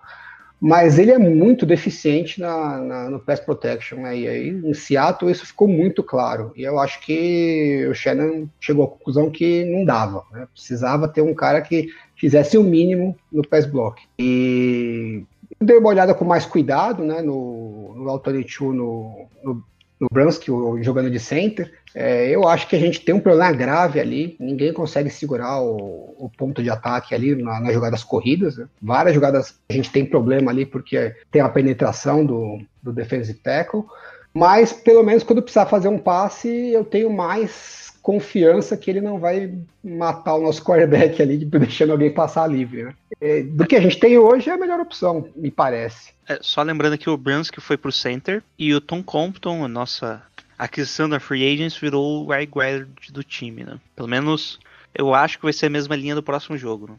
mas 0.60 0.98
ele 0.98 1.12
é 1.12 1.18
muito 1.18 1.66
deficiente 1.66 2.40
na, 2.40 2.78
na, 2.78 3.10
no 3.10 3.20
pass 3.20 3.40
protection, 3.40 4.00
né? 4.00 4.18
E 4.18 4.28
aí 4.28 4.50
em 4.50 4.74
Seattle 4.74 5.32
isso 5.32 5.46
ficou 5.46 5.68
muito 5.68 6.02
claro. 6.02 6.52
E 6.56 6.64
eu 6.64 6.80
acho 6.80 7.00
que 7.02 7.86
o 7.90 7.94
Shannon 7.94 8.48
chegou 8.60 8.86
à 8.86 8.88
conclusão 8.88 9.30
que 9.30 9.66
não 9.66 9.84
dava, 9.84 10.24
né? 10.32 10.48
Precisava 10.54 11.08
ter 11.08 11.22
um 11.22 11.34
cara 11.34 11.62
que 11.62 11.90
fizesse 12.16 12.58
o 12.58 12.64
mínimo 12.64 13.16
no 13.32 13.48
pass 13.48 13.66
block. 13.66 14.02
E 14.18 15.24
dei 15.60 15.78
uma 15.78 15.90
olhada 15.90 16.14
com 16.14 16.26
mais 16.26 16.46
cuidado, 16.46 17.04
né? 17.04 17.22
No, 17.22 17.94
no 17.96 18.10
alternate 18.10 18.64
no, 18.64 19.28
no, 19.44 19.64
no 20.00 20.08
Brunsky, 20.12 20.48
jogando 20.82 21.10
de 21.10 21.20
center. 21.20 21.72
É, 21.94 22.30
eu 22.30 22.48
acho 22.48 22.68
que 22.68 22.76
a 22.76 22.80
gente 22.80 23.00
tem 23.00 23.16
um 23.16 23.20
problema 23.20 23.52
grave 23.54 24.00
ali. 24.00 24.36
Ninguém 24.40 24.74
consegue 24.74 25.10
segurar 25.10 25.62
o, 25.62 26.16
o 26.18 26.30
ponto 26.38 26.62
de 26.62 26.70
ataque 26.70 27.16
ali 27.16 27.36
na, 27.36 27.60
nas 27.60 27.74
jogadas 27.74 28.04
corridas. 28.04 28.58
Né? 28.58 28.68
Várias 28.82 29.16
jogadas 29.16 29.58
a 29.70 29.74
gente 29.74 29.92
tem 29.92 30.06
problema 30.06 30.52
ali 30.52 30.66
porque 30.66 31.16
tem 31.32 31.42
a 31.42 31.50
penetração 31.50 32.26
do, 32.26 32.60
do 32.84 32.92
defensive 32.92 33.40
tackle. 33.40 33.86
Mas 34.34 34.74
pelo 34.74 35.04
menos 35.04 35.24
quando 35.24 35.42
precisar 35.42 35.66
fazer 35.66 35.88
um 35.88 35.98
passe, 35.98 36.50
eu 36.50 36.84
tenho 36.84 37.10
mais 37.10 37.94
confiança 38.06 38.78
que 38.78 38.92
ele 38.92 39.02
não 39.02 39.18
vai 39.18 39.52
matar 39.84 40.36
o 40.36 40.42
nosso 40.44 40.64
quarterback 40.64 41.20
ali, 41.24 41.38
deixando 41.44 41.92
alguém 41.92 42.14
passar 42.14 42.46
livre. 42.46 42.84
Né? 42.84 42.94
É, 43.20 43.42
do 43.42 43.66
que 43.66 43.76
a 43.76 43.82
gente 43.82 44.00
tem 44.00 44.16
hoje 44.16 44.48
é 44.48 44.54
a 44.54 44.58
melhor 44.58 44.80
opção, 44.80 45.28
me 45.36 45.50
parece. 45.50 46.14
É, 46.30 46.38
só 46.40 46.62
lembrando 46.62 47.00
que 47.00 47.10
o 47.10 47.18
Brunsky 47.18 47.60
foi 47.60 47.78
pro 47.78 47.92
center 47.92 48.44
e 48.60 48.76
o 48.76 48.80
Tom 48.80 49.02
Compton, 49.02 49.66
a 49.66 49.68
nossa 49.68 50.22
aquisição 50.56 51.10
da 51.10 51.20
Free 51.20 51.52
Agents 51.52 51.76
virou 51.76 52.24
o 52.24 52.32
right 52.32 52.52
guard 52.52 52.88
do 53.12 53.24
time, 53.24 53.64
né? 53.64 53.80
Pelo 53.96 54.08
menos 54.08 54.60
eu 54.94 55.12
acho 55.16 55.40
que 55.40 55.44
vai 55.44 55.54
ser 55.54 55.66
a 55.66 55.72
mesma 55.72 55.96
linha 55.96 56.14
do 56.14 56.22
próximo 56.22 56.56
jogo. 56.56 56.92
Né? 56.92 56.96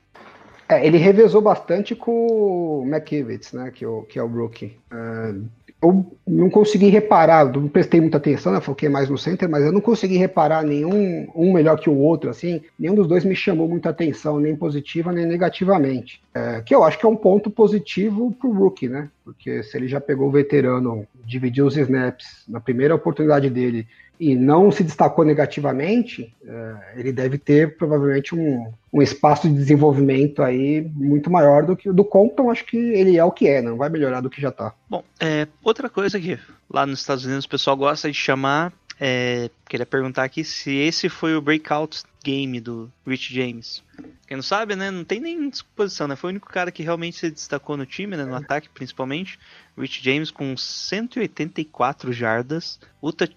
É, 0.68 0.84
ele 0.84 0.98
revezou 0.98 1.40
bastante 1.40 1.94
com 1.94 2.80
o 2.80 2.84
McKivitz, 2.84 3.52
né? 3.52 3.70
Que, 3.72 3.84
é 3.84 3.88
o, 3.88 4.02
que 4.02 4.18
é 4.18 4.22
o 4.24 4.26
rookie. 4.26 4.76
Uh, 4.92 5.46
eu 5.86 6.06
não 6.26 6.50
consegui 6.50 6.88
reparar, 6.88 7.52
não 7.52 7.68
prestei 7.68 8.00
muita 8.00 8.16
atenção, 8.16 8.52
né, 8.52 8.60
foquei 8.60 8.88
mais 8.88 9.08
no 9.08 9.16
center, 9.16 9.48
mas 9.48 9.64
eu 9.64 9.72
não 9.72 9.80
consegui 9.80 10.16
reparar 10.16 10.64
nenhum 10.64 11.28
um 11.34 11.52
melhor 11.52 11.78
que 11.78 11.88
o 11.88 11.96
outro, 11.96 12.30
assim, 12.30 12.60
nenhum 12.78 12.94
dos 12.94 13.06
dois 13.06 13.24
me 13.24 13.34
chamou 13.34 13.68
muita 13.68 13.90
atenção, 13.90 14.40
nem 14.40 14.56
positiva 14.56 15.12
nem 15.12 15.26
negativamente. 15.26 16.20
É, 16.34 16.60
que 16.60 16.74
eu 16.74 16.84
acho 16.84 16.98
que 16.98 17.06
é 17.06 17.08
um 17.08 17.16
ponto 17.16 17.50
positivo 17.50 18.30
pro 18.38 18.52
rookie, 18.52 18.88
né? 18.88 19.08
Porque 19.24 19.62
se 19.62 19.76
ele 19.76 19.88
já 19.88 20.00
pegou 20.00 20.28
o 20.28 20.30
veterano, 20.30 21.06
dividiu 21.24 21.66
os 21.66 21.76
snaps 21.76 22.44
na 22.48 22.60
primeira 22.60 22.94
oportunidade 22.94 23.48
dele 23.48 23.86
e 24.18 24.34
não 24.34 24.70
se 24.70 24.82
destacou 24.82 25.24
negativamente, 25.24 26.34
é, 26.44 26.74
ele 26.96 27.12
deve 27.12 27.38
ter 27.38 27.76
provavelmente 27.76 28.34
um, 28.34 28.72
um 28.92 29.02
espaço 29.02 29.48
de 29.48 29.54
desenvolvimento 29.54 30.42
aí 30.42 30.88
muito 30.94 31.30
maior 31.30 31.64
do 31.64 31.76
que 31.76 31.88
o 31.88 31.94
do 31.94 32.04
Compton. 32.04 32.50
Acho 32.50 32.64
que 32.64 32.76
ele 32.76 33.16
é 33.16 33.24
o 33.24 33.30
que 33.30 33.46
é, 33.46 33.60
não 33.60 33.76
vai 33.76 33.88
melhorar 33.88 34.20
do 34.20 34.30
que 34.30 34.40
já 34.40 34.48
está. 34.48 34.72
Bom, 34.88 35.04
é, 35.20 35.46
outra 35.62 35.88
coisa 35.88 36.18
que 36.18 36.38
lá 36.68 36.86
nos 36.86 37.00
Estados 37.00 37.24
Unidos 37.24 37.44
o 37.44 37.48
pessoal 37.48 37.76
gosta 37.76 38.10
de 38.10 38.16
chamar, 38.16 38.72
é, 38.98 39.50
queria 39.68 39.86
perguntar 39.86 40.24
aqui 40.24 40.42
se 40.42 40.74
esse 40.74 41.08
foi 41.08 41.36
o 41.36 41.40
breakout 41.40 42.02
game 42.26 42.58
do 42.58 42.90
Rich 43.06 43.32
James. 43.32 43.84
Quem 44.26 44.36
não 44.36 44.42
sabe, 44.42 44.74
né? 44.74 44.90
Não 44.90 45.04
tem 45.04 45.20
nem 45.20 45.48
disposição, 45.48 46.08
né? 46.08 46.16
Foi 46.16 46.30
o 46.30 46.32
único 46.32 46.48
cara 46.48 46.72
que 46.72 46.82
realmente 46.82 47.18
se 47.18 47.30
destacou 47.30 47.76
no 47.76 47.86
time, 47.86 48.16
né? 48.16 48.24
No 48.24 48.34
ataque, 48.34 48.68
principalmente. 48.68 49.38
Rich 49.78 50.02
James 50.02 50.32
com 50.32 50.56
184 50.56 52.12
jardas, 52.12 52.80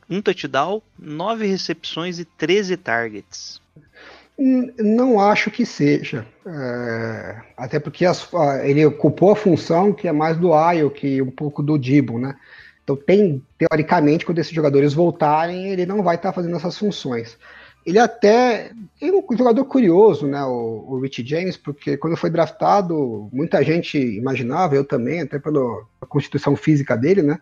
um 0.10 0.22
touchdown, 0.22 0.82
9 0.98 1.46
recepções 1.46 2.18
e 2.18 2.26
13 2.26 2.78
targets. 2.78 3.62
Não 4.36 5.20
acho 5.20 5.52
que 5.52 5.66
seja. 5.66 6.26
É, 6.48 7.42
até 7.56 7.80
porque 7.80 8.06
as, 8.06 8.28
ele 8.64 8.84
ocupou 8.86 9.34
a 9.34 9.36
função 9.36 9.94
que 9.94 10.08
é 10.08 10.12
mais 10.12 10.38
do 10.38 10.54
Ayo 10.54 10.90
que 10.90 11.22
um 11.22 11.30
pouco 11.30 11.62
do 11.62 11.78
Dibo, 11.78 12.18
né? 12.18 12.36
Então 12.84 12.96
tem, 12.96 13.44
teoricamente, 13.56 14.26
quando 14.26 14.40
esses 14.40 14.54
jogadores 14.54 14.96
voltarem, 14.96 15.68
ele 15.68 15.86
não 15.86 16.02
vai 16.02 16.16
estar 16.16 16.34
fazendo 16.34 16.56
essas 16.56 16.76
funções. 16.76 17.38
Ele 17.90 17.98
até 17.98 18.72
é 19.02 19.12
um 19.12 19.36
jogador 19.36 19.66
curioso, 19.66 20.28
né, 20.28 20.44
o, 20.44 20.86
o 20.88 21.00
Rich 21.00 21.26
James, 21.26 21.58
porque 21.58 21.98
quando 21.98 22.16
foi 22.16 22.30
draftado, 22.30 23.28
muita 23.34 23.64
gente 23.64 23.98
imaginava, 23.98 24.76
eu 24.76 24.86
também, 24.86 25.22
até 25.22 25.40
pela 25.40 25.82
constituição 26.08 26.56
física 26.56 26.96
dele, 26.96 27.24
né, 27.24 27.40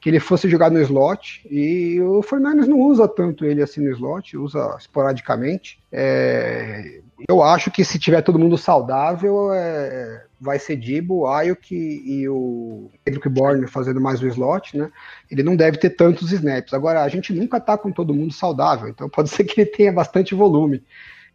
que 0.00 0.08
ele 0.08 0.18
fosse 0.18 0.48
jogar 0.48 0.70
no 0.70 0.80
slot, 0.80 1.46
e 1.50 2.00
o 2.00 2.22
Fernandes 2.22 2.66
não 2.66 2.80
usa 2.80 3.06
tanto 3.06 3.44
ele 3.44 3.62
assim 3.62 3.82
no 3.82 3.90
slot, 3.90 4.38
usa 4.38 4.74
esporadicamente. 4.78 5.78
É, 5.92 7.02
eu 7.28 7.42
acho 7.42 7.70
que 7.70 7.84
se 7.84 7.98
tiver 7.98 8.22
todo 8.22 8.38
mundo 8.38 8.56
saudável, 8.56 9.52
é, 9.52 10.24
vai 10.40 10.58
ser 10.58 10.76
Dibo, 10.76 11.26
Ayuk 11.26 11.74
e 11.74 12.28
o 12.28 12.90
Kendrick 13.04 13.28
Bourne 13.28 13.66
fazendo 13.66 14.00
mais 14.00 14.22
o 14.22 14.26
slot, 14.28 14.76
né? 14.76 14.90
Ele 15.30 15.42
não 15.42 15.56
deve 15.56 15.76
ter 15.76 15.90
tantos 15.90 16.32
snaps. 16.32 16.72
Agora, 16.72 17.02
a 17.02 17.08
gente 17.08 17.32
nunca 17.32 17.60
tá 17.60 17.76
com 17.76 17.92
todo 17.92 18.14
mundo 18.14 18.32
saudável, 18.32 18.88
então 18.88 19.08
pode 19.08 19.28
ser 19.28 19.44
que 19.44 19.60
ele 19.60 19.70
tenha 19.70 19.92
bastante 19.92 20.34
volume. 20.34 20.82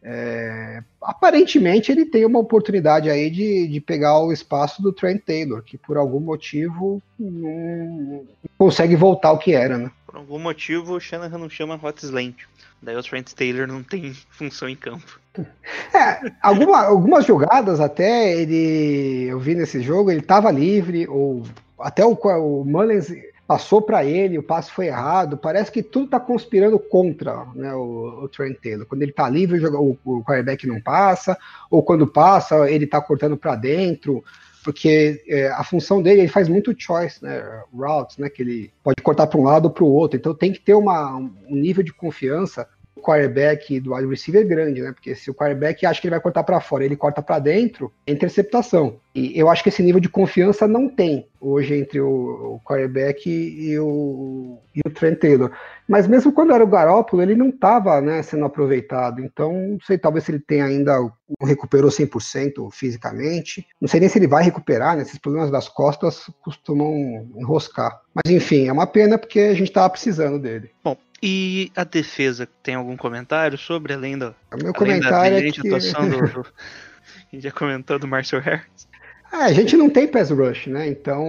É, 0.07 0.83
aparentemente 1.01 1.91
ele 1.91 2.05
tem 2.05 2.25
uma 2.25 2.37
oportunidade 2.37 3.09
aí 3.09 3.27
de, 3.27 3.67
de 3.67 3.81
pegar 3.81 4.19
o 4.19 4.31
espaço 4.31 4.79
do 4.79 4.93
Trent 4.93 5.23
Taylor, 5.25 5.63
que 5.63 5.79
por 5.79 5.97
algum 5.97 6.19
motivo 6.19 7.01
não 7.19 8.23
consegue 8.55 8.95
voltar 8.95 9.29
ao 9.29 9.39
que 9.39 9.53
era, 9.53 9.79
né? 9.79 9.91
Por 10.15 10.19
algum 10.19 10.39
motivo 10.39 10.93
o 10.93 10.99
Shanahan 10.99 11.37
não 11.37 11.49
chama 11.49 11.77
Hot 11.83 12.05
Slant. 12.05 12.35
Daí 12.81 12.95
o 12.95 13.03
Trent 13.03 13.33
Taylor 13.33 13.67
não 13.67 13.83
tem 13.83 14.13
função 14.31 14.69
em 14.69 14.75
campo. 14.75 15.19
É, 15.93 16.31
alguma, 16.41 16.85
algumas 16.85 17.25
jogadas 17.25 17.81
até 17.81 18.33
ele. 18.33 19.25
Eu 19.27 19.37
vi 19.41 19.55
nesse 19.55 19.81
jogo, 19.81 20.09
ele 20.09 20.21
estava 20.21 20.49
livre, 20.51 21.05
ou 21.09 21.43
até 21.77 22.05
o, 22.05 22.13
o 22.13 22.63
Mullins 22.63 23.11
passou 23.45 23.81
para 23.81 24.05
ele, 24.05 24.37
o 24.37 24.43
passe 24.43 24.71
foi 24.71 24.87
errado. 24.87 25.35
Parece 25.35 25.69
que 25.69 25.83
tudo 25.83 26.05
está 26.05 26.19
conspirando 26.19 26.79
contra 26.79 27.45
né, 27.53 27.73
o, 27.73 28.23
o, 28.23 28.29
Trent 28.29 28.57
Taylor. 28.63 28.85
Quando 28.85 29.01
ele 29.01 29.11
está 29.11 29.27
livre, 29.27 29.59
o, 29.67 29.97
o 30.05 30.23
quarterback 30.23 30.65
não 30.65 30.79
passa, 30.79 31.37
ou 31.69 31.83
quando 31.83 32.07
passa, 32.07 32.71
ele 32.71 32.85
está 32.85 33.01
cortando 33.01 33.35
para 33.35 33.57
dentro, 33.57 34.23
porque 34.65 35.23
é, 35.27 35.47
a 35.49 35.63
função 35.63 36.01
dele, 36.01 36.21
ele 36.21 36.27
faz 36.27 36.49
muito 36.49 36.73
choice, 36.75 37.23
né, 37.23 37.61
routes, 37.71 38.17
né, 38.17 38.27
que 38.29 38.41
ele 38.41 38.73
pode 38.83 38.99
cortar 39.03 39.27
para 39.27 39.39
um 39.39 39.43
lado 39.43 39.65
ou 39.65 39.71
para 39.71 39.83
o 39.83 39.91
outro. 39.93 40.17
Então 40.17 40.33
tem 40.33 40.51
que 40.51 40.59
ter 40.59 40.73
uma, 40.73 41.15
um 41.15 41.55
nível 41.55 41.83
de 41.83 41.93
confiança 41.93 42.67
quarterback 43.05 43.79
do 43.79 43.93
wide 43.93 44.09
receiver 44.09 44.47
grande, 44.47 44.81
né? 44.81 44.91
Porque 44.91 45.13
se 45.13 45.29
o 45.29 45.33
quarterback 45.33 45.85
acha 45.85 46.01
que 46.01 46.07
ele 46.07 46.15
vai 46.15 46.19
cortar 46.19 46.43
para 46.43 46.59
fora, 46.59 46.83
ele 46.83 46.95
corta 46.95 47.21
para 47.21 47.37
dentro, 47.37 47.91
é 48.07 48.11
interceptação. 48.11 48.99
E 49.13 49.39
eu 49.39 49.49
acho 49.49 49.63
que 49.63 49.69
esse 49.69 49.83
nível 49.83 50.01
de 50.01 50.09
confiança 50.09 50.67
não 50.67 50.89
tem 50.89 51.27
hoje 51.39 51.75
entre 51.75 52.01
o, 52.01 52.55
o 52.55 52.59
quarterback 52.65 53.29
e 53.29 53.77
o, 53.79 54.57
e 54.75 54.81
o 54.85 54.91
Trent 54.91 55.19
Taylor. 55.19 55.51
Mas 55.87 56.07
mesmo 56.07 56.33
quando 56.33 56.53
era 56.53 56.63
o 56.63 56.67
Garoppolo, 56.67 57.21
ele 57.21 57.35
não 57.35 57.49
estava 57.49 58.01
né, 58.01 58.21
sendo 58.23 58.43
aproveitado. 58.43 59.21
Então, 59.21 59.53
não 59.53 59.79
sei, 59.85 59.97
talvez 59.97 60.27
ele 60.27 60.39
tenha 60.39 60.65
ainda 60.65 60.97
recuperou 61.41 61.89
100% 61.89 62.69
fisicamente. 62.71 63.65
Não 63.79 63.87
sei 63.87 63.99
nem 63.99 64.09
se 64.09 64.17
ele 64.17 64.27
vai 64.27 64.43
recuperar, 64.43 64.95
né? 64.95 65.03
Esses 65.03 65.19
problemas 65.19 65.51
das 65.51 65.69
costas 65.69 66.29
costumam 66.41 67.29
enroscar. 67.37 68.01
Mas 68.13 68.33
enfim, 68.33 68.67
é 68.67 68.73
uma 68.73 68.87
pena 68.87 69.17
porque 69.17 69.39
a 69.39 69.53
gente 69.53 69.69
estava 69.69 69.89
precisando 69.89 70.39
dele. 70.39 70.71
Bom, 70.83 70.97
e 71.27 71.71
a 71.75 71.83
defesa, 71.83 72.47
tem 72.61 72.75
algum 72.75 72.95
comentário 72.95 73.57
sobre, 73.57 73.93
além 73.93 74.15
da, 74.15 74.35
o 74.53 74.63
meu 74.63 74.71
comentário 74.71 75.37
é 75.37 75.51
que... 75.51 75.59
atuação 75.59 76.07
do, 76.07 76.17
do... 76.19 76.45
A 77.31 77.35
gente 77.35 77.43
já 77.43 77.51
comentou 77.51 77.97
do 77.97 78.07
Marcel 78.07 78.39
Harris. 78.39 78.87
É, 79.33 79.37
a 79.37 79.51
gente 79.51 79.75
não 79.75 79.89
tem 79.89 80.07
pass 80.07 80.29
rush, 80.29 80.67
né? 80.67 80.87
Então 80.87 81.25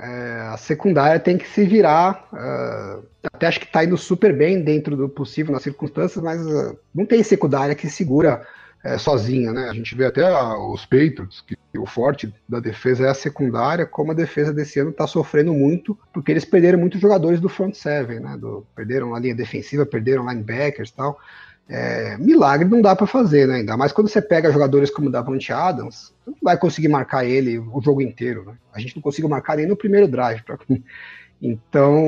é, 0.00 0.48
a 0.52 0.56
secundária 0.56 1.18
tem 1.18 1.36
que 1.36 1.46
se 1.48 1.64
virar. 1.64 2.28
Uh, 2.32 3.04
até 3.24 3.48
acho 3.48 3.60
que 3.60 3.66
tá 3.66 3.84
indo 3.84 3.98
super 3.98 4.34
bem 4.34 4.62
dentro 4.62 4.96
do 4.96 5.08
possível 5.08 5.52
nas 5.52 5.62
circunstâncias, 5.62 6.22
mas 6.22 6.40
uh, 6.40 6.78
não 6.94 7.04
tem 7.04 7.22
secundária 7.22 7.74
que 7.74 7.90
segura 7.90 8.46
é, 8.84 8.98
sozinha, 8.98 9.52
né? 9.52 9.68
A 9.68 9.74
gente 9.74 9.94
vê 9.94 10.06
até 10.06 10.24
os 10.56 10.84
Patriots, 10.84 11.44
que 11.46 11.56
o 11.78 11.86
forte 11.86 12.34
da 12.48 12.60
defesa 12.60 13.06
é 13.06 13.10
a 13.10 13.14
secundária, 13.14 13.86
como 13.86 14.12
a 14.12 14.14
defesa 14.14 14.52
desse 14.52 14.80
ano 14.80 14.90
está 14.90 15.06
sofrendo 15.06 15.54
muito, 15.54 15.98
porque 16.12 16.32
eles 16.32 16.44
perderam 16.44 16.78
muitos 16.78 17.00
jogadores 17.00 17.40
do 17.40 17.48
front 17.48 17.74
seven, 17.74 18.20
né? 18.20 18.36
Do, 18.36 18.66
perderam 18.74 19.14
a 19.14 19.20
linha 19.20 19.34
defensiva, 19.34 19.86
perderam 19.86 20.28
linebackers 20.28 20.90
e 20.90 20.94
tal. 20.94 21.18
É, 21.68 22.16
milagre 22.18 22.68
não 22.68 22.82
dá 22.82 22.94
para 22.94 23.06
fazer, 23.06 23.46
né? 23.46 23.56
Ainda 23.56 23.76
mais 23.76 23.92
quando 23.92 24.08
você 24.08 24.20
pega 24.20 24.52
jogadores 24.52 24.90
como 24.90 25.08
o 25.08 25.12
Davante 25.12 25.52
Adams, 25.52 26.12
você 26.24 26.30
não 26.30 26.36
vai 26.42 26.58
conseguir 26.58 26.88
marcar 26.88 27.24
ele 27.24 27.58
o 27.58 27.80
jogo 27.80 28.02
inteiro, 28.02 28.44
né? 28.44 28.54
A 28.74 28.80
gente 28.80 28.96
não 28.96 29.02
conseguiu 29.02 29.28
marcar 29.28 29.56
nem 29.56 29.66
no 29.66 29.76
primeiro 29.76 30.08
drive. 30.08 30.42
Pra... 30.42 30.58
Então, 31.42 31.98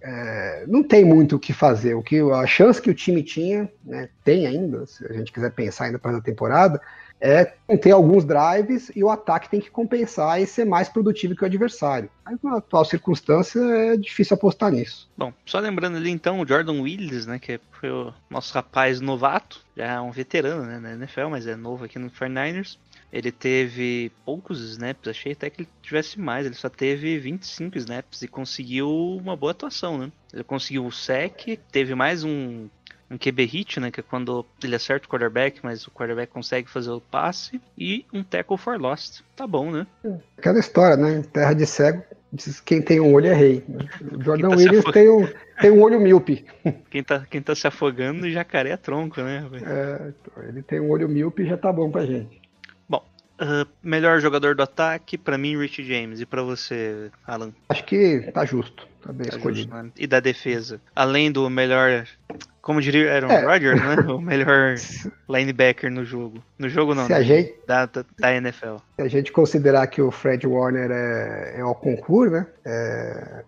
é, 0.00 0.64
não 0.68 0.84
tem 0.84 1.04
muito 1.04 1.34
o 1.34 1.38
que 1.38 1.52
fazer. 1.52 1.94
O 1.94 2.02
que 2.02 2.20
a 2.20 2.46
chance 2.46 2.80
que 2.80 2.88
o 2.88 2.94
time 2.94 3.24
tinha, 3.24 3.68
né, 3.84 4.08
tem 4.22 4.46
ainda, 4.46 4.86
se 4.86 5.04
a 5.04 5.12
gente 5.12 5.32
quiser 5.32 5.50
pensar 5.50 5.86
ainda 5.86 5.98
para 5.98 6.16
a 6.16 6.20
temporada, 6.20 6.80
é 7.20 7.44
ter 7.76 7.90
alguns 7.90 8.24
drives 8.24 8.90
e 8.94 9.04
o 9.04 9.10
ataque 9.10 9.50
tem 9.50 9.60
que 9.60 9.70
compensar 9.70 10.40
e 10.40 10.46
ser 10.46 10.64
mais 10.64 10.88
produtivo 10.88 11.34
que 11.34 11.42
o 11.42 11.46
adversário. 11.46 12.08
Mas 12.24 12.38
na 12.42 12.56
atual 12.56 12.84
circunstância 12.84 13.60
é 13.60 13.96
difícil 13.96 14.34
apostar 14.34 14.70
nisso. 14.70 15.10
Bom, 15.16 15.32
só 15.44 15.58
lembrando 15.58 15.96
ali 15.96 16.10
então 16.10 16.40
o 16.40 16.46
Jordan 16.46 16.80
Willis, 16.80 17.26
né, 17.26 17.38
que 17.38 17.60
foi 17.72 17.90
o 17.90 18.14
nosso 18.30 18.54
rapaz 18.54 19.00
novato, 19.00 19.60
já 19.76 19.86
é 19.86 20.00
um 20.00 20.12
veterano 20.12 20.64
né, 20.64 20.78
na 20.78 20.92
NFL, 20.92 21.28
mas 21.30 21.46
é 21.46 21.56
novo 21.56 21.84
aqui 21.84 21.98
no 21.98 22.10
49ers. 22.10 22.78
Ele 23.12 23.32
teve 23.32 24.12
poucos 24.24 24.60
snaps, 24.60 25.08
achei 25.08 25.32
até 25.32 25.50
que 25.50 25.62
ele 25.62 25.68
tivesse 25.82 26.18
mais, 26.18 26.46
ele 26.46 26.54
só 26.54 26.68
teve 26.68 27.18
25 27.18 27.76
snaps 27.78 28.22
e 28.22 28.28
conseguiu 28.28 28.88
uma 29.16 29.36
boa 29.36 29.52
atuação, 29.52 29.98
né? 29.98 30.12
Ele 30.32 30.44
conseguiu 30.44 30.86
o 30.86 30.92
sec, 30.92 31.58
teve 31.72 31.94
mais 31.94 32.22
um, 32.22 32.68
um 33.10 33.18
QB 33.18 33.44
hit, 33.44 33.80
né? 33.80 33.90
Que 33.90 33.98
é 34.00 34.02
quando 34.02 34.46
ele 34.62 34.76
acerta 34.76 35.06
o 35.06 35.10
quarterback, 35.10 35.58
mas 35.62 35.86
o 35.86 35.90
quarterback 35.90 36.32
consegue 36.32 36.70
fazer 36.70 36.90
o 36.90 37.00
passe, 37.00 37.60
e 37.76 38.06
um 38.12 38.22
tackle 38.22 38.56
for 38.56 38.80
lost. 38.80 39.22
Tá 39.34 39.46
bom, 39.46 39.72
né? 39.72 39.86
Aquela 40.38 40.60
história, 40.60 40.96
né? 40.96 41.24
Terra 41.32 41.52
de 41.52 41.66
cego, 41.66 42.04
diz 42.32 42.60
quem 42.60 42.80
tem 42.80 43.00
um 43.00 43.12
olho 43.12 43.26
é 43.26 43.34
rei. 43.34 43.64
O 44.12 44.22
Jordan 44.22 44.50
tá 44.50 44.56
Williams 44.56 44.84
tem 44.92 45.10
um, 45.10 45.28
tem 45.60 45.70
um 45.72 45.82
olho 45.82 46.00
míope. 46.00 46.44
Quem 46.90 47.02
tá, 47.02 47.26
quem 47.28 47.42
tá 47.42 47.54
se 47.54 47.66
afogando, 47.66 48.30
jacaré 48.30 48.70
é 48.70 48.76
tronco, 48.76 49.20
né? 49.20 49.44
É, 49.64 50.12
ele 50.48 50.62
tem 50.62 50.80
um 50.80 50.90
olho 50.90 51.08
míope 51.08 51.42
e 51.42 51.46
já 51.46 51.56
tá 51.56 51.72
bom 51.72 51.90
pra 51.90 52.06
gente. 52.06 52.39
Uh, 53.40 53.66
melhor 53.82 54.20
jogador 54.20 54.54
do 54.54 54.62
ataque, 54.62 55.16
para 55.16 55.38
mim, 55.38 55.56
Rich 55.56 55.82
James. 55.82 56.20
E 56.20 56.26
para 56.26 56.42
você, 56.42 57.10
Alan? 57.26 57.52
Acho 57.70 57.84
que 57.84 58.30
tá 58.34 58.44
justo. 58.44 58.86
Tá 59.02 59.14
bem 59.14 59.26
tá 59.26 59.36
escolhido. 59.36 59.70
Justo, 59.70 59.82
né? 59.82 59.90
E 59.96 60.06
da 60.06 60.20
defesa? 60.20 60.78
Além 60.94 61.32
do 61.32 61.48
melhor. 61.48 62.06
Como 62.60 62.82
diria 62.82 63.14
Aaron 63.14 63.30
é. 63.30 63.44
Rodgers, 63.46 63.80
né? 63.80 63.96
O 64.12 64.20
melhor 64.20 64.74
linebacker 65.26 65.90
no 65.90 66.04
jogo. 66.04 66.42
No 66.58 66.68
jogo 66.68 66.94
não, 66.94 67.06
Se 67.06 67.12
né? 67.12 67.22
gente, 67.22 67.54
da, 67.66 67.86
da, 67.86 68.34
NFL. 68.34 68.76
Se 68.96 69.02
a 69.02 69.08
gente 69.08 69.32
considerar 69.32 69.86
que 69.86 70.02
o 70.02 70.10
Fred 70.10 70.46
Warner 70.46 70.90
é, 70.90 71.54
é 71.60 71.64
o 71.64 71.74
concurso, 71.74 72.32
né? 72.34 72.46
É... 72.64 73.42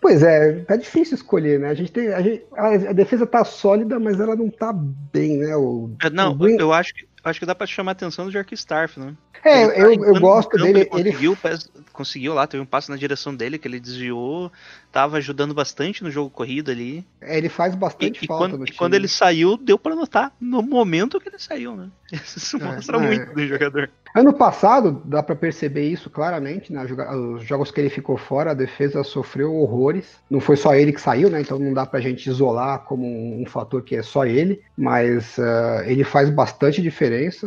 Pois 0.00 0.22
é, 0.22 0.60
tá 0.60 0.76
difícil 0.76 1.16
escolher, 1.16 1.58
né? 1.58 1.68
A 1.68 1.74
gente 1.74 1.90
tem. 1.90 2.12
A, 2.12 2.22
gente, 2.22 2.44
a, 2.54 2.92
defesa 2.92 3.26
tá 3.26 3.44
sólida, 3.44 3.98
mas 3.98 4.20
ela 4.20 4.36
não 4.36 4.48
tá 4.48 4.72
bem, 4.72 5.38
né? 5.38 5.56
O, 5.56 5.90
não, 6.12 6.30
o 6.30 6.34
Green... 6.36 6.56
eu 6.60 6.72
acho 6.72 6.94
que 6.94 7.08
acho 7.30 7.40
que 7.40 7.46
dá 7.46 7.54
pra 7.54 7.66
chamar 7.66 7.90
a 7.90 7.92
atenção 7.92 8.24
do 8.24 8.30
Jerk 8.30 8.54
Starf, 8.54 8.98
né? 8.98 9.14
É, 9.44 9.66
tá 9.66 9.74
eu, 9.78 9.92
eu 9.92 10.20
gosto 10.20 10.56
dele. 10.56 10.80
Ele 10.80 10.84
conseguiu, 10.86 11.38
ele 11.44 11.58
conseguiu 11.92 12.34
lá, 12.34 12.46
teve 12.46 12.62
um 12.62 12.66
passo 12.66 12.90
na 12.90 12.96
direção 12.96 13.34
dele 13.34 13.58
que 13.58 13.68
ele 13.68 13.80
desviou, 13.80 14.50
tava 14.96 15.18
ajudando 15.18 15.52
bastante 15.52 16.02
no 16.02 16.10
jogo 16.10 16.30
corrido 16.30 16.70
ali. 16.70 17.04
É, 17.20 17.36
ele 17.36 17.50
faz 17.50 17.74
bastante 17.74 18.24
e, 18.24 18.26
falta 18.26 18.46
e 18.46 18.50
quando, 18.50 18.68
e 18.68 18.72
quando 18.72 18.94
ele 18.94 19.06
saiu, 19.06 19.58
deu 19.58 19.78
para 19.78 19.94
notar 19.94 20.32
no 20.40 20.62
momento 20.62 21.20
que 21.20 21.28
ele 21.28 21.38
saiu, 21.38 21.76
né? 21.76 21.90
Isso 22.10 22.58
mostra 22.58 22.96
é, 22.96 23.00
muito 23.00 23.30
é. 23.30 23.34
do 23.34 23.46
jogador. 23.46 23.90
Ano 24.14 24.32
passado, 24.32 25.02
dá 25.04 25.22
para 25.22 25.36
perceber 25.36 25.90
isso 25.90 26.08
claramente, 26.08 26.72
né? 26.72 26.82
Os 26.84 27.44
jogos 27.44 27.70
que 27.70 27.78
ele 27.78 27.90
ficou 27.90 28.16
fora, 28.16 28.52
a 28.52 28.54
defesa 28.54 29.04
sofreu 29.04 29.54
horrores. 29.54 30.16
Não 30.30 30.40
foi 30.40 30.56
só 30.56 30.74
ele 30.74 30.90
que 30.90 31.00
saiu, 31.00 31.28
né? 31.28 31.42
Então 31.42 31.58
não 31.58 31.74
dá 31.74 31.84
pra 31.84 32.00
gente 32.00 32.26
isolar 32.26 32.78
como 32.84 33.06
um, 33.06 33.44
fator 33.44 33.82
que 33.82 33.94
é 33.94 34.02
só 34.02 34.24
ele, 34.24 34.62
mas 34.74 35.36
uh, 35.36 35.82
ele 35.84 36.02
faz 36.02 36.30
bastante 36.30 36.80
diferença. 36.80 37.46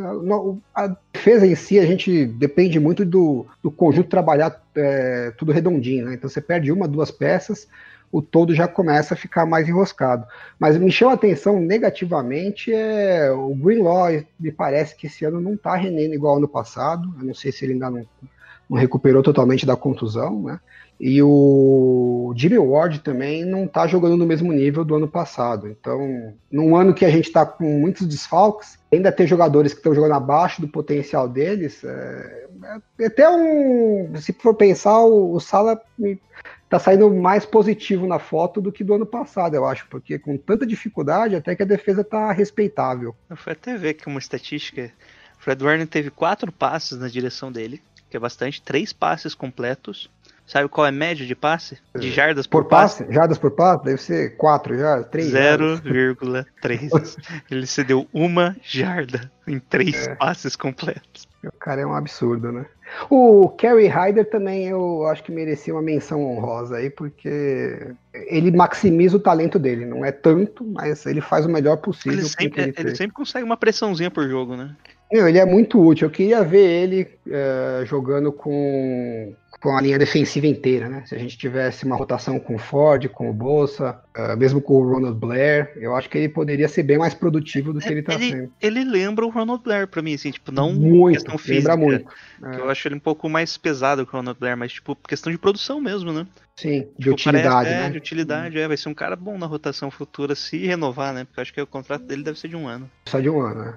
A 0.76 0.96
defesa 1.12 1.45
em 1.45 1.56
si, 1.56 1.80
a 1.80 1.86
gente 1.86 2.26
depende 2.26 2.80
muito 2.80 3.04
do, 3.06 3.45
do 3.62 3.72
conjunto 3.72 4.10
trabalhar 4.10 4.62
é, 4.76 5.32
tudo 5.38 5.52
redondinho, 5.52 6.06
né? 6.06 6.13
Então 6.13 6.30
você 6.30 6.41
perde 6.41 6.72
uma, 6.72 6.88
duas 6.88 7.12
peças, 7.12 7.67
o 8.12 8.22
todo 8.22 8.56
já 8.56 8.67
começa 8.67 9.13
a 9.13 9.17
ficar 9.17 9.45
mais 9.45 9.67
enroscado. 9.67 10.26
Mas 10.60 10.78
me 10.78 10.91
chama 10.91 11.12
a 11.12 11.15
atenção 11.15 11.60
negativamente 11.60 12.74
é 12.74 13.32
o 13.32 13.54
Greenlaw, 13.54 14.24
me 14.39 14.52
parece 14.52 14.95
que 14.95 15.08
esse 15.08 15.26
ano 15.26 15.39
não 15.39 15.54
está 15.54 15.76
rendendo 15.76 16.13
igual 16.13 16.38
ano 16.38 16.48
passado. 16.48 17.13
Eu 17.19 17.26
não 17.26 17.34
sei 17.34 17.52
se 17.52 17.65
ele 17.65 17.74
ainda 17.74 17.89
não, 17.89 18.06
não 18.69 18.78
recuperou 18.78 19.22
totalmente 19.22 19.65
da 19.65 19.76
contusão, 19.76 20.43
né? 20.43 20.60
E 21.00 21.22
o 21.24 22.34
Jimmy 22.36 22.58
Ward 22.58 23.00
também 23.00 23.46
não 23.46 23.64
está 23.64 23.88
jogando 23.88 24.18
no 24.18 24.26
mesmo 24.26 24.52
nível 24.52 24.84
do 24.84 24.96
ano 24.96 25.08
passado. 25.08 25.68
Então, 25.70 26.34
num 26.52 26.76
ano 26.76 26.94
que 26.94 27.06
a 27.06 27.10
gente 27.10 27.28
está 27.28 27.46
com 27.46 27.64
muitos 27.80 28.06
desfalques, 28.06 28.78
ainda 28.92 29.10
ter 29.12 29.26
jogadores 29.26 29.72
que 29.72 29.80
estão 29.80 29.96
jogando 29.96 30.16
abaixo 30.16 30.60
do 30.60 30.68
potencial 30.68 31.30
deles, 31.30 31.82
é, 31.86 32.48
é 33.00 33.06
até 33.06 33.30
um. 33.30 34.12
Se 34.18 34.34
for 34.34 34.54
pensar, 34.54 35.00
o, 35.00 35.34
o 35.36 35.40
Sala 35.40 35.82
me- 35.98 36.20
tá 36.70 36.78
saindo 36.78 37.10
mais 37.14 37.46
positivo 37.46 38.06
na 38.06 38.20
foto 38.20 38.60
do 38.60 38.72
que 38.72 38.84
do 38.84 38.94
ano 38.94 39.06
passado, 39.06 39.56
eu 39.56 39.66
acho, 39.66 39.88
porque 39.90 40.20
com 40.20 40.38
tanta 40.38 40.66
dificuldade, 40.66 41.36
até 41.36 41.56
que 41.56 41.64
a 41.64 41.66
defesa 41.66 42.04
tá 42.04 42.30
respeitável. 42.34 43.16
Eu 43.30 43.38
fui 43.38 43.54
até 43.54 43.78
ver 43.78 43.90
aqui 43.90 44.06
uma 44.08 44.20
estatística. 44.20 44.92
Fred 45.38 45.64
Warner 45.64 45.88
teve 45.88 46.10
quatro 46.12 46.52
passes 46.52 47.00
na 47.00 47.08
direção 47.08 47.50
dele, 47.50 47.82
que 48.10 48.18
é 48.18 48.20
bastante, 48.20 48.62
três 48.62 48.92
passes 48.92 49.34
completos. 49.34 50.12
Sabe 50.50 50.68
qual 50.68 50.88
é 50.88 50.90
a 50.90 50.92
média 50.92 51.28
de 51.28 51.36
passe? 51.36 51.78
De 51.96 52.10
jardas 52.10 52.48
por, 52.48 52.64
Por 52.64 52.70
passe, 52.70 53.06
jardas 53.12 53.38
por 53.38 53.52
passe, 53.52 53.86
deve 53.86 54.02
ser 54.02 54.36
4 54.36 54.76
jardas, 54.80 55.08
3 55.12 55.30
jardas. 55.30 55.80
0,3. 55.82 57.18
Ele 57.52 57.68
cedeu 57.68 58.08
uma 58.12 58.56
jarda 58.64 59.32
em 59.48 59.60
três 59.60 60.08
É. 60.08 60.16
passes 60.16 60.56
completos. 60.56 61.28
O 61.44 61.52
cara 61.52 61.82
é 61.82 61.86
um 61.86 61.94
absurdo, 61.94 62.52
né? 62.52 62.66
O 63.12 63.48
Kerry 63.50 63.86
Hyder 63.88 64.28
também 64.28 64.68
eu 64.68 65.06
acho 65.06 65.24
que 65.24 65.32
merecia 65.32 65.72
uma 65.74 65.84
menção 65.84 66.24
honrosa 66.26 66.78
aí, 66.78 66.90
porque 66.90 67.94
ele 68.14 68.50
maximiza 68.52 69.18
o 69.18 69.20
talento 69.20 69.60
dele. 69.60 69.86
Não 69.86 70.04
é 70.04 70.12
tanto, 70.12 70.66
mas 70.66 71.06
ele 71.06 71.22
faz 71.22 71.46
o 71.46 71.50
melhor 71.50 71.78
possível. 71.78 72.18
Ele 72.18 72.28
sempre, 72.28 72.62
ele 72.64 72.74
ele 72.76 72.84
tem. 72.88 72.96
sempre 72.96 73.14
consegue 73.14 73.46
uma 73.46 73.56
pressãozinha 73.56 74.10
por 74.10 74.28
jogo, 74.28 74.56
né? 74.56 74.76
Meu, 75.12 75.28
ele 75.28 75.38
é 75.38 75.46
muito 75.46 75.80
útil. 75.80 76.08
Eu 76.08 76.12
queria 76.12 76.44
ver 76.44 76.66
ele 76.68 77.08
eh, 77.30 77.84
jogando 77.86 78.32
com, 78.32 79.34
com 79.62 79.76
a 79.76 79.82
linha 79.82 80.00
defensiva 80.00 80.48
inteira, 80.48 80.88
né? 80.88 81.04
Se 81.06 81.13
a 81.13 81.17
gente 81.17 81.38
tivesse 81.38 81.84
uma 81.86 81.95
rotação 81.98 82.39
com 82.39 82.56
o 82.56 82.58
Ford, 82.60 83.08
com 83.10 83.30
o 83.30 83.34
Bolsa, 83.34 84.00
eh, 84.15 84.36
mesmo 84.36 84.62
com 84.62 84.76
o 84.76 84.89
Ronald 84.89 85.17
Blair, 85.19 85.74
eu 85.76 85.95
acho 85.95 86.10
que 86.10 86.17
ele 86.17 86.30
poderia 86.30 86.67
ser 86.69 86.84
bem 86.84 86.98
mais 86.98 87.13
produtivo 87.13 87.74
do 87.74 87.80
que 87.80 87.89
ele 87.89 88.02
tá 88.02 88.13
ele, 88.13 88.30
sendo. 88.30 88.54
ele 88.62 88.84
lembra 88.86 89.26
o 89.26 89.30
Ronald 89.30 89.62
Blair 89.63 89.88
pra 89.88 90.02
mim, 90.02 90.13
assim, 90.13 90.32
tipo, 90.32 90.52
não 90.52 90.72
muito, 90.74 91.15
questão 91.15 91.38
física. 91.38 91.76
lembra 91.76 91.78
muito. 91.98 92.08
que 92.56 92.62
Eu 92.62 92.69
acho 92.69 92.88
ele 92.88 92.95
um 92.95 93.00
pouco 93.00 93.28
mais 93.28 93.58
pesado 93.58 94.06
que 94.06 94.13
o 94.13 94.17
Ronald 94.17 94.39
Blair, 94.39 94.56
mas 94.56 94.72
tipo, 94.72 94.95
questão 94.95 95.32
de 95.32 95.38
produção 95.38 95.82
mesmo, 95.82 96.13
né? 96.13 96.26
Sim, 96.56 96.88
de 96.98 97.04
Tipo, 97.06 97.12
utilidade, 97.13 97.50
parece- 97.50 97.74
é, 97.74 97.80
né? 97.84 97.89
de 97.89 97.98
utilidade, 97.98 98.60
é. 98.60 98.67
Vai 98.67 98.76
ser 98.78 98.89
um 98.89 98.93
cara 98.93 99.15
bom 99.15 99.38
na 99.38 99.45
rotação 99.45 99.89
futura 99.89 100.36
se 100.36 100.58
renovar, 100.65 101.13
né? 101.13 101.24
Porque 101.26 101.39
eu 101.39 101.41
acho 101.41 101.54
que 101.54 101.62
o 101.62 101.67
contrato 101.67 102.04
dele 102.04 102.22
deve 102.24 102.38
ser 102.39 102.50
de 102.50 102.56
um 102.58 102.67
ano. 102.67 102.89
Só 103.08 103.19
de 103.19 103.30
um 103.30 103.39
ano, 103.41 103.63
né? 103.63 103.74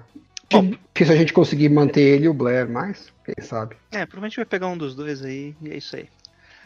Bom. 0.53 0.71
Difícil 0.93 1.15
a 1.15 1.17
gente 1.17 1.33
conseguir 1.33 1.69
manter 1.69 2.01
ele 2.01 2.25
e 2.25 2.29
o 2.29 2.33
Blair, 2.33 2.69
mas 2.69 3.11
quem 3.25 3.43
sabe. 3.43 3.75
É, 3.91 4.05
provavelmente 4.05 4.35
vai 4.37 4.45
pegar 4.45 4.67
um 4.67 4.77
dos 4.77 4.95
dois 4.95 5.23
aí 5.23 5.55
e 5.61 5.71
é 5.71 5.77
isso 5.77 5.95
aí. 5.95 6.07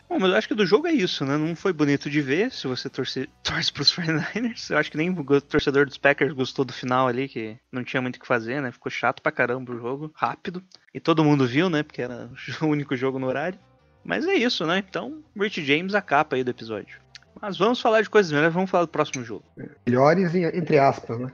Bom, 0.10 0.19
mas 0.19 0.30
eu 0.30 0.38
acho 0.38 0.47
que 0.47 0.56
do 0.56 0.65
jogo 0.65 0.88
é 0.88 0.91
isso, 0.93 1.26
né? 1.26 1.36
Não 1.36 1.54
foi 1.54 1.73
bonito 1.73 2.10
de 2.10 2.21
ver 2.21 2.50
se 2.52 2.65
você 2.65 2.89
torce, 2.89 3.30
torce 3.43 3.71
pros 3.71 3.93
49ers. 3.93 4.71
Eu 4.71 4.78
acho 4.78 4.89
que 4.89 4.97
nem 4.97 5.10
o 5.10 5.41
torcedor 5.41 5.86
dos 5.86 5.97
Packers 5.97 6.34
gostou 6.34 6.63
do 6.63 6.71
final 6.71 7.08
ali, 7.08 7.28
que 7.28 7.58
não 7.71 7.84
tinha 7.84 8.02
muito 8.02 8.15
o 8.15 8.19
que 8.19 8.28
fazer, 8.28 8.62
né? 8.62 8.71
Ficou 8.71 8.89
chato 8.89 9.21
pra 9.21 9.34
caramba 9.34 9.73
o 9.73 9.78
jogo, 9.78 10.12
rápido. 10.15 10.63
E 10.93 11.00
todo 11.00 11.26
mundo 11.26 11.45
viu, 11.45 11.69
né? 11.69 11.84
Porque 11.84 12.02
era 12.02 12.30
o 12.62 12.65
único 12.65 12.95
jogo 12.95 13.19
no 13.19 13.28
horário. 13.28 13.60
Mas 14.04 14.26
é 14.26 14.36
isso, 14.36 14.65
né? 14.65 14.82
Então, 14.88 15.21
Rich 15.36 15.65
James 15.65 15.93
a 15.93 16.02
capa 16.02 16.38
aí 16.38 16.43
do 16.43 16.52
episódio. 16.52 17.00
Mas 17.41 17.58
vamos 17.58 17.82
falar 17.82 18.02
de 18.02 18.10
coisas 18.10 18.32
melhores, 18.32 18.54
vamos 18.54 18.69
falar 18.69 18.86
do 18.86 18.91
próximo 18.91 19.23
jogo. 19.23 19.43
Melhores, 19.86 20.34
entre 20.34 20.80
aspas, 20.80 21.19
né? 21.19 21.32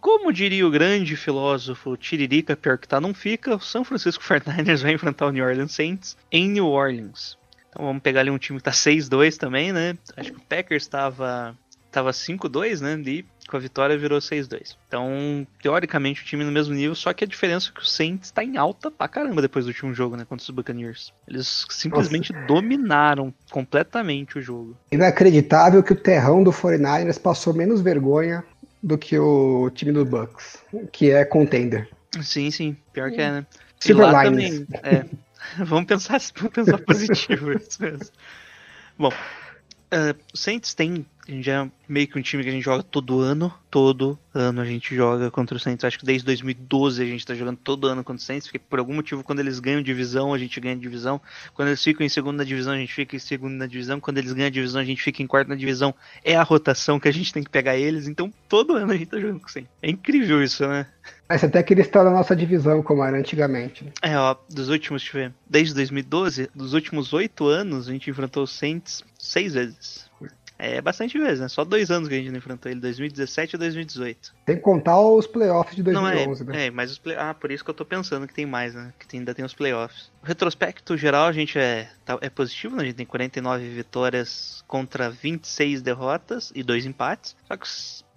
Como 0.00 0.32
diria 0.32 0.66
o 0.66 0.70
grande 0.70 1.14
filósofo 1.16 1.96
Tiririca, 1.96 2.56
pior 2.56 2.78
que 2.78 2.88
tá, 2.88 3.00
não 3.00 3.12
fica, 3.12 3.54
o 3.54 3.60
São 3.60 3.84
Francisco 3.84 4.22
49ers 4.24 4.82
vai 4.82 4.92
enfrentar 4.92 5.26
o 5.26 5.30
New 5.30 5.44
Orleans 5.44 5.72
Saints 5.72 6.16
em 6.32 6.48
New 6.48 6.66
Orleans. 6.66 7.38
Então 7.68 7.84
vamos 7.84 8.02
pegar 8.02 8.20
ali 8.20 8.30
um 8.30 8.38
time 8.38 8.58
que 8.58 8.64
tá 8.64 8.72
6-2 8.72 9.36
também, 9.36 9.72
né? 9.72 9.96
Acho 10.16 10.32
que 10.32 10.38
o 10.38 10.42
Packers 10.42 10.86
tava, 10.86 11.56
tava 11.92 12.10
5-2, 12.10 12.80
né? 12.80 13.00
E 13.06 13.24
com 13.48 13.56
a 13.56 13.60
vitória 13.60 13.98
virou 13.98 14.18
6-2. 14.18 14.76
Então, 14.86 15.46
teoricamente, 15.60 16.22
o 16.22 16.24
time 16.24 16.44
no 16.44 16.52
mesmo 16.52 16.74
nível, 16.74 16.94
só 16.94 17.12
que 17.12 17.24
a 17.24 17.26
diferença 17.26 17.68
é 17.68 17.72
que 17.72 17.80
o 17.80 17.86
Saints 17.86 18.30
tá 18.30 18.44
em 18.44 18.56
alta 18.56 18.90
pra 18.90 19.08
caramba 19.08 19.42
depois 19.42 19.64
do 19.64 19.68
último 19.68 19.92
jogo, 19.92 20.16
né? 20.16 20.24
Contra 20.24 20.42
os 20.42 20.50
Buccaneers. 20.50 21.12
Eles 21.28 21.66
simplesmente 21.68 22.32
dominaram 22.46 23.34
completamente 23.50 24.38
o 24.38 24.42
jogo. 24.42 24.76
Inacreditável 24.90 25.82
que 25.82 25.92
o 25.92 25.96
terrão 25.96 26.42
do 26.42 26.52
49ers 26.52 27.20
passou 27.20 27.52
menos 27.52 27.80
vergonha 27.80 28.44
do 28.82 28.96
que 28.96 29.18
o 29.18 29.70
time 29.70 29.92
do 29.92 30.04
Bucks, 30.04 30.58
que 30.92 31.10
é 31.10 31.24
contender. 31.24 31.88
Sim, 32.22 32.50
sim. 32.50 32.76
Pior 32.92 33.10
que 33.10 33.20
é, 33.20 33.30
né? 33.30 33.46
E 33.80 33.84
Silver 33.84 34.12
lá 34.12 34.24
também. 34.24 34.66
É. 34.82 35.04
vamos 35.64 35.86
pensar, 35.86 36.20
vamos 36.36 36.52
pensar 36.52 36.78
positivo, 36.78 37.52
isso 37.56 37.82
mesmo. 37.82 38.06
Bom, 38.98 39.12
eh, 39.90 40.14
o 40.32 40.36
Saints 40.36 40.74
tem. 40.74 41.06
A 41.28 41.30
gente 41.30 41.50
é 41.50 41.70
meio 41.88 42.08
que 42.08 42.18
um 42.18 42.22
time 42.22 42.42
que 42.42 42.48
a 42.48 42.52
gente 42.52 42.64
joga 42.64 42.82
todo 42.82 43.20
ano. 43.20 43.52
Todo 43.70 44.18
ano 44.34 44.60
a 44.60 44.64
gente 44.64 44.94
joga 44.94 45.30
contra 45.30 45.56
o 45.56 45.60
Saints. 45.60 45.84
Acho 45.84 45.98
que 45.98 46.04
desde 46.04 46.24
2012 46.24 47.02
a 47.02 47.06
gente 47.06 47.24
tá 47.24 47.34
jogando 47.34 47.58
todo 47.58 47.86
ano 47.86 48.02
contra 48.02 48.20
o 48.20 48.24
Saints. 48.24 48.46
Porque 48.46 48.58
por 48.58 48.78
algum 48.78 48.94
motivo, 48.94 49.22
quando 49.22 49.38
eles 49.40 49.60
ganham 49.60 49.82
divisão, 49.82 50.34
a 50.34 50.38
gente 50.38 50.58
ganha 50.60 50.74
divisão. 50.74 51.20
Quando 51.54 51.68
eles 51.68 51.82
ficam 51.82 52.04
em 52.04 52.08
segundo 52.08 52.36
na 52.36 52.44
divisão, 52.44 52.72
a 52.72 52.76
gente 52.76 52.92
fica 52.92 53.14
em 53.14 53.18
segundo 53.18 53.52
na 53.52 53.66
divisão. 53.66 54.00
Quando 54.00 54.18
eles 54.18 54.32
ganham 54.32 54.50
divisão, 54.50 54.80
a 54.80 54.84
gente 54.84 55.02
fica 55.02 55.22
em 55.22 55.26
quarto 55.26 55.48
na 55.48 55.54
divisão. 55.54 55.94
É 56.24 56.34
a 56.34 56.42
rotação 56.42 56.98
que 56.98 57.08
a 57.08 57.12
gente 57.12 57.32
tem 57.32 57.44
que 57.44 57.50
pegar 57.50 57.76
eles. 57.76 58.08
Então 58.08 58.32
todo 58.48 58.74
ano 58.74 58.92
a 58.92 58.96
gente 58.96 59.08
tá 59.08 59.18
jogando 59.20 59.40
com 59.40 59.46
o 59.46 59.50
Saints. 59.50 59.70
É 59.82 59.90
incrível 59.90 60.42
isso, 60.42 60.66
né? 60.66 60.86
Mas 61.28 61.44
até 61.44 61.62
que 61.62 61.74
eles 61.74 61.86
estão 61.86 62.02
na 62.02 62.10
nossa 62.10 62.34
divisão, 62.34 62.82
como 62.82 63.04
era 63.04 63.16
antigamente. 63.16 63.84
né? 63.84 63.92
É, 64.02 64.18
ó, 64.18 64.34
dos 64.48 64.68
últimos, 64.68 65.02
deixa 65.02 65.16
eu 65.16 65.22
ver, 65.22 65.34
desde 65.48 65.74
2012, 65.74 66.50
dos 66.52 66.74
últimos 66.74 67.12
oito 67.12 67.46
anos, 67.46 67.88
a 67.88 67.92
gente 67.92 68.10
enfrentou 68.10 68.42
o 68.42 68.48
Saints 68.48 69.04
seis 69.16 69.54
vezes. 69.54 70.09
É 70.62 70.80
bastante 70.80 71.18
vezes, 71.18 71.40
né? 71.40 71.48
Só 71.48 71.64
dois 71.64 71.90
anos 71.90 72.08
que 72.08 72.14
a 72.14 72.18
gente 72.18 72.30
não 72.30 72.36
enfrentou 72.38 72.70
ele, 72.70 72.80
2017 72.80 73.54
e 73.56 73.58
2018. 73.58 74.34
Sem 74.46 74.60
contar 74.60 75.00
os 75.00 75.26
playoffs 75.26 75.74
de 75.74 75.82
não, 75.82 76.02
2011, 76.02 76.42
é, 76.42 76.44
né? 76.46 76.66
é, 76.66 76.70
mas 76.70 76.90
os 76.92 76.98
play... 76.98 77.16
Ah, 77.16 77.32
por 77.32 77.50
isso 77.50 77.64
que 77.64 77.70
eu 77.70 77.74
tô 77.74 77.84
pensando 77.84 78.26
que 78.26 78.34
tem 78.34 78.44
mais, 78.44 78.74
né? 78.74 78.92
Que 78.98 79.06
tem- 79.06 79.20
ainda 79.20 79.34
tem 79.34 79.44
os 79.44 79.54
playoffs. 79.54 80.10
O 80.22 80.26
retrospecto 80.26 80.96
geral, 80.96 81.26
a 81.26 81.32
gente 81.32 81.58
é, 81.58 81.88
tá- 82.04 82.18
é 82.20 82.28
positivo, 82.28 82.76
né? 82.76 82.82
A 82.82 82.86
gente 82.86 82.96
tem 82.96 83.06
49 83.06 83.68
vitórias 83.70 84.62
contra 84.68 85.08
26 85.08 85.80
derrotas 85.80 86.52
e 86.54 86.62
dois 86.62 86.84
empates. 86.84 87.34
Só 87.48 87.56
que 87.56 87.66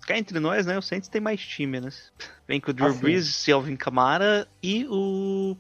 cá 0.05 0.17
entre 0.17 0.37
nós, 0.39 0.65
né? 0.65 0.77
O 0.77 0.81
Saints 0.81 1.07
tem 1.07 1.21
mais 1.21 1.39
time, 1.39 1.79
né? 1.79 1.89
Vem 2.45 2.59
com 2.59 2.71
o 2.71 2.73
Drew 2.73 2.87
Ah, 2.87 2.91
sim. 2.93 2.99
Brees, 2.99 3.47
Alvin 3.49 3.77
Kamara 3.77 4.47
e 4.61 4.85
o... 4.89 5.55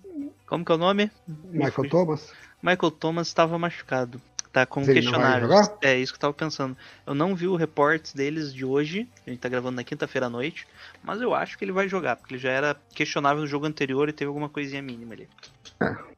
Como 0.45 0.65
que 0.65 0.71
é 0.71 0.75
o 0.75 0.77
nome? 0.77 1.09
Michael 1.49 1.89
Thomas. 1.89 2.31
Michael 2.61 2.91
Thomas 2.91 3.27
estava 3.27 3.57
machucado. 3.57 4.21
Tá 4.53 4.67
com 4.67 4.81
Mas 4.81 4.89
questionários. 4.93 5.49
jogar? 5.49 5.77
É 5.81 5.97
isso 5.97 6.13
que 6.13 6.17
eu 6.17 6.21
tava 6.21 6.33
pensando. 6.33 6.77
Eu 7.07 7.15
não 7.15 7.35
vi 7.35 7.47
o 7.47 7.55
reporte 7.55 8.15
deles 8.15 8.53
de 8.53 8.63
hoje. 8.63 9.09
A 9.25 9.31
gente 9.31 9.39
tá 9.39 9.49
gravando 9.49 9.75
na 9.75 9.83
quinta-feira 9.83 10.27
à 10.27 10.29
noite. 10.29 10.67
Mas 11.03 11.19
eu 11.21 11.33
acho 11.33 11.57
que 11.57 11.65
ele 11.65 11.71
vai 11.71 11.89
jogar, 11.89 12.17
porque 12.17 12.35
ele 12.35 12.41
já 12.41 12.51
era 12.51 12.75
questionável 12.93 13.41
no 13.41 13.47
jogo 13.47 13.65
anterior 13.65 14.07
e 14.07 14.13
teve 14.13 14.27
alguma 14.27 14.47
coisinha 14.47 14.79
mínima 14.79 15.15
ali. 15.15 15.27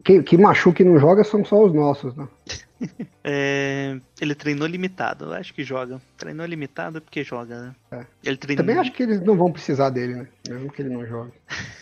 Que, 0.04 0.22
que 0.22 0.38
machuca 0.38 0.82
e 0.84 0.86
não 0.86 1.00
joga 1.00 1.24
são 1.24 1.46
só 1.46 1.64
os 1.64 1.74
nossos, 1.74 2.14
né? 2.14 2.28
É, 3.28 4.00
ele 4.22 4.36
treinou 4.36 4.68
limitado. 4.68 5.26
Eu 5.26 5.34
acho 5.34 5.52
que 5.52 5.64
joga. 5.64 6.00
Treinou 6.16 6.46
limitado 6.46 7.02
porque 7.02 7.24
joga, 7.24 7.60
né? 7.60 7.76
É. 7.92 8.06
Ele 8.24 8.38
treinou. 8.38 8.64
Também 8.64 8.78
acho 8.78 8.92
que 8.92 9.02
eles 9.02 9.20
não 9.20 9.36
vão 9.36 9.52
precisar 9.52 9.90
dele, 9.90 10.14
né? 10.14 10.28
Mesmo 10.48 10.72
que 10.72 10.84
ele 10.84 10.90
não 10.90 11.04
jogue. 11.08 11.32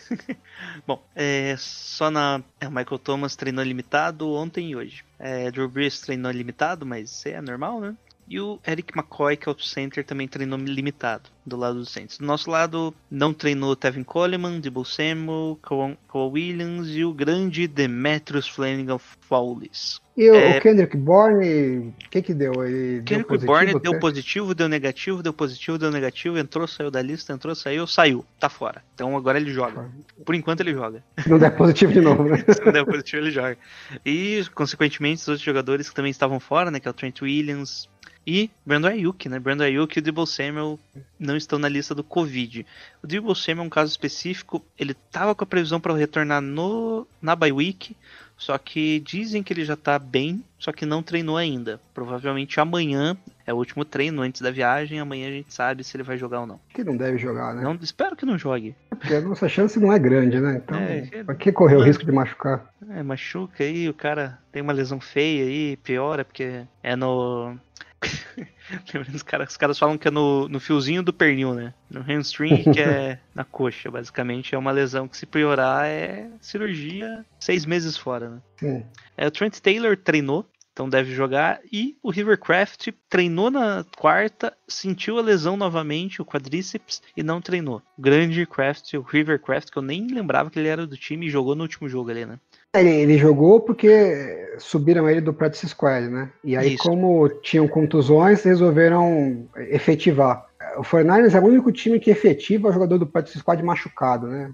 Bom, 0.86 1.04
é, 1.14 1.54
só 1.58 2.10
na. 2.10 2.42
É, 2.58 2.66
o 2.66 2.70
Michael 2.70 2.98
Thomas 2.98 3.36
treinou 3.36 3.62
limitado 3.62 4.32
ontem 4.32 4.70
e 4.70 4.76
hoje. 4.76 5.04
É, 5.18 5.50
Drew 5.50 5.68
Brees 5.68 6.00
treinou 6.00 6.32
limitado, 6.32 6.86
mas 6.86 7.26
é 7.26 7.38
normal, 7.42 7.78
né? 7.78 7.94
E 8.26 8.40
o 8.40 8.58
Eric 8.66 8.96
McCoy, 8.96 9.36
que 9.36 9.46
é 9.46 9.52
o 9.52 9.58
center, 9.58 10.02
também 10.02 10.26
treinou 10.26 10.58
limitado 10.58 11.33
do 11.46 11.56
lado 11.56 11.78
do 11.78 11.86
Saints. 11.86 12.18
Do 12.18 12.24
nosso 12.26 12.50
lado, 12.50 12.94
não 13.10 13.32
treinou 13.34 13.76
Tevin 13.76 14.02
Coleman, 14.02 14.60
Debo 14.60 14.84
Samuel, 14.84 15.58
Cole 15.62 15.96
Williams 16.32 16.88
e 16.90 17.04
o 17.04 17.12
grande 17.12 17.66
Demetrius 17.66 18.48
Flanagan 18.48 18.98
Fowlis. 18.98 20.00
E 20.16 20.30
o- 20.30 20.34
É. 20.34 20.58
o 20.58 20.60
Kendrick 20.60 20.96
Bourne, 20.96 21.88
o 22.06 22.08
que 22.08 22.22
que 22.22 22.32
deu? 22.32 22.64
Ele 22.64 23.00
deu 23.00 23.04
Kendrick 23.04 23.28
positivo 23.28 23.46
Bourne 23.52 23.70
até? 23.72 23.80
deu 23.80 23.98
positivo, 23.98 24.54
deu 24.54 24.68
negativo, 24.68 25.22
deu 25.22 25.32
positivo, 25.32 25.76
deu 25.76 25.90
negativo, 25.90 26.38
entrou, 26.38 26.68
saiu 26.68 26.90
da 26.90 27.02
lista, 27.02 27.32
entrou, 27.32 27.54
saiu, 27.54 27.86
saiu, 27.86 28.24
tá 28.38 28.48
fora. 28.48 28.82
Então 28.94 29.16
agora 29.16 29.38
ele 29.38 29.52
joga. 29.52 29.90
Por 30.24 30.34
enquanto 30.36 30.60
ele 30.60 30.72
joga. 30.72 31.02
Não 31.26 31.38
der 31.38 31.56
positivo 31.56 31.92
de 31.92 32.00
novo, 32.00 32.24
né? 32.24 32.36
Se 32.48 32.64
não 32.64 32.72
der 32.72 32.84
positivo, 32.86 33.22
ele 33.24 33.32
joga. 33.32 33.58
E, 34.06 34.44
consequentemente, 34.54 35.20
os 35.22 35.28
outros 35.28 35.44
jogadores 35.44 35.88
que 35.88 35.94
também 35.94 36.10
estavam 36.12 36.38
fora, 36.38 36.70
né? 36.70 36.78
Que 36.78 36.86
é 36.86 36.90
o 36.90 36.94
Trent 36.94 37.20
Williams 37.22 37.88
e 38.26 38.48
Brandon 38.64 38.88
Ayuk, 38.88 39.28
né? 39.28 39.38
Brandon 39.40 39.64
Ayuk 39.64 39.98
e 39.98 40.00
o 40.00 40.02
Debo 40.02 40.24
Samuel 40.26 40.78
não 41.18 41.33
estão 41.42 41.58
na 41.58 41.68
lista 41.68 41.94
do 41.94 42.04
Covid. 42.04 42.66
O 43.02 43.06
Debo 43.06 43.34
Samuel 43.34 43.64
é 43.64 43.66
um 43.66 43.70
caso 43.70 43.90
específico. 43.90 44.64
Ele 44.78 44.94
tava 44.94 45.34
com 45.34 45.44
a 45.44 45.46
previsão 45.46 45.80
para 45.80 45.94
retornar 45.94 46.40
no, 46.40 47.06
na 47.20 47.34
bye 47.34 47.52
week, 47.52 47.96
só 48.36 48.58
que 48.58 49.00
dizem 49.00 49.42
que 49.42 49.52
ele 49.52 49.64
já 49.64 49.76
tá 49.76 49.98
bem, 49.98 50.44
só 50.58 50.72
que 50.72 50.84
não 50.84 51.02
treinou 51.02 51.36
ainda. 51.36 51.80
Provavelmente 51.92 52.58
amanhã 52.58 53.16
é 53.46 53.52
o 53.52 53.56
último 53.56 53.84
treino 53.84 54.22
antes 54.22 54.40
da 54.40 54.50
viagem. 54.50 54.98
Amanhã 54.98 55.28
a 55.28 55.32
gente 55.32 55.54
sabe 55.54 55.84
se 55.84 55.96
ele 55.96 56.02
vai 56.02 56.18
jogar 56.18 56.40
ou 56.40 56.46
não. 56.46 56.60
Que 56.70 56.82
não 56.82 56.96
deve 56.96 57.18
jogar, 57.18 57.54
né? 57.54 57.62
não 57.62 57.74
espero 57.80 58.16
que 58.16 58.26
não 58.26 58.36
jogue. 58.36 58.74
Porque 58.90 59.14
a 59.14 59.20
nossa 59.20 59.48
chance 59.48 59.78
não 59.78 59.92
é 59.92 59.98
grande, 59.98 60.40
né? 60.40 60.60
Então, 60.64 60.78
É, 60.78 61.24
pra 61.24 61.34
que 61.34 61.52
correr 61.52 61.76
o 61.76 61.82
risco 61.82 62.04
de 62.04 62.12
machucar? 62.12 62.72
É, 62.90 63.02
machuca 63.02 63.62
aí, 63.62 63.88
o 63.88 63.94
cara 63.94 64.38
tem 64.50 64.62
uma 64.62 64.72
lesão 64.72 65.00
feia 65.00 65.44
aí, 65.44 65.76
piora, 65.78 66.24
porque 66.24 66.62
é 66.82 66.96
no. 66.96 67.56
Lembrando, 68.92 69.14
os 69.14 69.22
caras, 69.22 69.50
os 69.50 69.56
caras 69.56 69.78
falam 69.78 69.98
que 69.98 70.08
é 70.08 70.10
no, 70.10 70.48
no 70.48 70.60
fiozinho 70.60 71.02
do 71.02 71.12
pernil, 71.12 71.54
né? 71.54 71.74
No 71.90 72.00
hamstring, 72.00 72.72
que 72.72 72.80
é 72.80 73.18
na 73.34 73.44
coxa, 73.44 73.90
basicamente. 73.90 74.54
É 74.54 74.58
uma 74.58 74.70
lesão 74.70 75.06
que, 75.06 75.16
se 75.16 75.26
piorar, 75.26 75.86
é 75.86 76.30
cirurgia 76.40 77.24
seis 77.38 77.64
meses 77.64 77.96
fora, 77.96 78.30
né? 78.30 78.42
Sim. 78.56 78.84
É, 79.16 79.26
o 79.26 79.30
Trent 79.30 79.58
Taylor 79.60 79.96
treinou, 79.96 80.46
então 80.74 80.88
deve 80.88 81.14
jogar. 81.14 81.60
E 81.72 81.96
o 82.02 82.10
Rivercraft 82.10 82.88
treinou 83.08 83.50
na 83.50 83.84
quarta, 83.96 84.52
sentiu 84.66 85.18
a 85.18 85.22
lesão 85.22 85.56
novamente, 85.56 86.20
o 86.20 86.26
quadríceps, 86.26 87.00
e 87.16 87.22
não 87.22 87.40
treinou. 87.40 87.80
Grande 87.96 88.44
Craft, 88.44 88.94
o 88.94 89.02
Rivercraft, 89.02 89.70
que 89.70 89.78
eu 89.78 89.82
nem 89.82 90.06
lembrava 90.08 90.50
que 90.50 90.58
ele 90.58 90.68
era 90.68 90.86
do 90.86 90.96
time 90.96 91.26
e 91.26 91.30
jogou 91.30 91.54
no 91.54 91.62
último 91.62 91.88
jogo 91.88 92.10
ali, 92.10 92.26
né? 92.26 92.40
Ele, 92.74 92.90
ele 92.90 93.18
jogou 93.18 93.60
porque 93.60 94.48
subiram 94.58 95.08
ele 95.08 95.20
do 95.20 95.32
practice 95.32 95.68
squad, 95.68 96.08
né? 96.08 96.30
E 96.42 96.56
aí, 96.56 96.74
Isso. 96.74 96.82
como 96.82 97.28
tinham 97.40 97.68
contusões, 97.68 98.42
resolveram 98.42 99.48
efetivar. 99.56 100.46
O 100.76 100.82
49ers 100.82 101.34
é 101.34 101.40
o 101.40 101.44
único 101.44 101.70
time 101.70 102.00
que 102.00 102.10
efetiva 102.10 102.72
jogador 102.72 102.98
do 102.98 103.06
practice 103.06 103.38
squad 103.38 103.62
machucado, 103.62 104.26
né? 104.26 104.52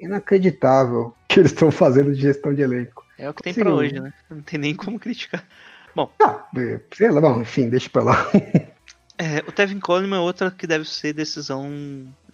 Inacreditável 0.00 1.00
o 1.00 1.14
que 1.28 1.40
eles 1.40 1.52
estão 1.52 1.70
fazendo 1.70 2.12
de 2.12 2.20
gestão 2.20 2.54
de 2.54 2.62
elenco. 2.62 3.04
É 3.18 3.28
o 3.28 3.34
que 3.34 3.42
tem 3.42 3.54
pra 3.54 3.72
hoje, 3.72 4.00
né? 4.00 4.12
Não 4.28 4.40
tem 4.40 4.58
nem 4.58 4.74
como 4.74 4.98
criticar. 4.98 5.44
Ah, 6.22 6.46
é, 6.56 6.80
sei 6.94 7.10
lá, 7.10 7.20
bom, 7.20 7.40
enfim, 7.40 7.68
deixa 7.68 7.88
pra 7.90 8.02
lá. 8.02 8.30
É, 9.22 9.44
o 9.46 9.52
Tevin 9.52 9.78
Coleman 9.78 10.16
é 10.16 10.20
outra 10.20 10.50
que 10.50 10.66
deve 10.66 10.88
ser 10.88 11.12
decisão 11.12 11.70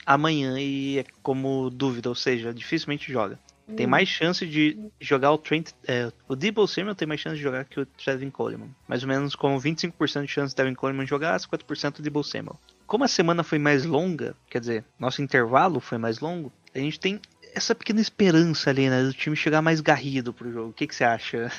amanhã 0.06 0.56
e 0.56 1.00
é 1.00 1.04
como 1.20 1.68
dúvida, 1.68 2.08
ou 2.08 2.14
seja, 2.14 2.54
dificilmente 2.54 3.12
joga. 3.12 3.40
Tem 3.74 3.86
mais 3.86 4.08
chance 4.08 4.46
de 4.46 4.78
jogar 5.00 5.32
o 5.32 5.38
Trent. 5.38 5.70
É, 5.86 6.12
o 6.28 6.36
Debo 6.36 6.66
Samuel 6.68 6.94
tem 6.94 7.08
mais 7.08 7.20
chance 7.20 7.36
de 7.36 7.42
jogar 7.42 7.64
que 7.64 7.80
o 7.80 7.86
Tevin 7.86 8.30
Coleman. 8.30 8.68
Mais 8.86 9.02
ou 9.02 9.08
menos 9.08 9.34
com 9.34 9.58
25% 9.58 10.22
de 10.22 10.28
chance 10.28 10.50
de 10.50 10.56
Tevin 10.56 10.74
Coleman 10.74 11.06
jogar, 11.06 11.38
50% 11.38 11.98
o 11.98 12.02
Debo 12.02 12.22
Samuel. 12.22 12.58
Como 12.86 13.02
a 13.02 13.08
semana 13.08 13.42
foi 13.42 13.58
mais 13.58 13.84
longa, 13.84 14.36
quer 14.48 14.60
dizer, 14.60 14.84
nosso 14.98 15.20
intervalo 15.20 15.80
foi 15.80 15.98
mais 15.98 16.20
longo, 16.20 16.52
a 16.72 16.78
gente 16.78 17.00
tem 17.00 17.20
essa 17.54 17.74
pequena 17.74 18.00
esperança 18.00 18.70
ali, 18.70 18.88
né? 18.88 19.02
Do 19.02 19.12
time 19.12 19.34
chegar 19.34 19.62
mais 19.62 19.80
garrido 19.80 20.32
pro 20.32 20.52
jogo. 20.52 20.70
O 20.70 20.72
que, 20.72 20.86
que 20.86 20.94
você 20.94 21.04
acha? 21.04 21.50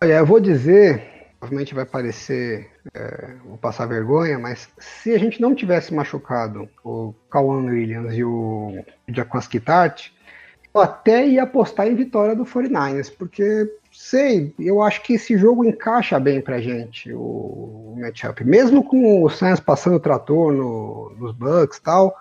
Olha, 0.00 0.18
eu 0.18 0.26
vou 0.26 0.38
dizer, 0.38 1.02
provavelmente 1.40 1.74
vai 1.74 1.86
parecer, 1.86 2.70
é, 2.94 3.34
vou 3.44 3.58
passar 3.58 3.86
vergonha, 3.86 4.38
mas 4.38 4.68
se 4.78 5.12
a 5.12 5.18
gente 5.18 5.40
não 5.40 5.54
tivesse 5.54 5.92
machucado 5.92 6.68
o 6.84 7.14
Kawan 7.30 7.64
Williams 7.64 8.14
e 8.14 8.22
o 8.22 8.84
Jaquaski 9.08 9.58
Tart, 9.58 10.10
eu 10.10 10.21
até 10.80 11.26
ia 11.26 11.42
apostar 11.42 11.86
em 11.86 11.94
vitória 11.94 12.34
do 12.34 12.44
49ers, 12.44 13.12
porque, 13.16 13.70
sei, 13.90 14.54
eu 14.58 14.80
acho 14.82 15.02
que 15.02 15.14
esse 15.14 15.36
jogo 15.36 15.64
encaixa 15.64 16.18
bem 16.18 16.40
pra 16.40 16.60
gente, 16.60 17.12
o, 17.12 17.82
matchup. 18.02 18.44
Mesmo 18.44 18.82
com 18.82 19.22
o 19.22 19.30
Sainz 19.30 19.60
passando 19.60 19.96
o 19.96 20.00
trator 20.00 20.52
no- 20.52 21.12
nos 21.18 21.32
Bucks 21.32 21.78
e 21.78 21.82
tal, 21.82 22.16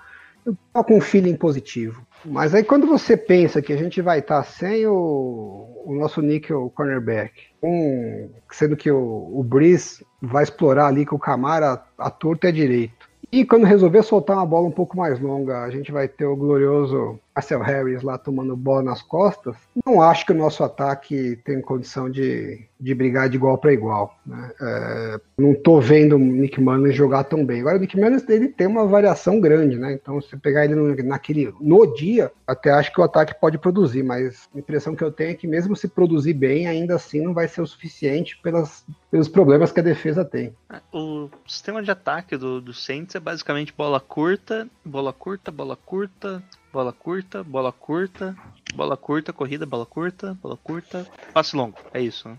eu 0.45 0.55
tô 0.73 0.83
com 0.83 0.97
um 0.97 1.01
feeling 1.01 1.35
positivo. 1.35 2.05
Mas 2.23 2.53
aí 2.53 2.63
quando 2.63 2.85
você 2.85 3.17
pensa 3.17 3.61
que 3.61 3.73
a 3.73 3.77
gente 3.77 3.99
vai 4.01 4.19
estar 4.19 4.43
sem 4.43 4.85
o, 4.85 5.67
o 5.85 5.95
nosso 5.95 6.21
níquel 6.21 6.71
cornerback, 6.75 7.33
um, 7.63 8.29
sendo 8.51 8.77
que 8.77 8.91
o, 8.91 9.31
o 9.33 9.43
Breeze 9.43 10.05
vai 10.21 10.43
explorar 10.43 10.87
ali 10.87 11.05
com 11.05 11.15
o 11.15 11.19
Camara 11.19 11.83
a 11.97 12.07
a 12.07 12.51
direito. 12.51 13.09
E 13.31 13.45
quando 13.45 13.65
resolver 13.65 14.03
soltar 14.03 14.35
uma 14.35 14.45
bola 14.45 14.67
um 14.67 14.71
pouco 14.71 14.97
mais 14.97 15.19
longa, 15.19 15.63
a 15.63 15.71
gente 15.71 15.91
vai 15.91 16.07
ter 16.07 16.25
o 16.25 16.35
glorioso 16.35 17.17
Marcel 17.35 17.61
Harris 17.61 18.03
lá 18.03 18.17
tomando 18.17 18.55
bola 18.55 18.83
nas 18.83 19.01
costas. 19.01 19.55
Não 19.85 20.01
acho 20.01 20.25
que 20.25 20.31
o 20.31 20.35
nosso 20.35 20.63
ataque 20.63 21.37
tem 21.43 21.61
condição 21.61 22.09
de, 22.09 22.65
de 22.79 22.93
brigar 22.93 23.29
de 23.29 23.37
igual 23.37 23.57
para 23.57 23.73
igual. 23.73 24.17
né? 24.25 24.51
É, 24.61 25.19
não 25.37 25.53
tô 25.53 25.79
vendo 25.79 26.15
o 26.15 26.19
Nick 26.19 26.59
Mullins 26.59 26.95
jogar 26.95 27.23
tão 27.23 27.45
bem. 27.45 27.61
Agora 27.61 27.77
o 27.77 27.79
Nick 27.79 27.97
Mullins 27.97 28.27
ele 28.27 28.49
tem 28.49 28.67
uma 28.67 28.85
variação 28.85 29.39
grande, 29.39 29.77
né? 29.77 29.93
Então 29.93 30.21
se 30.21 30.35
pegar 30.37 30.65
ele 30.65 30.75
no, 30.75 30.95
naquele 31.03 31.53
no 31.59 31.85
dia, 31.93 32.31
até 32.45 32.71
acho 32.71 32.91
que 32.93 32.99
o 32.99 33.03
ataque 33.03 33.39
pode 33.39 33.57
produzir, 33.57 34.03
mas 34.03 34.49
a 34.53 34.59
impressão 34.59 34.95
que 34.95 35.03
eu 35.03 35.11
tenho 35.11 35.31
é 35.31 35.35
que 35.35 35.47
mesmo 35.47 35.75
se 35.75 35.87
produzir 35.87 36.33
bem, 36.33 36.67
ainda 36.67 36.95
assim 36.95 37.21
não 37.21 37.33
vai 37.33 37.47
ser 37.47 37.61
o 37.61 37.67
suficiente 37.67 38.37
pelas, 38.41 38.85
pelos 39.09 39.27
problemas 39.27 39.71
que 39.71 39.79
a 39.79 39.83
defesa 39.83 40.25
tem. 40.25 40.53
O 40.91 41.29
sistema 41.47 41.81
de 41.81 41.91
ataque 41.91 42.35
do, 42.35 42.59
do 42.59 42.73
Saints 42.73 43.15
é 43.15 43.19
basicamente 43.19 43.73
bola 43.75 43.99
curta, 43.99 44.67
bola 44.83 45.13
curta, 45.13 45.51
bola 45.51 45.75
curta, 45.75 46.43
bola 46.71 46.91
curta, 46.93 47.43
bola 47.43 47.71
curta, 47.71 48.35
bola 48.73 48.95
curta, 48.97 49.33
corrida, 49.33 49.65
bola 49.65 49.85
curta, 49.85 50.37
bola 50.41 50.57
curta, 50.57 51.05
passe 51.33 51.55
longo. 51.55 51.77
É 51.93 52.01
isso, 52.01 52.29
né? 52.29 52.37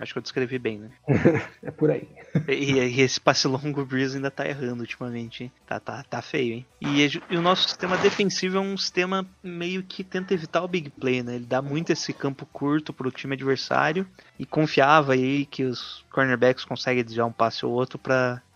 Acho 0.00 0.12
que 0.12 0.18
eu 0.18 0.22
descrevi 0.22 0.58
bem, 0.58 0.78
né? 0.78 0.90
É 1.62 1.70
por 1.70 1.90
aí. 1.90 2.08
E, 2.46 2.72
e 2.72 3.00
esse 3.00 3.20
passe 3.20 3.46
longo 3.48 3.80
o 3.80 3.86
Breeze 3.86 4.16
ainda 4.16 4.30
tá 4.30 4.46
errando 4.46 4.80
ultimamente, 4.80 5.44
hein? 5.44 5.52
Tá, 5.66 5.80
tá, 5.80 6.02
tá 6.02 6.22
feio, 6.22 6.54
hein? 6.54 6.66
E, 6.80 7.20
e 7.30 7.36
o 7.36 7.42
nosso 7.42 7.64
sistema 7.68 7.96
defensivo 7.96 8.58
é 8.58 8.60
um 8.60 8.76
sistema 8.76 9.26
meio 9.42 9.82
que 9.82 10.04
tenta 10.04 10.34
evitar 10.34 10.62
o 10.62 10.68
big 10.68 10.90
play, 10.90 11.22
né? 11.22 11.34
Ele 11.34 11.46
dá 11.46 11.60
muito 11.60 11.90
esse 11.90 12.12
campo 12.12 12.46
curto 12.46 12.92
pro 12.92 13.10
time 13.10 13.34
adversário 13.34 14.06
e 14.38 14.46
confiava 14.46 15.14
aí 15.14 15.46
que 15.46 15.64
os 15.64 16.04
cornerbacks 16.10 16.64
conseguem 16.64 17.04
desviar 17.04 17.26
um 17.26 17.32
passe 17.32 17.66
ou 17.66 17.72
outro 17.72 18.00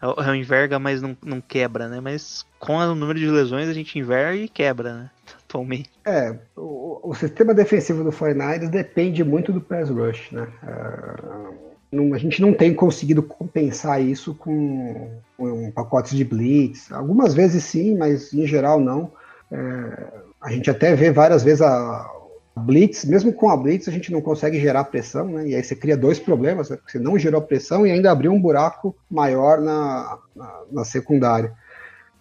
o 0.02 0.34
enverga, 0.34 0.78
mas 0.78 1.00
não, 1.00 1.16
não 1.22 1.40
quebra, 1.40 1.88
né? 1.88 2.00
Mas 2.00 2.46
com 2.58 2.76
o 2.76 2.94
número 2.94 3.18
de 3.18 3.28
lesões 3.28 3.68
a 3.68 3.72
gente 3.72 3.98
enverga 3.98 4.42
e 4.42 4.48
quebra, 4.48 4.94
né? 4.94 5.10
Atualmente. 5.52 5.90
É, 6.06 6.34
o, 6.56 7.10
o 7.10 7.14
sistema 7.14 7.52
defensivo 7.52 8.02
do 8.02 8.10
49ers 8.10 8.70
depende 8.70 9.22
muito 9.22 9.52
do 9.52 9.60
pass 9.60 9.90
rush, 9.90 10.32
né? 10.32 10.48
Ah, 10.62 11.50
não- 11.92 12.14
a 12.14 12.18
gente 12.18 12.40
não 12.40 12.54
tem 12.54 12.72
conseguido 12.72 13.22
compensar 13.22 14.00
isso 14.00 14.34
com, 14.34 15.10
com 15.36 15.70
pacotes 15.70 16.16
de 16.16 16.24
blitz. 16.24 16.90
Algumas 16.90 17.34
vezes 17.34 17.64
sim, 17.64 17.94
mas 17.98 18.32
em 18.32 18.46
geral 18.46 18.80
não. 18.80 19.12
É, 19.50 20.12
a 20.40 20.50
gente 20.50 20.70
até 20.70 20.94
vê 20.96 21.10
várias 21.12 21.42
vezes 21.42 21.60
a 21.60 22.10
blitz, 22.56 23.04
mesmo 23.04 23.30
com 23.30 23.50
a 23.50 23.56
blitz, 23.56 23.88
a 23.88 23.92
gente 23.92 24.10
não 24.10 24.22
consegue 24.22 24.58
gerar 24.58 24.84
pressão, 24.84 25.28
né? 25.28 25.48
E 25.48 25.54
aí 25.54 25.62
você 25.62 25.76
cria 25.76 25.98
dois 25.98 26.18
problemas, 26.18 26.70
né? 26.70 26.78
Você 26.86 26.98
não 26.98 27.18
gerou 27.18 27.42
pressão 27.42 27.86
e 27.86 27.90
ainda 27.90 28.10
abriu 28.10 28.32
um 28.32 28.40
buraco 28.40 28.96
maior 29.10 29.60
na, 29.60 30.18
na, 30.34 30.60
na 30.72 30.84
secundária 30.84 31.52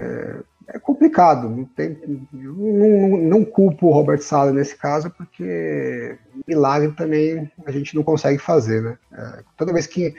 é 0.02 0.36
complicado. 0.80 1.50
Não, 1.50 1.66
tem, 1.66 1.98
não, 2.32 3.18
não 3.18 3.46
culpo 3.46 3.88
o 3.88 3.92
Robert 3.92 4.22
Sala 4.22 4.52
nesse 4.52 4.76
caso, 4.76 5.10
porque 5.10 6.18
milagre 6.48 6.92
também 6.94 7.52
a 7.66 7.72
gente 7.72 7.96
não 7.96 8.04
consegue 8.04 8.38
fazer. 8.38 8.82
Né? 8.82 8.98
É, 9.12 9.44
toda 9.58 9.74
vez 9.74 9.88
que 9.88 10.16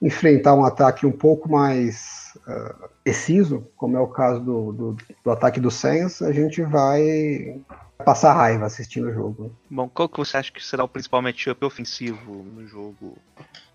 enfrentar 0.00 0.54
um 0.54 0.64
ataque 0.64 1.06
um 1.06 1.12
pouco 1.12 1.50
mais 1.50 2.38
uh, 2.46 2.88
preciso, 3.02 3.66
como 3.76 3.96
é 3.96 4.00
o 4.00 4.08
caso 4.08 4.40
do, 4.40 4.72
do, 4.72 4.96
do 5.24 5.30
ataque 5.30 5.58
do 5.58 5.70
Saints, 5.70 6.20
a 6.20 6.32
gente 6.32 6.60
vai 6.62 7.60
passar 8.04 8.34
raiva 8.34 8.66
assistindo 8.66 9.08
o 9.08 9.12
jogo. 9.12 9.56
Bom, 9.70 9.88
qual 9.88 10.08
que 10.08 10.18
você 10.18 10.36
acha 10.36 10.52
que 10.52 10.64
será 10.64 10.84
o 10.84 10.88
principal 10.88 11.22
matchup 11.22 11.64
ofensivo 11.64 12.44
no 12.54 12.66
jogo? 12.66 13.16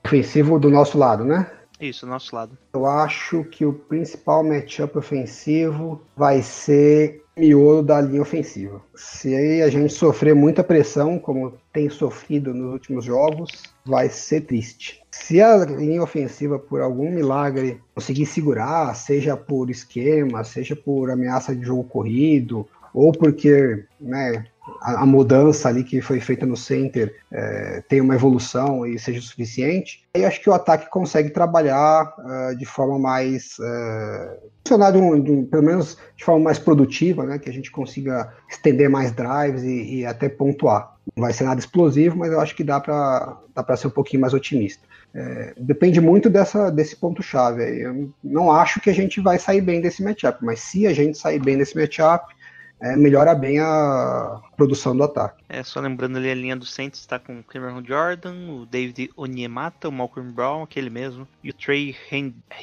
Ofensivo 0.06 0.60
do 0.60 0.70
nosso 0.70 0.98
lado, 0.98 1.26
né? 1.26 1.50
Isso, 1.82 2.06
nosso 2.06 2.36
lado. 2.36 2.56
Eu 2.74 2.86
acho 2.86 3.44
que 3.46 3.66
o 3.66 3.74
principal 3.74 4.44
matchup 4.44 4.98
ofensivo 5.00 6.00
vai 6.16 6.44
ser 6.44 7.24
miolo 7.36 7.82
da 7.82 8.00
linha 8.00 8.22
ofensiva. 8.22 8.82
Se 8.94 9.34
a 9.64 9.70
gente 9.70 9.92
sofrer 9.92 10.36
muita 10.36 10.64
pressão, 10.64 11.18
como 11.18 11.54
tem 11.74 11.90
sofrido 11.90 12.54
nos 12.54 12.72
últimos 12.74 13.06
jogos, 13.06 13.64
vai 13.84 14.10
ser 14.10 14.42
triste. 14.42 15.02
Se 15.10 15.42
a 15.42 15.66
linha 15.66 16.04
ofensiva, 16.04 16.60
por 16.60 16.82
algum 16.82 17.10
milagre, 17.10 17.82
conseguir 17.96 18.28
segurar, 18.28 18.94
seja 18.96 19.36
por 19.36 19.70
esquema, 19.72 20.44
seja 20.44 20.76
por 20.76 21.10
ameaça 21.10 21.56
de 21.56 21.66
jogo 21.66 21.84
corrido, 21.84 22.68
ou 22.94 23.12
porque 23.12 23.86
né, 24.00 24.46
a, 24.82 25.02
a, 25.02 25.06
mudança 25.06 25.68
ali 25.68 25.84
que 25.84 26.02
foi 26.02 26.20
feita 26.20 26.46
no 26.46 26.56
center 26.56 27.16
é, 27.32 27.84
tem 27.88 28.00
uma 28.00 28.16
evolução 28.16 28.86
e 28.86 29.00
seja 29.00 29.22
suficiente, 29.22 30.06
aí 30.14 30.24
acho 30.24 30.42
que 30.42 30.50
o 30.50 30.54
ataque 30.54 30.90
consegue 30.90 31.32
trabalhar 31.32 32.14
uh, 32.20 32.56
de 32.56 32.66
forma 32.66 33.00
mais 33.00 33.58
uh, 33.60 34.38
funcionar 34.66 34.92
de 34.92 34.98
um, 34.98 35.20
de 35.20 35.32
um, 35.32 35.46
pelo 35.46 35.64
menos 35.64 35.98
de 36.16 36.24
forma 36.24 36.44
mais 36.44 36.60
produtiva, 36.60 37.26
né, 37.26 37.40
que 37.40 37.50
a 37.50 37.54
gente 37.54 37.72
consiga 37.72 38.32
estender 38.50 38.90
mais 38.90 39.12
drives 39.12 39.64
e, 39.64 39.96
e 39.96 40.06
até 40.06 40.30
pontuar. 40.30 40.96
Não 41.16 41.24
vai 41.24 41.34
ser 41.34 41.46
nada 41.46 41.60
explosivo, 41.60 42.18
mas 42.18 42.32
eu 42.32 42.40
acho 42.40 42.56
que 42.56 42.64
dá 42.64 42.80
para 42.80 43.38
dá 43.56 43.76
ser 43.76 43.88
um 43.88 43.92
pouquinho 43.92 44.22
mais 44.22 44.34
otimista. 44.34 44.84
É, 45.14 45.54
depende 45.58 46.00
muito 46.00 46.30
dessa, 46.30 46.72
desse 46.72 46.96
ponto-chave. 46.96 47.64
Eu 47.82 48.10
não 48.24 48.52
acho 48.52 48.80
que 48.80 48.90
a 48.90 48.94
gente 48.94 49.20
vai 49.20 49.38
sair 49.38 49.62
bem 49.62 49.82
desse 49.82 50.04
matchup, 50.04 50.44
mas 50.44 50.62
se 50.62 50.88
a 50.88 50.94
gente 50.94 51.18
sair 51.18 51.40
bem 51.40 51.58
desse 51.58 51.76
matchup, 51.76 52.34
é, 52.82 52.96
melhora 52.96 53.36
bem 53.36 53.60
a 53.60 54.42
produção 54.62 54.96
do 54.96 55.04
ataque. 55.04 55.44
É, 55.50 55.64
só 55.64 55.80
lembrando 55.80 56.18
ali 56.18 56.30
a 56.30 56.36
linha 56.36 56.56
do 56.56 56.66
Saints 56.68 57.00
está 57.00 57.18
com 57.18 57.40
o 57.40 57.44
Cameron 57.44 57.84
Jordan, 57.84 58.36
o 58.52 58.66
David 58.68 59.10
Onyemata, 59.18 59.90
o 59.90 59.92
Malcolm 59.92 60.32
Brown, 60.32 60.62
aquele 60.62 60.90
mesmo, 60.90 61.28
e 61.44 61.50
o 61.50 61.54
Trey 61.54 61.96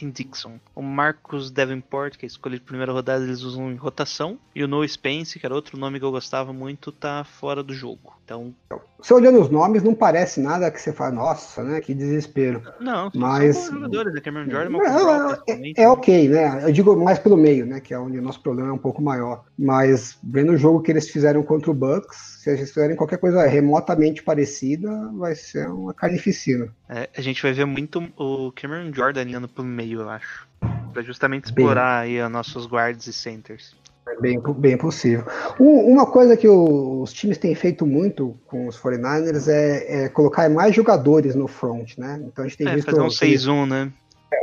Hendrickson. 0.01 0.61
O 0.77 0.83
Marcus 0.83 1.51
Davenport, 1.51 2.17
que 2.17 2.25
é 2.25 2.29
escolhido 2.29 2.61
de 2.61 2.67
primeira 2.67 2.93
rodada, 2.93 3.25
eles 3.25 3.43
usam 3.43 3.73
em 3.73 3.75
rotação, 3.75 4.39
e 4.55 4.63
o 4.63 4.69
Noah 4.69 4.87
Spence, 4.87 5.41
que 5.41 5.45
era 5.45 5.55
outro 5.55 5.77
nome 5.77 5.99
que 5.99 6.05
eu 6.05 6.11
gostava 6.13 6.53
muito, 6.53 6.93
tá 6.93 7.25
fora 7.25 7.63
do 7.63 7.75
jogo. 7.75 8.17
Então, 8.25 8.55
Você 8.99 9.15
olhando 9.15 9.41
os 9.41 9.49
nomes, 9.49 9.83
não 9.83 9.95
parece 9.95 10.39
nada 10.41 10.71
que 10.71 10.79
você 10.79 10.93
fala, 10.93 11.13
nossa, 11.13 11.65
né? 11.65 11.81
Que 11.81 11.95
desespero. 11.95 12.63
não, 12.79 13.11
Mas- 13.15 13.57
são 13.57 13.75
jogadores, 13.77 14.13
né? 14.13 14.21
Cameron 14.21 14.51
Jordan, 14.51 14.71
Não, 14.71 14.81
é, 14.83 15.35
principalmente, 15.37 15.81
é 15.81 15.89
ok, 15.89 16.29
né? 16.29 16.65
Eu 16.65 16.73
digo 16.73 16.95
mais 16.95 17.19
pelo 17.19 17.37
meio, 17.39 17.65
né? 17.65 17.81
Que 17.81 17.95
é 17.95 17.99
onde 17.99 18.19
o 18.19 18.23
nosso 18.23 18.41
problema 18.43 18.69
é 18.69 18.73
um 18.73 18.79
pouco 18.79 19.01
maior. 19.01 19.45
Mas 19.59 20.19
vendo 20.23 20.53
o 20.53 20.57
jogo 20.59 20.83
que 20.83 20.91
eles 20.91 21.09
fizeram 21.09 21.43
contra 21.43 21.71
o 21.71 21.75
Bucks, 21.89 22.41
se 22.43 22.51
eles 22.51 22.69
fizerem 22.69 22.97
qualquer 22.97 23.19
coisa 23.19 23.47
remotamente 23.47 24.23
parecida, 24.23 24.91
vai 25.15 25.35
ser 25.35 25.69
uma 25.69 25.95
carnificina. 25.95 26.69
É, 26.89 27.09
a 27.17 27.21
gente 27.21 27.43
vai 27.43 27.53
ver 27.53 27.65
muito 27.65 28.03
o 28.17 28.53
Cameron 28.53 28.93
Jordan 28.93 29.23
indo 29.23 29.49
pro 29.49 29.65
meio, 29.65 30.01
eu 30.03 30.11
acho. 30.11 30.47
Pra 30.93 31.03
justamente 31.03 31.45
explorar 31.47 32.01
aí 32.01 32.21
os 32.21 32.31
nossos 32.31 32.67
guards 32.67 33.07
e 33.07 33.13
centers. 33.13 33.77
É 34.09 34.21
bem, 34.21 34.41
bem 34.57 34.77
possível. 34.77 35.25
Um- 35.61 35.93
uma 35.93 36.07
coisa 36.07 36.35
que 36.37 36.49
os 36.49 37.13
times 37.13 37.37
têm 37.37 37.55
feito 37.55 37.85
muito 37.87 38.35
com 38.47 38.67
os 38.67 38.77
49ers 38.79 39.49
é, 39.49 40.05
é 40.05 40.09
colocar 40.09 40.49
mais 40.49 40.75
jogadores 40.75 41.35
no 41.35 41.47
front, 41.47 41.97
né? 41.99 42.19
Então 42.25 42.45
a 42.45 42.49
gente 42.49 42.57
tem 42.57 42.69
É, 42.69 42.75
visto. 42.75 42.87
fazer 42.91 43.03
um 43.03 43.09
que- 43.09 43.15
6-1, 43.17 43.67
né? 43.67 43.93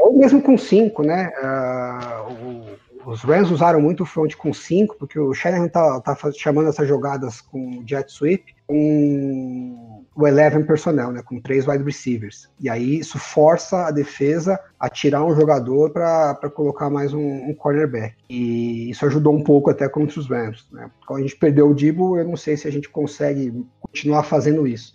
Ou 0.01 0.17
mesmo 0.17 0.39
com 0.41 0.55
cinco, 0.57 1.01
né? 1.03 1.31
Ah, 1.41 2.25
o- 2.29 2.74
os 3.05 3.21
Rams 3.21 3.51
usaram 3.51 3.79
muito 3.79 4.03
o 4.03 4.05
front 4.05 4.35
com 4.35 4.53
cinco, 4.53 4.95
porque 4.97 5.19
o 5.19 5.33
Shanahan 5.33 5.67
tá, 5.67 6.01
tá 6.01 6.17
chamando 6.37 6.69
essas 6.69 6.87
jogadas 6.87 7.41
com 7.41 7.83
jet 7.85 8.11
sweep 8.11 8.55
com 8.67 10.05
o 10.15 10.23
11 10.23 10.63
personnel, 10.65 11.11
né? 11.11 11.21
Com 11.23 11.39
três 11.39 11.67
wide 11.67 11.83
receivers. 11.83 12.49
E 12.59 12.69
aí 12.69 12.99
isso 12.99 13.19
força 13.19 13.85
a 13.85 13.91
defesa 13.91 14.59
a 14.79 14.89
tirar 14.89 15.23
um 15.23 15.35
jogador 15.35 15.91
para 15.91 16.49
colocar 16.49 16.89
mais 16.89 17.13
um, 17.13 17.49
um 17.49 17.53
cornerback. 17.53 18.15
E 18.29 18.89
isso 18.89 19.05
ajudou 19.05 19.35
um 19.35 19.43
pouco 19.43 19.69
até 19.69 19.87
contra 19.87 20.19
os 20.19 20.27
Rams, 20.27 20.65
né? 20.71 20.89
Quando 21.05 21.19
a 21.19 21.21
gente 21.23 21.35
perdeu 21.35 21.69
o 21.69 21.75
Dibo, 21.75 22.17
eu 22.17 22.25
não 22.25 22.37
sei 22.37 22.57
se 22.57 22.67
a 22.67 22.71
gente 22.71 22.89
consegue 22.89 23.65
continuar 23.79 24.23
fazendo 24.23 24.67
isso. 24.67 24.93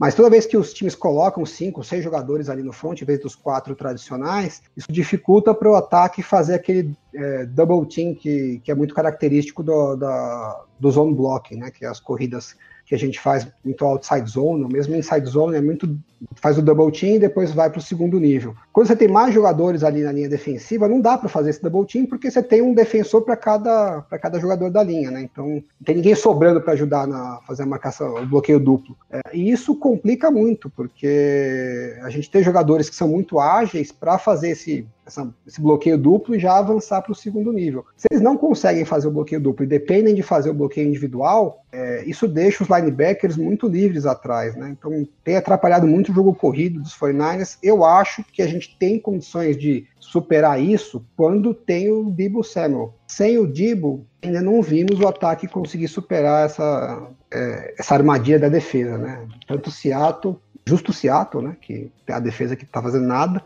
Mas 0.00 0.14
toda 0.14 0.30
vez 0.30 0.46
que 0.46 0.56
os 0.56 0.72
times 0.72 0.94
colocam 0.94 1.44
cinco, 1.44 1.84
seis 1.84 2.02
jogadores 2.02 2.48
ali 2.48 2.62
no 2.62 2.72
front, 2.72 3.02
em 3.02 3.04
vez 3.04 3.20
dos 3.20 3.34
quatro 3.34 3.74
tradicionais, 3.74 4.62
isso 4.74 4.90
dificulta 4.90 5.52
para 5.52 5.70
o 5.70 5.74
ataque 5.74 6.22
fazer 6.22 6.54
aquele 6.54 6.96
é, 7.14 7.44
double 7.44 7.86
team 7.86 8.14
que, 8.14 8.62
que 8.64 8.72
é 8.72 8.74
muito 8.74 8.94
característico 8.94 9.62
do, 9.62 9.96
da, 9.96 10.64
do 10.78 10.90
zone 10.90 11.12
blocking, 11.14 11.56
né? 11.56 11.70
Que 11.70 11.84
é 11.84 11.88
as 11.88 12.00
corridas 12.00 12.56
que 12.90 12.94
a 12.96 12.98
gente 12.98 13.20
faz 13.20 13.46
muito 13.64 13.84
outside 13.84 14.28
zone, 14.28 14.64
ou 14.64 14.68
mesmo 14.68 14.96
inside 14.96 15.24
zone, 15.24 15.56
é 15.56 15.60
muito 15.60 15.96
faz 16.34 16.58
o 16.58 16.62
double 16.62 16.90
team 16.90 17.14
e 17.14 17.18
depois 17.20 17.52
vai 17.52 17.70
para 17.70 17.78
o 17.78 17.82
segundo 17.82 18.18
nível. 18.18 18.52
Quando 18.72 18.88
você 18.88 18.96
tem 18.96 19.06
mais 19.06 19.32
jogadores 19.32 19.84
ali 19.84 20.02
na 20.02 20.10
linha 20.10 20.28
defensiva, 20.28 20.88
não 20.88 21.00
dá 21.00 21.16
para 21.16 21.28
fazer 21.28 21.50
esse 21.50 21.62
double 21.62 21.86
team 21.86 22.04
porque 22.04 22.28
você 22.28 22.42
tem 22.42 22.60
um 22.60 22.74
defensor 22.74 23.22
para 23.22 23.36
cada 23.36 24.02
para 24.02 24.18
cada 24.18 24.40
jogador 24.40 24.70
da 24.70 24.82
linha, 24.82 25.08
né? 25.08 25.22
Então 25.22 25.46
não 25.46 25.84
tem 25.84 25.94
ninguém 25.94 26.16
sobrando 26.16 26.60
para 26.60 26.72
ajudar 26.72 27.06
na 27.06 27.38
fazer 27.46 27.62
a 27.62 27.66
marcação, 27.66 28.12
o 28.16 28.26
bloqueio 28.26 28.58
duplo. 28.58 28.96
É, 29.08 29.20
e 29.32 29.52
isso 29.52 29.76
complica 29.76 30.28
muito 30.28 30.68
porque 30.68 31.96
a 32.02 32.10
gente 32.10 32.28
tem 32.28 32.42
jogadores 32.42 32.90
que 32.90 32.96
são 32.96 33.06
muito 33.06 33.38
ágeis 33.38 33.92
para 33.92 34.18
fazer 34.18 34.50
esse 34.50 34.84
essa, 35.10 35.28
esse 35.46 35.60
bloqueio 35.60 35.98
duplo 35.98 36.34
e 36.34 36.38
já 36.38 36.56
avançar 36.56 37.02
para 37.02 37.12
o 37.12 37.14
segundo 37.14 37.52
nível. 37.52 37.84
Se 37.96 38.06
eles 38.10 38.22
não 38.22 38.36
conseguem 38.36 38.84
fazer 38.84 39.08
o 39.08 39.10
bloqueio 39.10 39.40
duplo 39.40 39.64
e 39.64 39.68
dependem 39.68 40.14
de 40.14 40.22
fazer 40.22 40.50
o 40.50 40.54
bloqueio 40.54 40.88
individual, 40.88 41.64
é, 41.72 42.04
isso 42.06 42.26
deixa 42.26 42.62
os 42.62 42.70
linebackers 42.70 43.36
muito 43.36 43.68
livres 43.68 44.06
atrás, 44.06 44.56
né? 44.56 44.70
Então 44.70 45.06
tem 45.22 45.36
atrapalhado 45.36 45.86
muito 45.86 46.10
o 46.10 46.14
jogo 46.14 46.34
corrido 46.34 46.80
dos 46.80 46.96
49ers. 46.96 47.58
Eu 47.62 47.84
acho 47.84 48.24
que 48.32 48.42
a 48.42 48.46
gente 48.46 48.76
tem 48.78 48.98
condições 48.98 49.56
de 49.56 49.86
superar 49.98 50.60
isso 50.60 51.04
quando 51.16 51.52
tem 51.52 51.90
o 51.90 52.10
Debo 52.10 52.42
Samuel. 52.42 52.94
Sem 53.06 53.38
o 53.38 53.46
Debo, 53.46 54.06
ainda 54.22 54.40
não 54.40 54.62
vimos 54.62 54.98
o 55.00 55.06
ataque 55.06 55.46
conseguir 55.46 55.88
superar 55.88 56.46
essa, 56.46 57.08
é, 57.30 57.74
essa 57.78 57.94
armadilha 57.94 58.38
da 58.38 58.48
defesa, 58.48 58.96
né? 58.96 59.26
Tanto 59.46 59.68
o 59.68 59.72
Seattle, 59.72 60.36
justo 60.66 60.90
o 60.90 60.94
Seattle, 60.94 61.42
né? 61.42 61.56
Que 61.60 61.90
é 62.06 62.12
a 62.12 62.20
defesa 62.20 62.56
que 62.56 62.66
tá 62.66 62.82
fazendo 62.82 63.06
nada, 63.06 63.44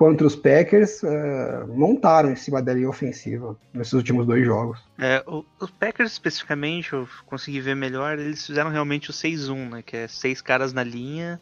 quanto 0.00 0.24
os 0.24 0.34
Packers 0.34 1.02
uh, 1.02 1.68
montaram 1.68 2.32
em 2.32 2.34
cima 2.34 2.62
da 2.62 2.72
linha 2.72 2.88
ofensiva 2.88 3.54
nesses 3.74 3.92
últimos 3.92 4.26
dois 4.26 4.46
jogos. 4.46 4.82
É, 4.98 5.22
o- 5.26 5.44
os 5.60 5.70
Packers 5.70 6.12
especificamente, 6.12 6.94
eu 6.94 7.06
consegui 7.26 7.60
ver 7.60 7.76
melhor, 7.76 8.18
eles 8.18 8.46
fizeram 8.46 8.70
realmente 8.70 9.10
o 9.10 9.12
6-1, 9.12 9.68
né? 9.68 9.82
Que 9.82 9.98
é 9.98 10.08
seis 10.08 10.40
caras 10.40 10.72
na 10.72 10.82
linha 10.82 11.38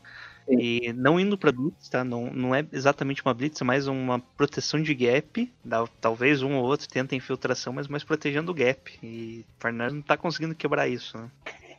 Sim. 0.48 0.56
e 0.58 0.92
não 0.92 1.20
indo 1.20 1.38
pra 1.38 1.52
blitz, 1.52 1.88
tá? 1.88 2.02
Não, 2.02 2.32
não 2.32 2.52
é 2.52 2.66
exatamente 2.72 3.22
uma 3.24 3.32
blitz, 3.32 3.60
é 3.60 3.64
mais 3.64 3.86
uma 3.86 4.18
proteção 4.18 4.82
de 4.82 4.92
gap. 4.92 5.52
Dá- 5.64 5.86
talvez 6.00 6.42
um 6.42 6.56
ou 6.56 6.64
outro 6.64 6.88
tenta 6.88 7.14
infiltração, 7.14 7.72
mas 7.72 7.86
mais 7.86 8.02
protegendo 8.02 8.50
o 8.50 8.54
gap. 8.54 8.90
E 9.00 9.44
o 9.56 9.62
Fernandes 9.62 9.94
não 9.94 10.02
tá 10.02 10.16
conseguindo 10.16 10.56
quebrar 10.56 10.88
isso, 10.88 11.16
né? 11.16 11.28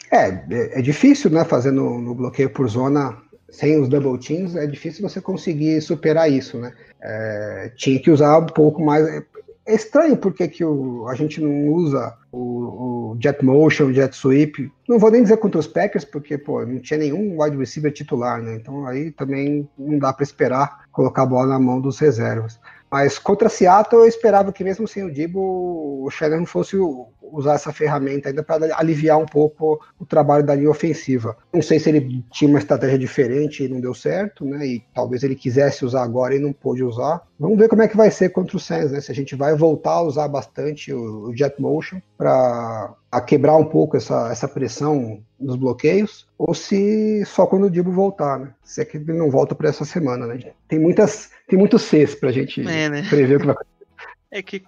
É, 0.10 0.30
é, 0.30 0.80
é 0.80 0.82
difícil, 0.82 1.30
né? 1.30 1.44
Fazer 1.44 1.72
no, 1.72 2.00
no 2.00 2.16
bloqueio 2.16 2.50
por 2.50 2.70
zona 2.70 3.22
sem 3.52 3.80
os 3.80 3.90
double 3.90 4.18
teams, 4.20 4.56
é 4.56 4.66
difícil 4.68 5.08
você 5.08 5.20
conseguir 5.22 5.82
superar 5.82 6.32
isso, 6.32 6.58
né? 6.58 6.74
É, 7.02 7.72
tinha 7.76 8.00
que 8.00 8.12
usar 8.12 8.38
um 8.40 8.46
pouco 8.46 8.82
mais. 8.84 9.06
É, 9.08 9.24
estranho 9.74 10.18
porque 10.18 10.48
que 10.48 10.66
o, 10.66 11.08
a 11.08 11.16
gente 11.16 11.40
não 11.40 11.68
usa 11.68 12.16
o, 12.32 13.12
o 13.12 13.18
jet 13.22 13.44
motion, 13.44 13.94
jet 13.94 14.16
sweep. 14.16 14.72
Não 14.88 14.98
vou 14.98 15.12
nem 15.12 15.22
dizer 15.22 15.38
contra 15.38 15.60
os 15.60 15.68
Packers, 15.68 16.04
porque 16.06 16.38
pô, 16.38 16.66
não 16.66 16.80
tinha 16.80 16.98
nenhum 16.98 17.42
wide 17.42 17.58
receiver 17.58 17.92
titular, 17.92 18.42
né? 18.42 18.56
Então 18.56 18.86
aí 18.88 19.12
também 19.12 19.70
não 19.78 20.00
dá 20.00 20.12
para 20.12 20.24
esperar 20.24 20.86
colocar 20.92 21.24
a 21.24 21.28
bola 21.28 21.48
na 21.48 21.60
mão 21.60 21.80
dos 21.80 22.00
reservas. 22.00 22.60
Mas 22.92 23.20
contra 23.20 23.50
Seattle 23.50 24.02
eu 24.02 24.08
esperava 24.08 24.52
que 24.52 24.64
mesmo 24.64 24.88
sem 24.88 25.04
o 25.04 25.14
Dibo, 25.14 26.04
o 26.04 26.10
Shannon 26.10 26.46
fosse 26.46 26.76
o- 26.76 27.08
usar 27.32 27.56
essa 27.56 27.72
ferramenta 27.72 28.30
ainda 28.30 28.44
para 28.44 28.78
aliviar 28.78 29.18
um 29.18 29.26
pouco 29.26 29.80
o 30.00 30.06
trabalho 30.06 30.46
da 30.46 30.56
linha 30.56 30.70
ofensiva. 30.70 31.38
Não 31.54 31.62
sei 31.62 31.80
se 31.80 31.90
ele 31.90 32.24
tinha 32.32 32.50
uma 32.50 32.60
estratégia 32.60 32.98
diferente 32.98 33.64
e 33.64 33.68
não 33.68 33.80
deu 33.80 33.94
certo, 33.94 34.46
né? 34.46 34.66
E 34.66 34.84
talvez 34.94 35.24
ele 35.24 35.36
quisesse 35.36 35.86
usar 35.86 36.04
agora 36.04 36.36
e 36.36 36.40
não 36.40 36.54
pôde 36.54 36.84
usar. 36.84 37.22
Vamos 37.40 37.58
ver 37.58 37.70
como 37.70 37.82
é 37.82 37.88
que 37.88 37.98
vai 37.98 38.12
ser 38.12 38.30
contra 38.30 38.58
o 38.58 38.60
Saints, 38.60 38.92
né? 38.92 39.02
Se 39.02 39.12
a 39.12 39.16
gente 39.16 39.36
vai 39.36 39.56
voltar 39.56 39.94
a 39.94 40.02
usar 40.02 40.28
bastante 40.28 40.94
o, 40.94 41.30
o 41.30 41.36
jet 41.36 41.60
motion 41.62 42.02
para 42.18 42.94
quebrar 43.26 43.56
um 43.56 43.66
pouco 43.66 43.98
essa, 43.98 44.30
essa 44.32 44.48
pressão 44.48 45.22
nos 45.40 45.56
bloqueios, 45.56 46.28
ou 46.38 46.54
se 46.54 47.24
só 47.26 47.46
quando 47.46 47.66
o 47.66 47.70
Dibo 47.70 47.92
voltar, 47.92 48.40
né? 48.40 48.54
Se 48.64 48.82
é 48.82 48.86
que 48.86 48.98
ele 48.98 49.14
não 49.14 49.32
volta 49.32 49.56
para 49.56 49.70
essa 49.70 49.86
semana, 49.86 50.28
né? 50.28 50.40
Tem 50.68 50.78
muitas, 50.78 51.32
tem 51.48 51.58
muitos 51.58 51.84
Cs 51.84 52.16
pra 52.16 52.32
gente 52.32 52.62
É, 52.68 52.90
né? 52.90 53.04
prever 53.10 53.38
o 53.38 53.40
que 53.40 53.46
vai 53.48 53.56
É 54.32 54.42
que 54.42 54.64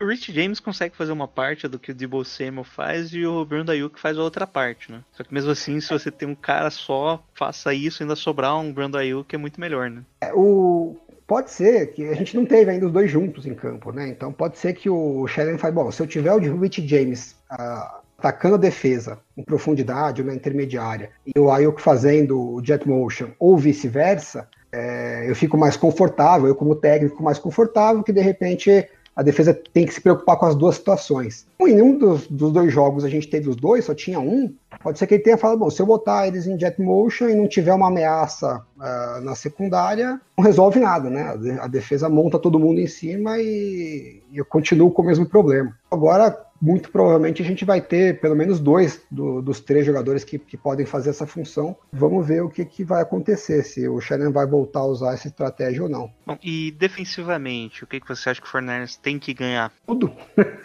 o 0.00 0.06
Rich 0.06 0.32
James 0.32 0.60
consegue 0.60 0.96
fazer 0.96 1.12
uma 1.12 1.28
parte 1.28 1.66
do 1.66 1.78
que 1.78 1.90
o 1.90 1.94
Debo 1.94 2.24
Samuel 2.24 2.64
faz 2.64 3.12
e 3.12 3.24
o 3.24 3.44
Bruno 3.44 3.70
Ayuk 3.70 3.98
faz 3.98 4.18
a 4.18 4.22
outra 4.22 4.46
parte, 4.46 4.92
né? 4.92 5.00
Só 5.12 5.24
que 5.24 5.32
mesmo 5.32 5.50
assim, 5.50 5.80
se 5.80 5.88
você 5.88 6.10
tem 6.10 6.28
um 6.28 6.34
cara 6.34 6.70
só, 6.70 7.22
faça 7.34 7.72
isso 7.72 8.02
ainda 8.02 8.14
sobrar 8.14 8.58
um 8.58 8.72
Bruno 8.72 8.96
Ayuk 8.96 9.34
é 9.34 9.38
muito 9.38 9.60
melhor, 9.60 9.90
né? 9.90 10.02
É, 10.20 10.32
o, 10.34 10.96
pode 11.26 11.50
ser 11.50 11.92
que 11.92 12.08
a 12.08 12.14
gente 12.14 12.36
não 12.36 12.44
teve 12.44 12.70
ainda 12.70 12.86
os 12.86 12.92
dois 12.92 13.10
juntos 13.10 13.46
em 13.46 13.54
campo, 13.54 13.90
né? 13.90 14.08
Então 14.08 14.32
pode 14.32 14.58
ser 14.58 14.74
que 14.74 14.90
o 14.90 15.26
Shannon 15.26 15.58
fale, 15.58 15.74
bom, 15.74 15.90
se 15.90 16.02
eu 16.02 16.06
tiver 16.06 16.32
o 16.32 16.40
de 16.40 16.50
Rich 16.50 16.86
James 16.86 17.36
ah, 17.50 18.00
atacando 18.18 18.56
a 18.56 18.58
defesa 18.58 19.18
em 19.36 19.42
profundidade 19.42 20.20
ou 20.20 20.28
na 20.28 20.34
intermediária 20.34 21.10
e 21.26 21.38
o 21.38 21.50
Ayuk 21.50 21.80
fazendo 21.80 22.54
o 22.54 22.64
jet 22.64 22.86
motion 22.86 23.28
ou 23.38 23.56
vice-versa, 23.56 24.48
é, 24.72 25.24
eu 25.28 25.34
fico 25.34 25.56
mais 25.56 25.76
confortável, 25.76 26.48
eu 26.48 26.54
como 26.54 26.74
técnico 26.74 27.22
mais 27.22 27.38
confortável 27.38 28.02
que 28.02 28.12
de 28.12 28.20
repente 28.20 28.86
a 29.16 29.22
defesa 29.22 29.58
tem 29.72 29.86
que 29.86 29.94
se 29.94 30.00
preocupar 30.00 30.36
com 30.36 30.44
as 30.44 30.54
duas 30.54 30.74
situações. 30.74 31.46
Em 31.58 31.74
nenhum 31.74 31.96
dos, 31.96 32.26
dos 32.26 32.52
dois 32.52 32.70
jogos 32.70 33.02
a 33.02 33.08
gente 33.08 33.28
teve 33.28 33.48
os 33.48 33.56
dois, 33.56 33.86
só 33.86 33.94
tinha 33.94 34.20
um. 34.20 34.54
Pode 34.82 34.98
ser 34.98 35.06
que 35.06 35.14
ele 35.14 35.22
tenha 35.22 35.38
falado, 35.38 35.58
bom, 35.58 35.70
se 35.70 35.80
eu 35.80 35.86
botar 35.86 36.28
eles 36.28 36.46
em 36.46 36.60
jet 36.60 36.80
motion 36.80 37.30
e 37.30 37.34
não 37.34 37.48
tiver 37.48 37.72
uma 37.72 37.88
ameaça 37.88 38.62
ah, 38.78 39.20
na 39.22 39.34
secundária, 39.34 40.20
não 40.36 40.44
resolve 40.44 40.78
nada, 40.78 41.08
né? 41.08 41.58
A 41.60 41.66
defesa 41.66 42.10
monta 42.10 42.38
todo 42.38 42.58
mundo 42.58 42.78
em 42.78 42.86
cima 42.86 43.38
e, 43.38 44.22
e 44.30 44.36
eu 44.36 44.44
continuo 44.44 44.90
com 44.90 45.00
o 45.00 45.06
mesmo 45.06 45.26
problema. 45.26 45.74
Agora, 45.90 46.45
muito 46.60 46.90
provavelmente 46.90 47.42
a 47.42 47.44
gente 47.44 47.64
vai 47.64 47.80
ter 47.80 48.20
pelo 48.20 48.34
menos 48.34 48.58
dois 48.60 49.02
do- 49.10 49.40
dos 49.42 49.60
três 49.60 49.84
jogadores 49.84 50.24
que, 50.24 50.38
que 50.38 50.56
podem 50.56 50.86
fazer 50.86 51.10
essa 51.10 51.26
função. 51.26 51.76
Vamos 51.92 52.26
ver 52.26 52.42
o 52.42 52.48
que, 52.50 52.64
que 52.64 52.84
vai 52.84 53.02
acontecer, 53.02 53.62
se 53.62 53.86
o 53.88 54.00
Shannon 54.00 54.32
vai 54.32 54.46
voltar 54.46 54.80
a 54.80 54.86
usar 54.86 55.14
essa 55.14 55.28
estratégia 55.28 55.82
ou 55.82 55.88
não. 55.88 56.10
Bom, 56.26 56.38
e 56.42 56.70
defensivamente, 56.72 57.84
o 57.84 57.86
que, 57.86 58.00
que 58.00 58.08
você 58.08 58.30
acha 58.30 58.40
que 58.40 58.46
o 58.46 58.50
Fernandes 58.50 58.96
tem 58.96 59.18
que 59.18 59.32
ganhar? 59.34 59.72
Tudo. 59.86 60.12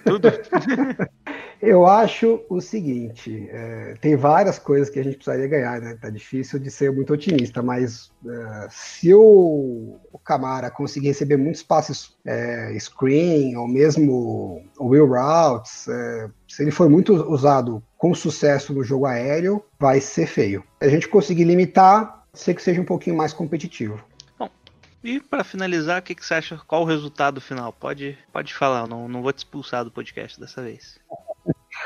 Tudo? 0.05 0.29
Eu 1.61 1.85
acho 1.85 2.43
o 2.49 2.59
seguinte, 2.59 3.47
é, 3.51 3.93
tem 4.01 4.15
várias 4.15 4.57
coisas 4.57 4.89
que 4.89 4.99
a 4.99 5.03
gente 5.03 5.17
precisaria 5.17 5.47
ganhar, 5.47 5.79
né? 5.79 5.95
Tá 6.01 6.09
difícil 6.09 6.57
de 6.57 6.71
ser 6.71 6.91
muito 6.91 7.13
otimista, 7.13 7.61
mas 7.61 8.11
é, 8.25 8.67
se 8.71 9.13
o, 9.13 9.99
o 10.11 10.17
Camara 10.17 10.71
conseguir 10.71 11.09
receber 11.09 11.37
muitos 11.37 11.61
passes 11.61 12.15
é, 12.25 12.75
screen, 12.79 13.55
ou 13.57 13.67
mesmo 13.67 14.65
Will 14.79 15.05
Routes, 15.05 15.87
é, 15.87 16.31
se 16.47 16.63
ele 16.63 16.71
for 16.71 16.89
muito 16.89 17.13
usado 17.31 17.83
com 17.95 18.15
sucesso 18.15 18.73
no 18.73 18.83
jogo 18.83 19.05
aéreo, 19.05 19.63
vai 19.79 20.01
ser 20.01 20.25
feio. 20.25 20.63
A 20.81 20.87
gente 20.87 21.07
conseguir 21.07 21.43
limitar, 21.43 22.25
sei 22.33 22.55
que 22.55 22.63
seja 22.63 22.81
um 22.81 22.85
pouquinho 22.85 23.15
mais 23.15 23.33
competitivo. 23.33 24.03
E 25.03 25.19
pra 25.19 25.43
finalizar, 25.43 25.99
o 25.99 26.03
que, 26.03 26.13
que 26.13 26.25
você 26.25 26.35
acha? 26.35 26.57
Qual 26.67 26.83
o 26.83 26.85
resultado 26.85 27.41
final? 27.41 27.73
Pode, 27.73 28.17
pode 28.31 28.53
falar, 28.53 28.87
não, 28.87 29.07
não 29.07 29.21
vou 29.21 29.33
te 29.33 29.39
expulsar 29.39 29.83
do 29.83 29.91
podcast 29.91 30.39
dessa 30.39 30.61
vez. 30.61 30.99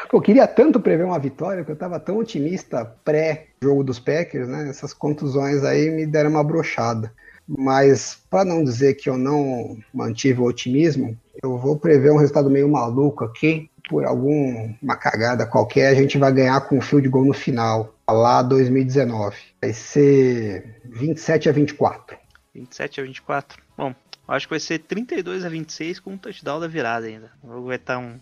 Pô, 0.09 0.19
queria 0.21 0.47
tanto 0.47 0.79
prever 0.79 1.05
uma 1.05 1.19
vitória 1.19 1.63
que 1.63 1.71
eu 1.71 1.75
tava 1.75 1.99
tão 1.99 2.17
otimista 2.17 2.86
pré-jogo 3.03 3.83
dos 3.83 3.99
Packers, 3.99 4.47
né? 4.47 4.69
Essas 4.69 4.93
contusões 4.93 5.63
aí 5.63 5.89
me 5.89 6.05
deram 6.05 6.31
uma 6.31 6.43
brochada. 6.43 7.11
Mas, 7.47 8.17
para 8.29 8.43
não 8.43 8.63
dizer 8.63 8.95
que 8.95 9.09
eu 9.09 9.17
não 9.17 9.77
mantive 9.93 10.41
o 10.41 10.45
otimismo, 10.45 11.17
eu 11.43 11.57
vou 11.57 11.77
prever 11.77 12.11
um 12.11 12.17
resultado 12.17 12.49
meio 12.49 12.67
maluco 12.67 13.23
aqui. 13.23 13.69
Por 13.88 14.03
alguma 14.03 14.95
cagada 14.99 15.45
qualquer, 15.45 15.89
a 15.89 15.93
gente 15.93 16.17
vai 16.17 16.33
ganhar 16.33 16.59
com 16.61 16.77
um 16.77 16.81
fio 16.81 16.99
de 16.99 17.07
gol 17.07 17.23
no 17.23 17.33
final, 17.33 17.93
lá 18.09 18.41
2019. 18.41 19.38
Vai 19.61 19.73
ser 19.73 20.81
27 20.86 21.49
a 21.49 21.51
24. 21.51 22.17
27 22.55 23.01
a 23.01 23.03
24. 23.03 23.61
Bom, 23.77 23.93
acho 24.27 24.47
que 24.47 24.53
vai 24.53 24.59
ser 24.59 24.79
32 24.79 25.45
a 25.45 25.49
26 25.49 25.99
com 25.99 26.13
um 26.13 26.17
touchdown 26.17 26.59
da 26.59 26.67
virada 26.67 27.05
ainda. 27.05 27.31
O 27.43 27.47
jogo 27.47 27.67
vai 27.67 27.75
estar 27.75 27.99
um. 27.99 28.19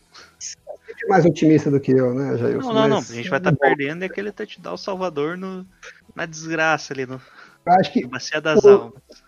É 1.01 1.07
mais 1.07 1.25
otimista 1.25 1.71
do 1.71 1.79
que 1.79 1.91
eu, 1.91 2.13
né, 2.13 2.37
Jair? 2.37 2.57
Não, 2.57 2.73
não, 2.73 2.87
não. 2.87 2.97
A 2.97 3.01
gente 3.01 3.29
vai 3.29 3.39
estar 3.39 3.55
perdendo 3.55 4.03
e 4.03 4.05
aquele 4.05 4.31
touchdown 4.31 4.77
Salvador 4.77 5.37
no, 5.37 5.65
na 6.15 6.25
desgraça 6.25 6.93
ali 6.93 7.05
no. 7.05 7.21
Eu 7.65 7.73
acho 7.73 7.93
que 7.93 8.03
Almas. 8.03 8.29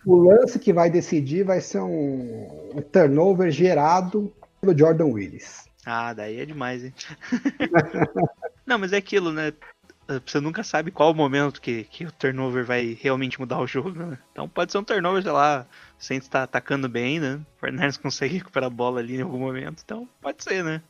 o 0.05 0.15
lance 0.15 0.59
que 0.59 0.73
vai 0.73 0.89
decidir 0.89 1.43
vai 1.43 1.61
ser 1.61 1.79
um, 1.79 2.71
um 2.75 2.81
turnover 2.81 3.49
gerado 3.49 4.33
pelo 4.59 4.77
Jordan 4.77 5.05
Willis. 5.05 5.65
Ah, 5.85 6.13
daí 6.13 6.39
é 6.39 6.45
demais, 6.45 6.83
hein? 6.83 6.93
não, 8.65 8.77
mas 8.77 8.91
é 8.91 8.97
aquilo, 8.97 9.31
né? 9.31 9.53
Você 10.25 10.39
nunca 10.39 10.63
sabe 10.63 10.91
qual 10.91 11.11
o 11.11 11.15
momento 11.15 11.61
que, 11.61 11.83
que 11.85 12.05
o 12.05 12.11
turnover 12.11 12.63
vai 12.63 12.97
realmente 12.99 13.39
mudar 13.39 13.59
o 13.59 13.65
jogo, 13.65 13.91
né? 13.91 14.17
Então 14.31 14.47
pode 14.47 14.71
ser 14.71 14.77
um 14.77 14.83
turnover, 14.83 15.23
sei 15.23 15.31
lá, 15.31 15.65
o 15.99 16.03
Saints 16.03 16.27
tá 16.27 16.43
atacando 16.43 16.87
bem, 16.87 17.19
né? 17.19 17.39
O 17.57 17.59
Fernandes 17.59 17.97
consegue 17.97 18.35
recuperar 18.35 18.67
a 18.67 18.73
bola 18.73 18.99
ali 18.99 19.17
em 19.17 19.21
algum 19.21 19.39
momento, 19.39 19.81
então 19.83 20.07
pode 20.21 20.43
ser, 20.43 20.63
né? 20.63 20.81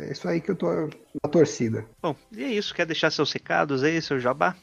É 0.00 0.10
isso 0.10 0.28
aí 0.28 0.40
que 0.40 0.50
eu 0.50 0.56
tô 0.56 0.68
na 0.70 1.30
torcida. 1.30 1.84
Bom, 2.02 2.16
e 2.32 2.42
é 2.42 2.48
isso. 2.48 2.74
Quer 2.74 2.86
deixar 2.86 3.10
seus 3.10 3.32
recados 3.32 3.82
aí, 3.82 4.00
seu 4.02 4.18
jabá? 4.18 4.56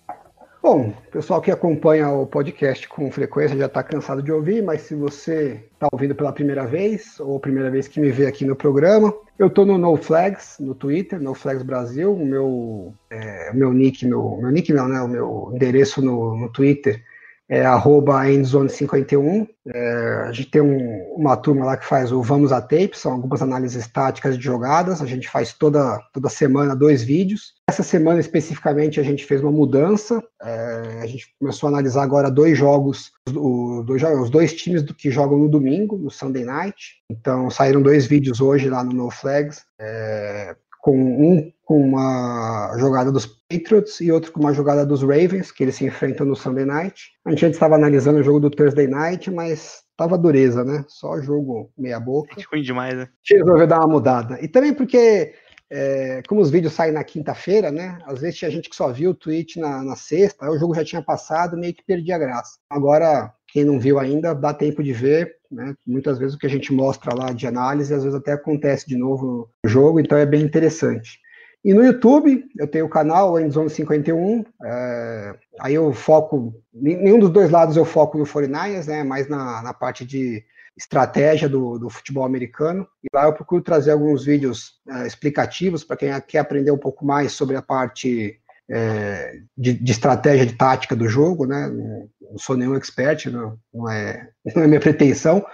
Bom, 0.62 0.90
o 0.90 1.12
pessoal 1.12 1.42
que 1.42 1.50
acompanha 1.50 2.08
o 2.10 2.28
podcast 2.28 2.88
com 2.88 3.12
frequência 3.12 3.58
já 3.58 3.66
está 3.66 3.82
cansado 3.82 4.22
de 4.22 4.32
ouvir, 4.32 4.62
mas 4.62 4.82
se 4.82 4.94
você 4.94 5.66
está 5.74 5.88
ouvindo 5.92 6.14
pela 6.14 6.32
primeira 6.32 6.68
vez, 6.68 7.20
ou 7.20 7.40
primeira 7.40 7.72
vez 7.72 7.88
que 7.88 8.00
me 8.00 8.12
vê 8.12 8.28
aqui 8.28 8.46
no 8.46 8.56
programa, 8.56 9.12
eu 9.40 9.48
estou 9.48 9.66
no 9.66 9.80
NoFlags, 9.80 10.58
no 10.60 10.76
Twitter, 10.76 11.20
NoFlags 11.20 11.64
Brasil, 11.64 12.14
o 12.14 12.24
meu, 12.24 12.94
é, 13.10 13.52
meu 13.54 13.74
nick, 13.74 14.06
meu, 14.06 14.38
meu 14.40 14.52
nick 14.52 14.72
não, 14.72 14.88
né, 14.88 15.02
o 15.02 15.08
meu 15.08 15.52
endereço 15.52 16.00
no, 16.00 16.38
no 16.38 16.48
Twitter 16.48 17.04
é 17.52 17.66
endzone51. 17.66 19.46
É, 19.68 20.26
a 20.26 20.32
gente 20.32 20.50
tem 20.50 20.62
um, 20.62 21.16
uma 21.18 21.36
turma 21.36 21.66
lá 21.66 21.76
que 21.76 21.86
faz 21.86 22.10
o 22.10 22.22
Vamos 22.22 22.54
a 22.54 22.62
Tape, 22.62 22.92
são 22.98 23.12
algumas 23.12 23.42
análises 23.42 23.86
táticas 23.88 24.38
de 24.38 24.44
jogadas. 24.46 25.02
A 25.02 25.06
gente 25.06 25.28
faz 25.28 25.52
toda, 25.52 26.00
toda 26.14 26.30
semana 26.30 26.74
dois 26.74 27.04
vídeos. 27.04 27.54
Essa 27.70 27.84
semana 27.84 28.22
especificamente 28.22 29.02
a 29.02 29.04
gente 29.04 29.26
fez 29.26 29.42
uma 29.42 29.52
mudança. 29.52 30.24
É, 30.42 31.02
a 31.04 31.06
gente 31.06 31.36
começou 31.38 31.68
a 31.68 31.72
analisar 31.72 32.04
agora 32.04 32.32
dois 32.32 32.58
jogos, 32.58 33.12
o, 33.30 33.84
dois, 33.86 34.02
os 34.02 34.30
dois 34.30 34.54
times 34.54 34.82
do 34.82 34.94
que 34.94 35.12
jogam 35.12 35.38
no 35.38 35.50
domingo, 35.50 35.98
no 35.98 36.10
Sunday 36.10 36.46
Night. 36.46 37.02
Então 37.12 37.50
saíram 37.50 37.82
dois 37.82 38.06
vídeos 38.06 38.40
hoje 38.40 38.70
lá 38.70 38.82
no 38.82 38.94
No 38.94 39.12
Flags. 39.12 39.66
É, 39.78 40.56
com 40.82 40.98
um 40.98 41.52
com 41.64 41.80
uma 41.80 42.76
jogada 42.78 43.14
dos 43.14 43.26
Patriots 43.26 44.02
e 44.02 44.12
outro 44.12 44.34
com 44.34 44.42
uma 44.42 44.54
jogada 44.54 44.86
dos 44.86 45.02
Ravens, 45.02 45.54
que 45.54 45.64
eles 45.64 45.76
se 45.76 45.86
enfrentam 45.86 46.26
no 46.26 46.36
Sunday 46.36 46.66
Night. 46.66 47.12
A 47.24 47.32
gente 47.32 47.52
estava 47.52 47.76
analisando 47.76 48.20
o 48.20 48.24
jogo 48.24 48.42
do 48.42 48.50
Thursday 48.50 48.88
Night, 48.88 49.32
mas 49.32 49.82
tava 49.96 50.18
dureza, 50.18 50.66
né? 50.66 50.84
Só 50.90 51.22
jogo 51.22 51.72
meia 51.78 51.98
boca. 51.98 52.36
É 52.38 52.44
ruim 52.52 52.62
demais, 52.62 52.94
né? 52.96 53.04
A 53.04 53.08
gente 53.24 53.40
resolveu 53.40 53.68
dar 53.68 53.80
uma 53.80 53.88
mudada. 53.88 54.38
E 54.42 54.50
também 54.50 54.74
porque, 54.74 55.34
é, 55.70 56.22
como 56.28 56.42
os 56.42 56.50
vídeos 56.50 56.74
saem 56.74 56.92
na 56.92 57.06
quinta-feira, 57.06 57.72
né? 57.72 57.98
Às 58.06 58.20
vezes 58.20 58.38
tinha 58.38 58.52
gente 58.52 58.70
que 58.70 58.76
só 58.76 58.92
viu 58.92 59.12
o 59.12 59.16
tweet 59.16 59.58
na, 59.58 59.82
na 59.82 59.96
sexta, 59.96 60.44
aí 60.44 60.52
o 60.52 60.60
jogo 60.60 60.76
já 60.76 60.84
tinha 60.84 61.02
passado, 61.02 61.56
meio 61.56 61.74
que 61.74 61.86
perdi 61.86 62.12
a 62.12 62.18
graça. 62.18 62.58
Agora, 62.70 63.32
quem 63.48 63.64
não 63.64 63.80
viu 63.80 63.98
ainda, 63.98 64.34
dá 64.34 64.54
tempo 64.54 64.84
de 64.84 64.92
ver, 64.92 65.38
né? 65.52 65.76
Muitas 65.86 66.18
vezes 66.18 66.36
o 66.36 66.38
que 66.38 66.46
a 66.46 66.50
gente 66.50 66.74
mostra 66.74 67.14
lá 67.14 67.32
de 67.32 67.46
análise, 67.46 67.94
às 67.94 68.04
vezes 68.04 68.18
até 68.18 68.34
acontece 68.34 68.88
de 68.88 68.98
novo 68.98 69.50
no 69.64 69.70
jogo, 69.70 70.00
então 70.00 70.18
é 70.18 70.26
bem 70.26 70.42
interessante. 70.42 71.20
E 71.64 71.74
no 71.74 71.84
YouTube, 71.84 72.44
eu 72.58 72.68
tenho 72.68 72.86
o 72.86 72.90
canal 72.90 73.40
Endzone 73.40 73.70
51, 73.70 74.44
é, 74.64 75.36
aí 75.60 75.76
eu 75.76 75.94
foco, 75.94 76.56
nenhum 76.74 77.20
dos 77.20 77.30
dois 77.30 77.52
lados 77.52 77.78
eu 77.78 77.86
foco 77.86 78.18
no 78.18 78.24
49ers, 78.24 78.88
né, 78.88 79.04
mais 79.04 79.28
na, 79.28 79.62
na 79.62 79.74
parte 79.74 80.04
de 80.04 80.44
estratégia 80.76 81.48
do, 81.48 81.78
do, 81.78 81.90
futebol 81.90 82.24
americano. 82.24 82.88
E 83.04 83.08
lá 83.16 83.26
eu 83.26 83.34
procuro 83.34 83.62
trazer 83.62 83.92
alguns 83.92 84.26
vídeos 84.26 84.80
é, 84.90 85.06
explicativos 85.06 85.84
para 85.84 85.98
quem 85.98 86.10
quer 86.22 86.40
aprender 86.40 86.72
um 86.72 86.78
pouco 86.78 87.06
mais 87.06 87.34
sobre 87.34 87.56
a 87.56 87.62
parte 87.62 88.41
é, 88.72 89.34
de, 89.58 89.74
de, 89.74 89.92
estratégia 89.92 90.46
de 90.46 90.54
tática 90.54 90.96
do 90.96 91.08
jogo, 91.08 91.46
né? 91.46 91.68
Não, 91.68 92.10
não 92.32 92.38
sou 92.38 92.56
nenhum 92.56 92.76
expert, 92.76 93.26
não, 93.30 93.58
não, 93.74 93.90
é, 93.90 94.30
não 94.56 94.64
é 94.64 94.68
minha 94.68 94.80
pretensão, 94.80 95.46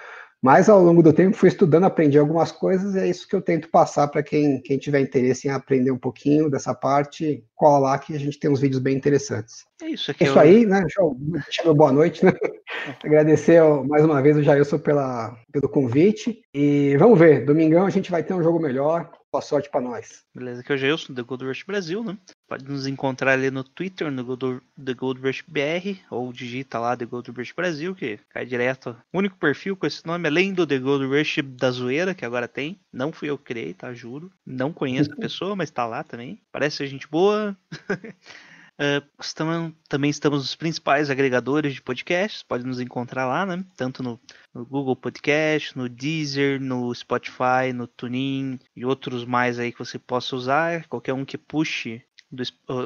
mas 0.42 0.70
ao 0.70 0.82
longo 0.82 1.02
do 1.02 1.12
tempo 1.12 1.36
fui 1.36 1.50
estudando, 1.50 1.86
aprendi 1.86 2.18
algumas 2.18 2.52
coisas 2.52 2.94
e 2.94 3.00
é 3.00 3.08
isso 3.08 3.28
que 3.28 3.36
eu 3.36 3.42
tento 3.42 3.70
passar 3.70 4.08
para 4.08 4.22
quem, 4.22 4.62
quem 4.62 4.78
tiver 4.78 5.00
interesse 5.00 5.48
em 5.48 5.52
aprender 5.52 5.92
um 5.92 5.98
pouquinho 5.98 6.50
dessa 6.50 6.76
parte. 6.76 7.44
Cola 7.58 7.80
lá 7.80 7.98
que 7.98 8.16
a 8.16 8.20
gente 8.20 8.40
tem 8.40 8.52
uns 8.52 8.62
vídeos 8.62 8.82
bem 8.82 8.96
interessantes. 8.96 9.66
É 9.82 9.88
isso 9.88 10.12
aqui. 10.12 10.24
É 10.24 10.28
isso 10.28 10.38
eu... 10.38 10.42
aí, 10.42 10.66
né? 10.66 10.82
Deixa 10.82 11.64
eu 11.66 11.74
boa 11.74 11.92
noite, 11.92 12.24
né? 12.24 12.32
Agradecer 13.04 13.62
mais 13.86 14.06
uma 14.06 14.22
vez 14.22 14.38
o 14.38 14.44
Jailson 14.44 14.78
pela, 14.78 15.36
pelo 15.52 15.68
convite. 15.68 16.42
E 16.54 16.96
vamos 16.98 17.18
ver, 17.18 17.46
domingão 17.46 17.86
a 17.86 17.90
gente 17.90 18.12
vai 18.12 18.24
ter 18.24 18.36
um 18.36 18.44
jogo 18.44 18.60
melhor. 18.60 19.10
Boa 19.30 19.42
sorte 19.42 19.70
para 19.70 19.82
nós. 19.82 20.24
Beleza, 20.34 20.62
aqui 20.62 20.72
é 20.72 20.76
o 20.76 20.78
Jailson, 20.78 21.14
do 21.14 21.26
Gold 21.26 21.46
Rush 21.46 21.64
Brasil, 21.64 22.04
né? 22.04 22.18
Pode 22.48 22.64
nos 22.64 22.88
encontrar 22.88 23.34
ali 23.34 23.52
no 23.52 23.64
Twitter, 23.64 24.10
no 24.10 24.24
Gold, 24.24 24.62
The 24.84 24.94
Gold 24.94 25.22
Rush 25.22 25.44
BR, 25.46 26.00
ou 26.10 26.32
digita 26.32 26.80
lá 26.80 26.96
The 26.96 27.06
Gold 27.06 27.30
Rush 27.32 27.52
Brasil, 27.52 27.94
que 27.94 28.20
cai 28.30 28.46
direto. 28.46 28.96
O 29.14 29.20
único 29.20 29.38
perfil 29.38 29.76
com 29.76 29.86
esse 29.86 30.06
nome, 30.08 30.28
além 30.28 30.54
do 30.54 30.66
The 30.66 30.80
Gold 30.80 31.06
Rush 31.06 31.40
da 31.44 31.70
zoeira, 31.70 32.16
que 32.16 32.26
agora 32.26 32.48
tem. 32.48 32.80
Não 32.92 33.12
fui 33.12 33.30
eu 33.30 33.38
que 33.38 33.44
criei, 33.44 33.74
tá? 33.74 33.94
Juro. 33.94 34.32
Não 34.46 34.72
conheço 34.72 35.12
a 35.12 35.16
pessoa, 35.20 35.56
mas 35.56 35.70
tá 35.70 35.86
lá 35.86 36.04
também. 36.04 36.42
Parece 36.52 36.78
ser 36.78 36.88
gente 36.88 37.08
boa. 37.08 37.47
Uh, 38.80 39.02
estamos, 39.20 39.74
também 39.90 40.12
estamos 40.12 40.38
nos 40.38 40.56
principais 40.56 41.10
agregadores 41.10 41.74
de 41.74 41.82
podcasts, 41.82 42.44
pode 42.44 42.64
nos 42.64 42.80
encontrar 42.80 43.26
lá, 43.26 43.44
né? 43.44 43.66
Tanto 43.76 44.04
no, 44.04 44.20
no, 44.54 44.64
Google 44.64 44.96
Podcast, 44.96 45.76
no 45.76 45.90
Deezer, 45.90 46.62
no 46.62 46.94
Spotify, 46.94 47.74
no 47.74 47.88
TuneIn 47.88 48.60
e 48.76 48.86
outros 48.86 49.26
mais 49.26 49.58
aí 49.58 49.72
que 49.72 49.80
você 49.80 49.98
possa 49.98 50.36
usar. 50.36 50.88
Qualquer 50.88 51.14
um 51.14 51.26
que 51.26 51.40
puxe, 51.40 52.04
do, 52.32 52.44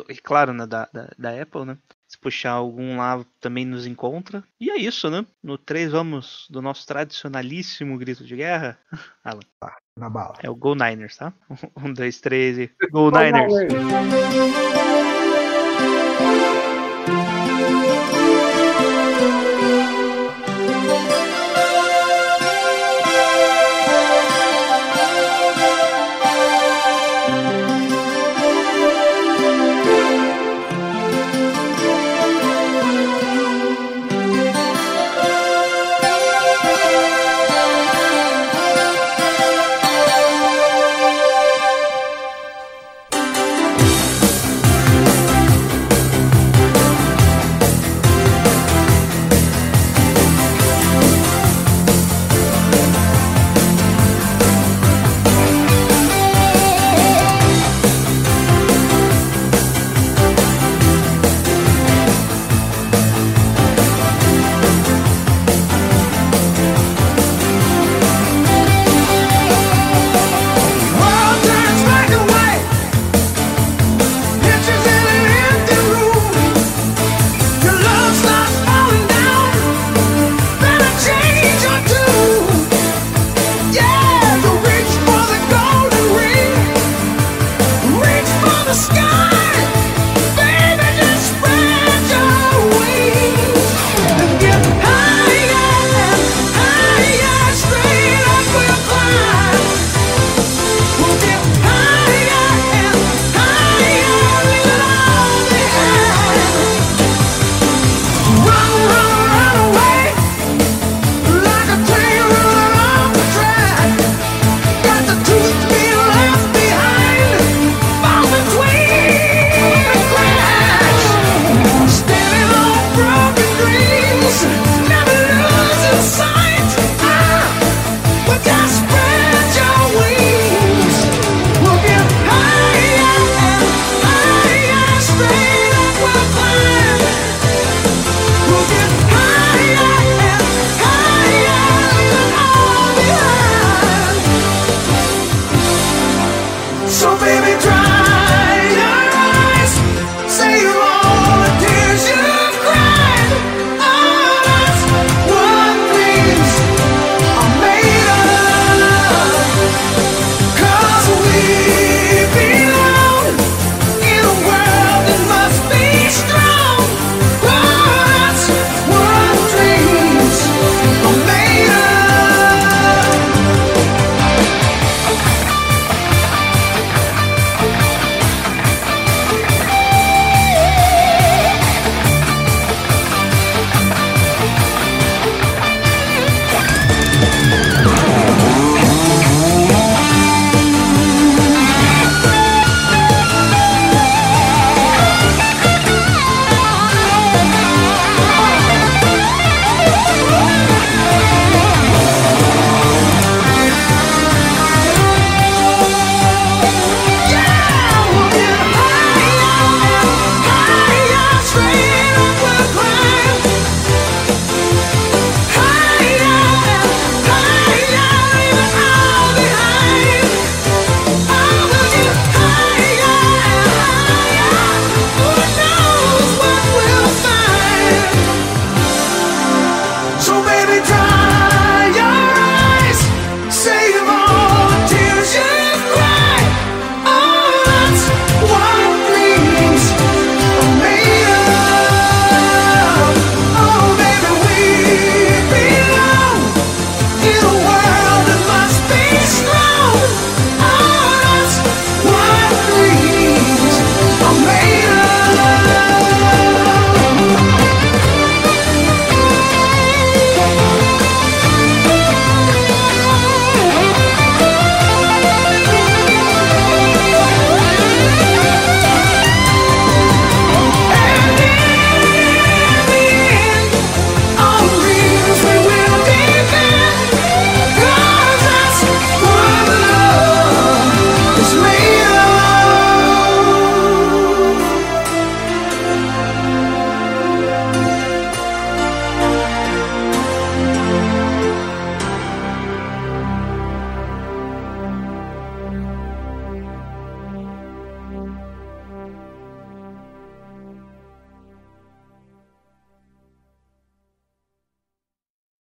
e 0.07 0.15
claro, 0.15 0.53
né, 0.53 0.65
da, 0.65 0.87
da, 0.93 1.11
da, 1.17 1.41
Apple, 1.41 1.65
né? 1.65 1.77
Se 2.07 2.17
puxar 2.17 2.51
algum 2.51 2.97
lá 2.97 3.25
também 3.41 3.65
nos 3.65 3.85
encontra. 3.85 4.45
E 4.61 4.69
é 4.69 4.77
isso, 4.77 5.09
né? 5.09 5.25
No 5.43 5.57
3 5.57 5.91
vamos 5.91 6.47
do 6.49 6.61
nosso 6.61 6.87
tradicionalíssimo 6.87 7.97
grito 7.97 8.23
de 8.23 8.37
guerra. 8.37 8.79
Alan. 9.25 9.41
Na 10.01 10.09
bala. 10.09 10.33
É 10.41 10.49
o 10.49 10.55
Go 10.55 10.73
Niners, 10.73 11.15
tá? 11.15 11.31
Um, 11.77 11.93
dois, 11.93 12.19
três 12.19 12.57
e. 12.57 12.71
Go 12.91 13.11
Niners! 13.11 13.53